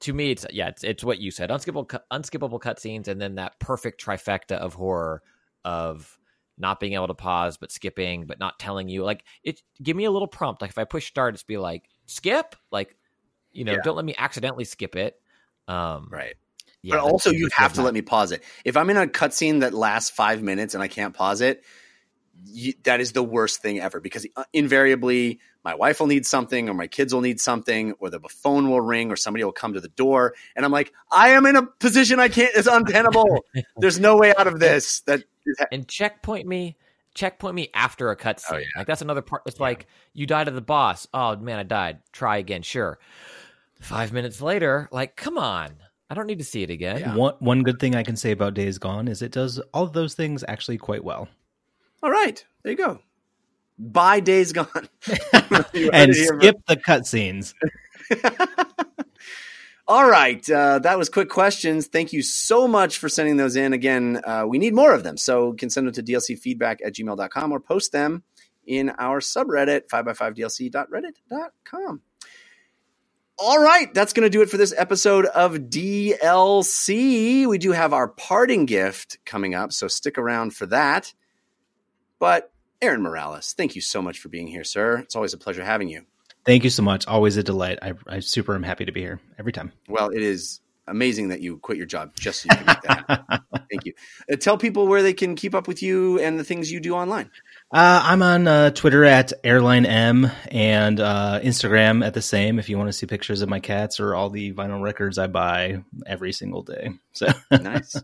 [0.00, 1.48] to me, it's yeah, it's, it's what you said.
[1.48, 5.22] Unskippable, cu- unskippable cutscenes, and then that perfect trifecta of horror
[5.64, 6.18] of
[6.58, 10.04] not being able to pause but skipping but not telling you like it give me
[10.04, 12.96] a little prompt like if i push start it's be like skip like
[13.58, 13.80] you know Yeah.
[13.82, 15.20] don't let me accidentally skip it
[15.66, 16.34] um Right.
[16.82, 18.42] yeah, but also, you have to let me pause it.
[18.64, 21.64] If I'm in a cutscene that lasts five minutes and I can't pause it,
[22.46, 26.68] you, that is the worst thing ever because uh, invariably my wife will need something
[26.68, 29.74] or my kids will need something or the phone will ring or somebody will come
[29.74, 33.44] to the door and I'm like, I am in a position I can't, it's untenable.
[33.76, 35.00] There's no way out of this.
[35.00, 35.24] That
[35.72, 36.76] and checkpoint me
[37.14, 38.66] checkpoint me after a cutscene Oh, yeah.
[38.76, 41.98] like that's another part it's like you died to the boss oh man i died
[42.12, 43.00] try again sure
[43.80, 45.70] five minutes later like come on
[46.10, 47.14] i don't need to see it again Yeah.
[47.14, 49.92] One one good thing I can say about Days Gone is it does all of
[49.92, 51.28] those things actually quite well.
[52.02, 52.44] all right.
[52.62, 52.98] There you go.
[53.78, 54.88] Buy Days Gone.
[55.92, 57.54] And skip the cutscenes.
[59.86, 60.48] All right.
[60.50, 61.86] Uh, that was quick questions.
[61.86, 63.72] Thank you so much for sending those in.
[63.72, 65.16] Again, uh, we need more of them.
[65.16, 68.22] So you can send them to dlcfeedback at gmail.com or post them
[68.66, 72.02] in our subreddit, 5x5dlc.reddit.com.
[73.40, 73.92] All right.
[73.94, 77.46] That's going to do it for this episode of DLC.
[77.46, 81.14] We do have our parting gift coming up, so stick around for that.
[82.18, 82.50] But
[82.82, 84.98] Aaron Morales, thank you so much for being here, sir.
[84.98, 86.02] It's always a pleasure having you.
[86.44, 87.06] Thank you so much.
[87.06, 87.78] Always a delight.
[87.80, 89.72] I, I super am happy to be here every time.
[89.88, 93.04] Well, it is amazing that you quit your job just so you can make that
[93.08, 93.40] happen.
[93.70, 93.92] Thank you.
[94.32, 96.94] Uh, tell people where they can keep up with you and the things you do
[96.94, 97.30] online.
[97.70, 102.58] Uh, I'm on uh, Twitter at Airline M and uh, Instagram at the same.
[102.58, 105.26] If you want to see pictures of my cats or all the vinyl records I
[105.26, 106.92] buy every single day.
[107.12, 107.94] So Nice.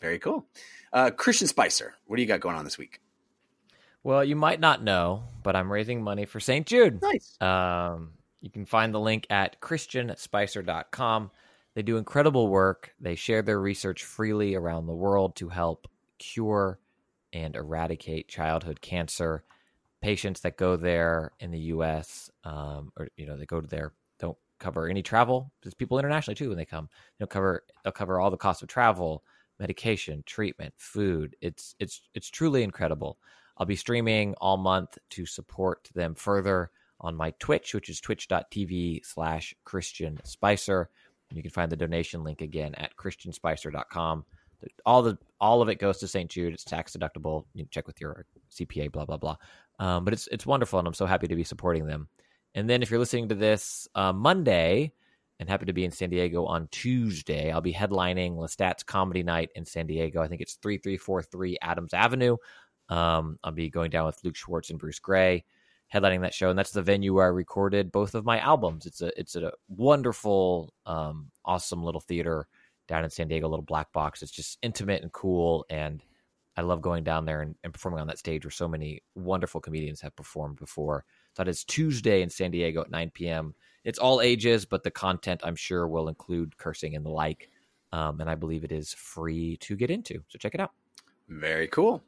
[0.00, 0.46] Very cool.
[0.90, 3.00] Uh, Christian Spicer, what do you got going on this week?
[4.02, 6.66] Well, you might not know, but I'm raising money for St.
[6.66, 7.02] Jude.
[7.02, 7.36] Nice.
[7.42, 11.30] Um, you can find the link at christianspicer.com.
[11.74, 12.94] They do incredible work.
[12.98, 15.86] They share their research freely around the world to help
[16.18, 16.78] cure
[17.32, 19.44] and eradicate childhood cancer.
[20.02, 22.30] Patients that go there in the U.S.
[22.44, 25.52] Um, or you know they go to there don't cover any travel.
[25.62, 26.88] There's people internationally too when they come.
[27.18, 29.24] They'll cover they'll cover all the cost of travel,
[29.58, 31.36] medication, treatment, food.
[31.40, 33.18] It's it's it's truly incredible.
[33.58, 36.70] I'll be streaming all month to support them further
[37.00, 40.88] on my Twitch, which is twitch.tv slash Christian Spicer.
[41.28, 44.24] And you can find the donation link again at christianspicer.com.
[44.84, 46.30] All the all of it goes to St.
[46.30, 46.52] Jude.
[46.52, 47.44] It's tax deductible.
[47.54, 49.36] You check with your CPA, blah blah blah.
[49.78, 52.08] Um, but it's it's wonderful, and I'm so happy to be supporting them.
[52.54, 54.92] And then if you're listening to this uh, Monday,
[55.40, 59.48] and happen to be in San Diego on Tuesday, I'll be headlining Lestat's Comedy Night
[59.54, 60.20] in San Diego.
[60.20, 62.36] I think it's three three four three Adams Avenue.
[62.90, 65.44] Um, I'll be going down with Luke Schwartz and Bruce Gray,
[65.92, 68.84] headlining that show, and that's the venue where I recorded both of my albums.
[68.84, 72.46] It's a it's a wonderful, um, awesome little theater
[72.90, 74.20] down in San Diego, a little black box.
[74.20, 76.02] It's just intimate and cool, and
[76.56, 79.60] I love going down there and, and performing on that stage where so many wonderful
[79.60, 81.04] comedians have performed before.
[81.32, 83.54] So that is Tuesday in San Diego at 9 p.m.
[83.84, 87.48] It's all ages, but the content I'm sure will include cursing and the like.
[87.92, 90.22] Um, and I believe it is free to get into.
[90.28, 90.72] So check it out.
[91.28, 92.02] Very cool.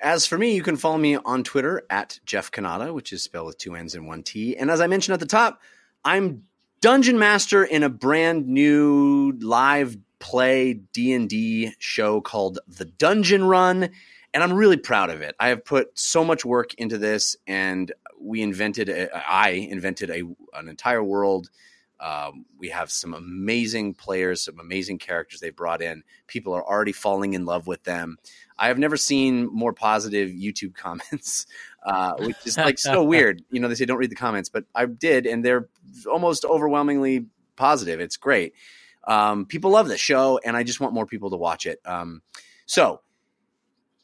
[0.00, 3.46] As for me, you can follow me on Twitter at Jeff Cannata, which is spelled
[3.46, 4.56] with two N's and one T.
[4.56, 5.62] And as I mentioned at the top,
[6.04, 6.42] I'm
[6.80, 13.90] dungeon master in a brand new live play D&D show called The Dungeon Run,
[14.34, 15.34] and I'm really proud of it.
[15.38, 20.22] I have put so much work into this and we invented a, I invented a
[20.58, 21.50] an entire world
[21.98, 26.02] um, we have some amazing players, some amazing characters they brought in.
[26.26, 28.18] People are already falling in love with them.
[28.58, 31.46] I have never seen more positive YouTube comments,
[31.84, 33.42] uh, which is like so weird.
[33.50, 35.68] You know, they say don't read the comments, but I did, and they're
[36.10, 37.26] almost overwhelmingly
[37.56, 38.00] positive.
[38.00, 38.54] It's great.
[39.06, 41.80] Um, people love the show, and I just want more people to watch it.
[41.84, 42.22] Um,
[42.66, 43.00] so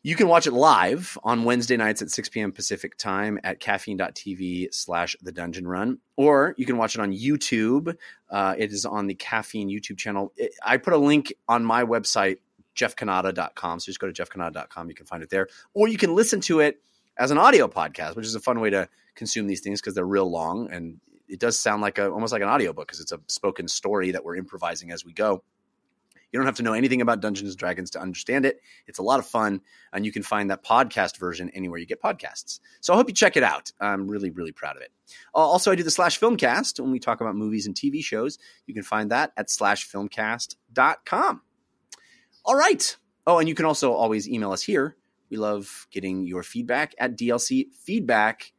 [0.04, 2.50] you can watch it live on Wednesday nights at 6 p.m.
[2.50, 5.98] Pacific time at caffeine.tv slash the dungeon run.
[6.16, 7.94] Or you can watch it on YouTube.
[8.28, 10.32] Uh, it is on the caffeine YouTube channel.
[10.36, 12.38] It, I put a link on my website,
[12.74, 13.78] jeffcannata.com.
[13.78, 14.88] So just go to jeffcannata.com.
[14.88, 15.46] You can find it there.
[15.72, 16.80] Or you can listen to it
[17.16, 20.04] as an audio podcast, which is a fun way to consume these things because they're
[20.04, 20.98] real long and
[21.32, 24.22] it does sound like a almost like an audiobook because it's a spoken story that
[24.22, 25.42] we're improvising as we go.
[26.30, 28.60] You don't have to know anything about Dungeons and Dragons to understand it.
[28.86, 29.60] It's a lot of fun,
[29.92, 32.60] and you can find that podcast version anywhere you get podcasts.
[32.80, 33.70] So I hope you check it out.
[33.80, 34.92] I'm really, really proud of it.
[35.34, 38.38] Also, I do the Slash Filmcast when we talk about movies and TV shows.
[38.66, 41.42] You can find that at slashfilmcast.com.
[42.44, 42.96] All right.
[43.26, 44.96] Oh, and you can also always email us here.
[45.30, 48.52] We love getting your feedback at dlcfeedback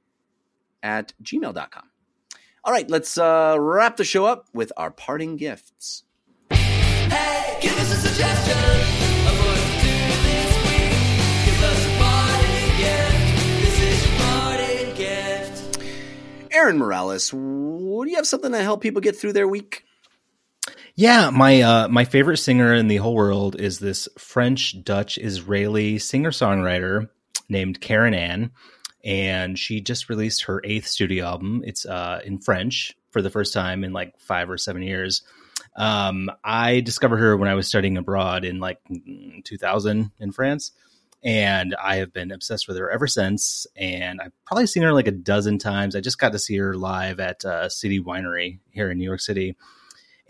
[0.83, 1.92] at gmail.com.
[2.65, 6.05] All right, let's uh, wrap the show up with our parting gifts.
[6.49, 9.57] Hey, give us a suggestion of what
[10.23, 11.45] this week.
[11.45, 13.35] Give us a parting gift.
[13.59, 16.53] This is your parting gift.
[16.53, 19.83] Aaron Morales, what do you have something to help people get through their week?
[20.95, 25.99] Yeah, my uh, my favorite singer in the whole world is this French Dutch Israeli
[25.99, 27.09] singer songwriter
[27.49, 28.51] named Keren Ann,
[29.03, 31.63] and she just released her eighth studio album.
[31.65, 35.23] It's uh, in French for the first time in like five or seven years.
[35.75, 38.79] Um, I discovered her when I was studying abroad in like
[39.43, 40.71] 2000 in France,
[41.23, 43.67] and I have been obsessed with her ever since.
[43.75, 45.95] And I've probably seen her like a dozen times.
[45.95, 49.21] I just got to see her live at uh, City Winery here in New York
[49.21, 49.55] City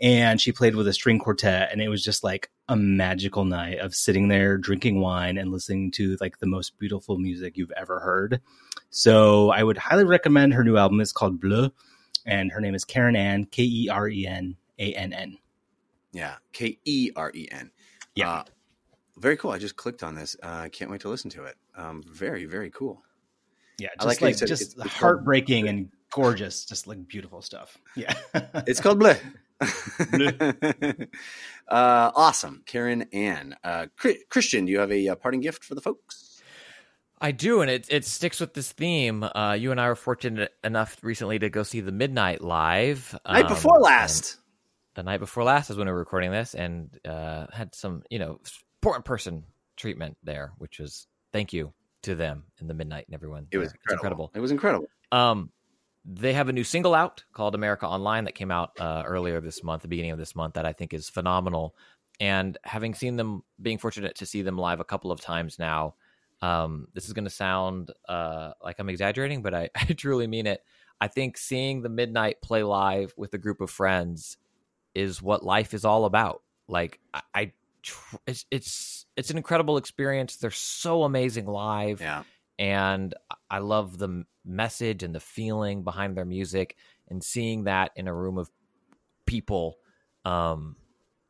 [0.00, 3.78] and she played with a string quartet and it was just like a magical night
[3.78, 8.00] of sitting there drinking wine and listening to like the most beautiful music you've ever
[8.00, 8.40] heard
[8.90, 11.70] so i would highly recommend her new album it's called bleu
[12.24, 15.38] and her name is keren ann k-e-r-e-n-a-n-n
[16.12, 17.70] Yeah, K E R E N.
[18.14, 18.30] Yeah.
[18.30, 18.44] Uh,
[19.18, 19.50] very cool.
[19.50, 20.36] I just clicked on this.
[20.42, 21.56] Uh, I can't wait to listen to it.
[21.76, 23.02] Um, very, very cool.
[23.78, 27.08] yeah I just like like, said just it's- it's called- heartbreaking and gorgeous just like
[27.08, 28.14] beautiful stuff yeah
[28.68, 29.18] It's called Bleh.
[31.68, 32.62] uh, awesome.
[32.66, 33.56] Keren Ann.
[33.62, 33.86] Uh,
[34.28, 36.42] Christian, do you have a uh, parting gift for the folks?
[37.20, 39.22] I do, and it it sticks with this theme.
[39.22, 43.46] Uh, you and I were fortunate enough recently to go see the Midnight Live Night
[43.46, 44.36] um, before last.
[44.94, 48.18] the night before last is when we were recording this, and uh, had some you
[48.18, 48.40] know
[48.82, 49.44] important person
[49.76, 51.72] treatment there, which was thank you
[52.02, 53.46] to them in the midnight and everyone.
[53.50, 53.94] It was incredible.
[53.94, 54.30] incredible.
[54.34, 54.88] It was incredible.
[55.10, 55.50] Um,
[56.04, 59.62] they have a new single out called America Online that came out uh, earlier this
[59.62, 61.74] month, the beginning of this month, that I think is phenomenal.
[62.20, 65.94] And having seen them, being fortunate to see them live a couple of times now,
[66.42, 70.46] um, this is going to sound uh, like I'm exaggerating, but I, I truly mean
[70.46, 70.62] it.
[71.00, 74.36] I think seeing the Midnight play live with a group of friends
[74.94, 76.42] is what life is all about.
[76.68, 77.52] Like I, I
[77.82, 80.36] tr- it's it's it's an incredible experience.
[80.36, 82.22] They're so amazing live Yeah.
[82.58, 83.14] And
[83.50, 86.76] I love the message and the feeling behind their music
[87.08, 88.50] and seeing that in a room of
[89.26, 89.76] people
[90.24, 90.76] um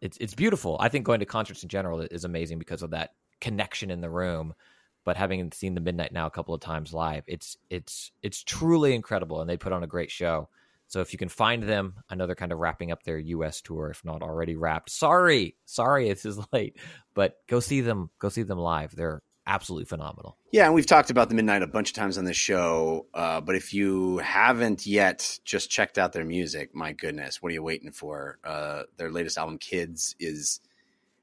[0.04, 0.76] it's it's beautiful.
[0.78, 4.10] I think going to concerts in general is amazing because of that connection in the
[4.10, 4.54] room.
[5.02, 8.94] But having seen the Midnight now a couple of times live, it's it's it's truly
[8.94, 10.50] incredible, and they put on a great show.
[10.88, 13.62] So if you can find them, I know they're kind of wrapping up their U.S.
[13.62, 14.90] tour, if not already wrapped.
[14.90, 16.76] Sorry, sorry, this is late,
[17.14, 18.10] but go see them.
[18.18, 18.94] Go see them live.
[18.94, 20.36] They're absolutely phenomenal.
[20.52, 23.06] Yeah, and we've talked about the Midnight a bunch of times on this show.
[23.12, 27.54] Uh, but if you haven't yet just checked out their music, my goodness, what are
[27.54, 28.38] you waiting for?
[28.44, 30.60] Uh, their latest album, Kids, is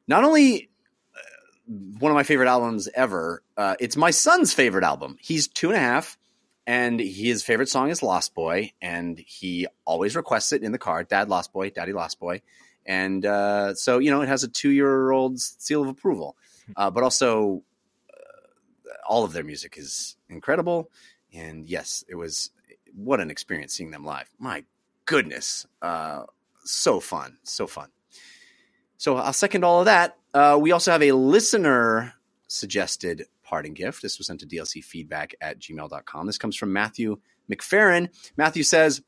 [0.07, 0.69] not only
[1.15, 3.43] uh, one of my favorite albums ever.
[3.57, 5.17] Uh, it's my son's favorite album.
[5.19, 6.17] He's two and a half,
[6.67, 11.03] and his favorite song is Lost Boy, and he always requests it in the car.
[11.03, 12.41] Dad, Lost Boy, Daddy, Lost Boy,
[12.85, 16.35] and uh, so you know it has a two-year-old's seal of approval,
[16.75, 17.63] uh, but also
[19.07, 20.89] all of their music is incredible.
[21.33, 22.51] And yes, it was
[22.93, 24.29] what an experience seeing them live.
[24.39, 24.65] My
[25.05, 26.23] goodness, uh,
[26.63, 27.89] so fun, so fun.
[28.97, 30.17] So I'll second all of that.
[30.33, 32.13] Uh, we also have a listener
[32.47, 34.01] suggested parting gift.
[34.01, 36.27] This was sent to DLC feedback at gmail.com.
[36.27, 37.19] This comes from Matthew
[37.51, 38.09] McFerrin.
[38.37, 39.01] Matthew says,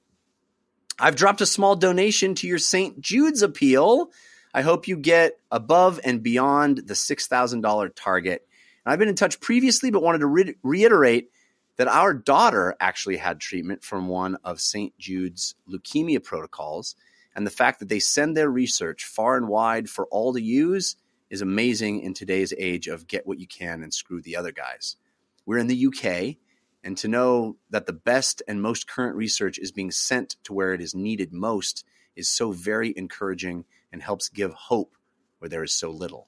[0.99, 2.99] I've dropped a small donation to your St.
[2.99, 4.11] Jude's appeal.
[4.53, 8.47] I hope you get above and beyond the $6,000 target.
[8.85, 11.29] And I've been in touch previously, but wanted to re- reiterate
[11.77, 14.97] that our daughter actually had treatment from one of St.
[14.97, 16.95] Jude's leukemia protocols.
[17.35, 20.95] And the fact that they send their research far and wide for all to use
[21.29, 24.97] is amazing in today's age of get what you can and screw the other guys.
[25.45, 26.37] We're in the UK,
[26.83, 30.73] and to know that the best and most current research is being sent to where
[30.73, 31.85] it is needed most
[32.15, 34.95] is so very encouraging and helps give hope
[35.39, 36.27] where there is so little.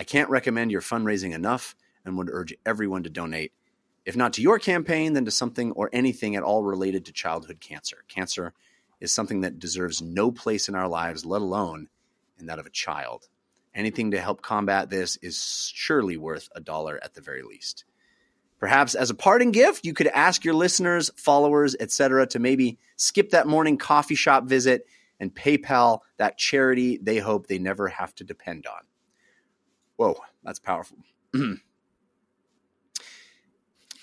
[0.00, 3.52] I can't recommend your fundraising enough and would urge everyone to donate,
[4.06, 7.60] if not to your campaign, then to something or anything at all related to childhood
[7.60, 7.98] cancer.
[8.08, 8.54] Cancer
[8.98, 11.90] is something that deserves no place in our lives, let alone
[12.38, 13.28] in that of a child.
[13.74, 17.84] Anything to help combat this is surely worth a dollar at the very least.
[18.58, 23.32] Perhaps as a parting gift, you could ask your listeners, followers, etc., to maybe skip
[23.32, 24.86] that morning coffee shop visit
[25.20, 28.80] and PayPal that charity they hope they never have to depend on.
[30.00, 30.96] Whoa, that's powerful.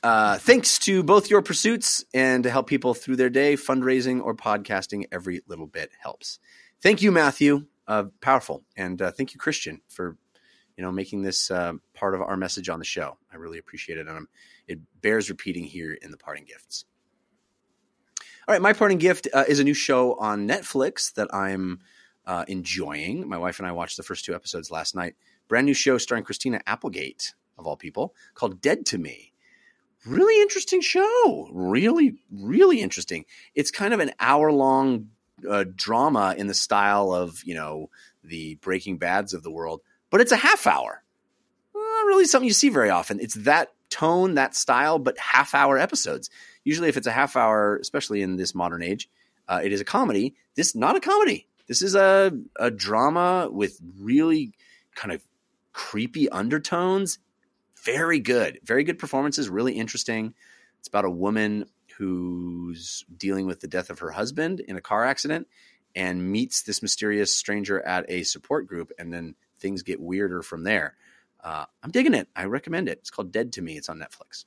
[0.03, 4.35] uh, thanks to both your pursuits and to help people through their day, fundraising or
[4.35, 6.37] podcasting, every little bit helps.
[6.83, 7.65] Thank you, Matthew.
[7.87, 10.15] Uh, powerful, and uh, thank you, Christian, for
[10.77, 13.17] you know making this uh, part of our message on the show.
[13.33, 14.29] I really appreciate it, and I'm,
[14.67, 16.85] it bears repeating here in the parting gifts.
[18.47, 21.79] All right, my parting gift uh, is a new show on Netflix that I'm
[22.27, 23.27] uh, enjoying.
[23.27, 25.15] My wife and I watched the first two episodes last night.
[25.47, 29.33] Brand new show starring Christina Applegate, of all people, called Dead to Me.
[30.05, 31.49] Really interesting show.
[31.51, 33.25] Really, really interesting.
[33.55, 35.09] It's kind of an hour long
[35.47, 37.89] uh, drama in the style of, you know,
[38.23, 41.03] the Breaking Bads of the world, but it's a half hour.
[41.73, 43.19] Not really something you see very often.
[43.19, 46.29] It's that tone, that style, but half hour episodes.
[46.63, 49.09] Usually, if it's a half hour, especially in this modern age,
[49.47, 50.35] uh, it is a comedy.
[50.55, 51.47] This not a comedy.
[51.67, 54.53] This is a a drama with really
[54.95, 55.23] kind of
[55.77, 57.19] creepy undertones.
[57.83, 59.47] Very good, very good performances.
[59.47, 60.33] Really interesting.
[60.79, 61.65] It's about a woman
[61.99, 65.47] who's dealing with the death of her husband in a car accident
[65.95, 70.63] and meets this mysterious stranger at a support group, and then things get weirder from
[70.63, 70.95] there.
[71.43, 72.27] Uh, I'm digging it.
[72.35, 72.97] I recommend it.
[72.97, 73.77] It's called Dead to Me.
[73.77, 74.45] It's on Netflix.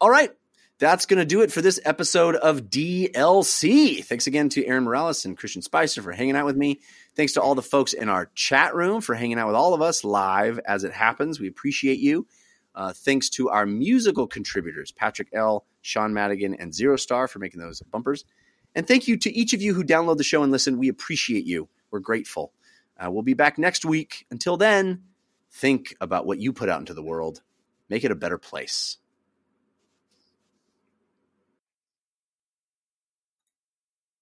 [0.00, 0.30] All right.
[0.78, 4.02] That's going to do it for this episode of DLC.
[4.02, 6.80] Thanks again to Aaron Morales and Christian Spicer for hanging out with me.
[7.14, 9.82] Thanks to all the folks in our chat room for hanging out with all of
[9.82, 11.38] us live as it happens.
[11.38, 12.26] We appreciate you.
[12.74, 17.60] Uh, thanks to our musical contributors, Patrick L., Sean Madigan, and Zero Star for making
[17.60, 18.24] those bumpers.
[18.74, 20.78] And thank you to each of you who download the show and listen.
[20.78, 21.68] We appreciate you.
[21.90, 22.52] We're grateful.
[22.98, 24.26] Uh, we'll be back next week.
[24.30, 25.02] Until then,
[25.50, 27.42] think about what you put out into the world.
[27.90, 28.96] Make it a better place.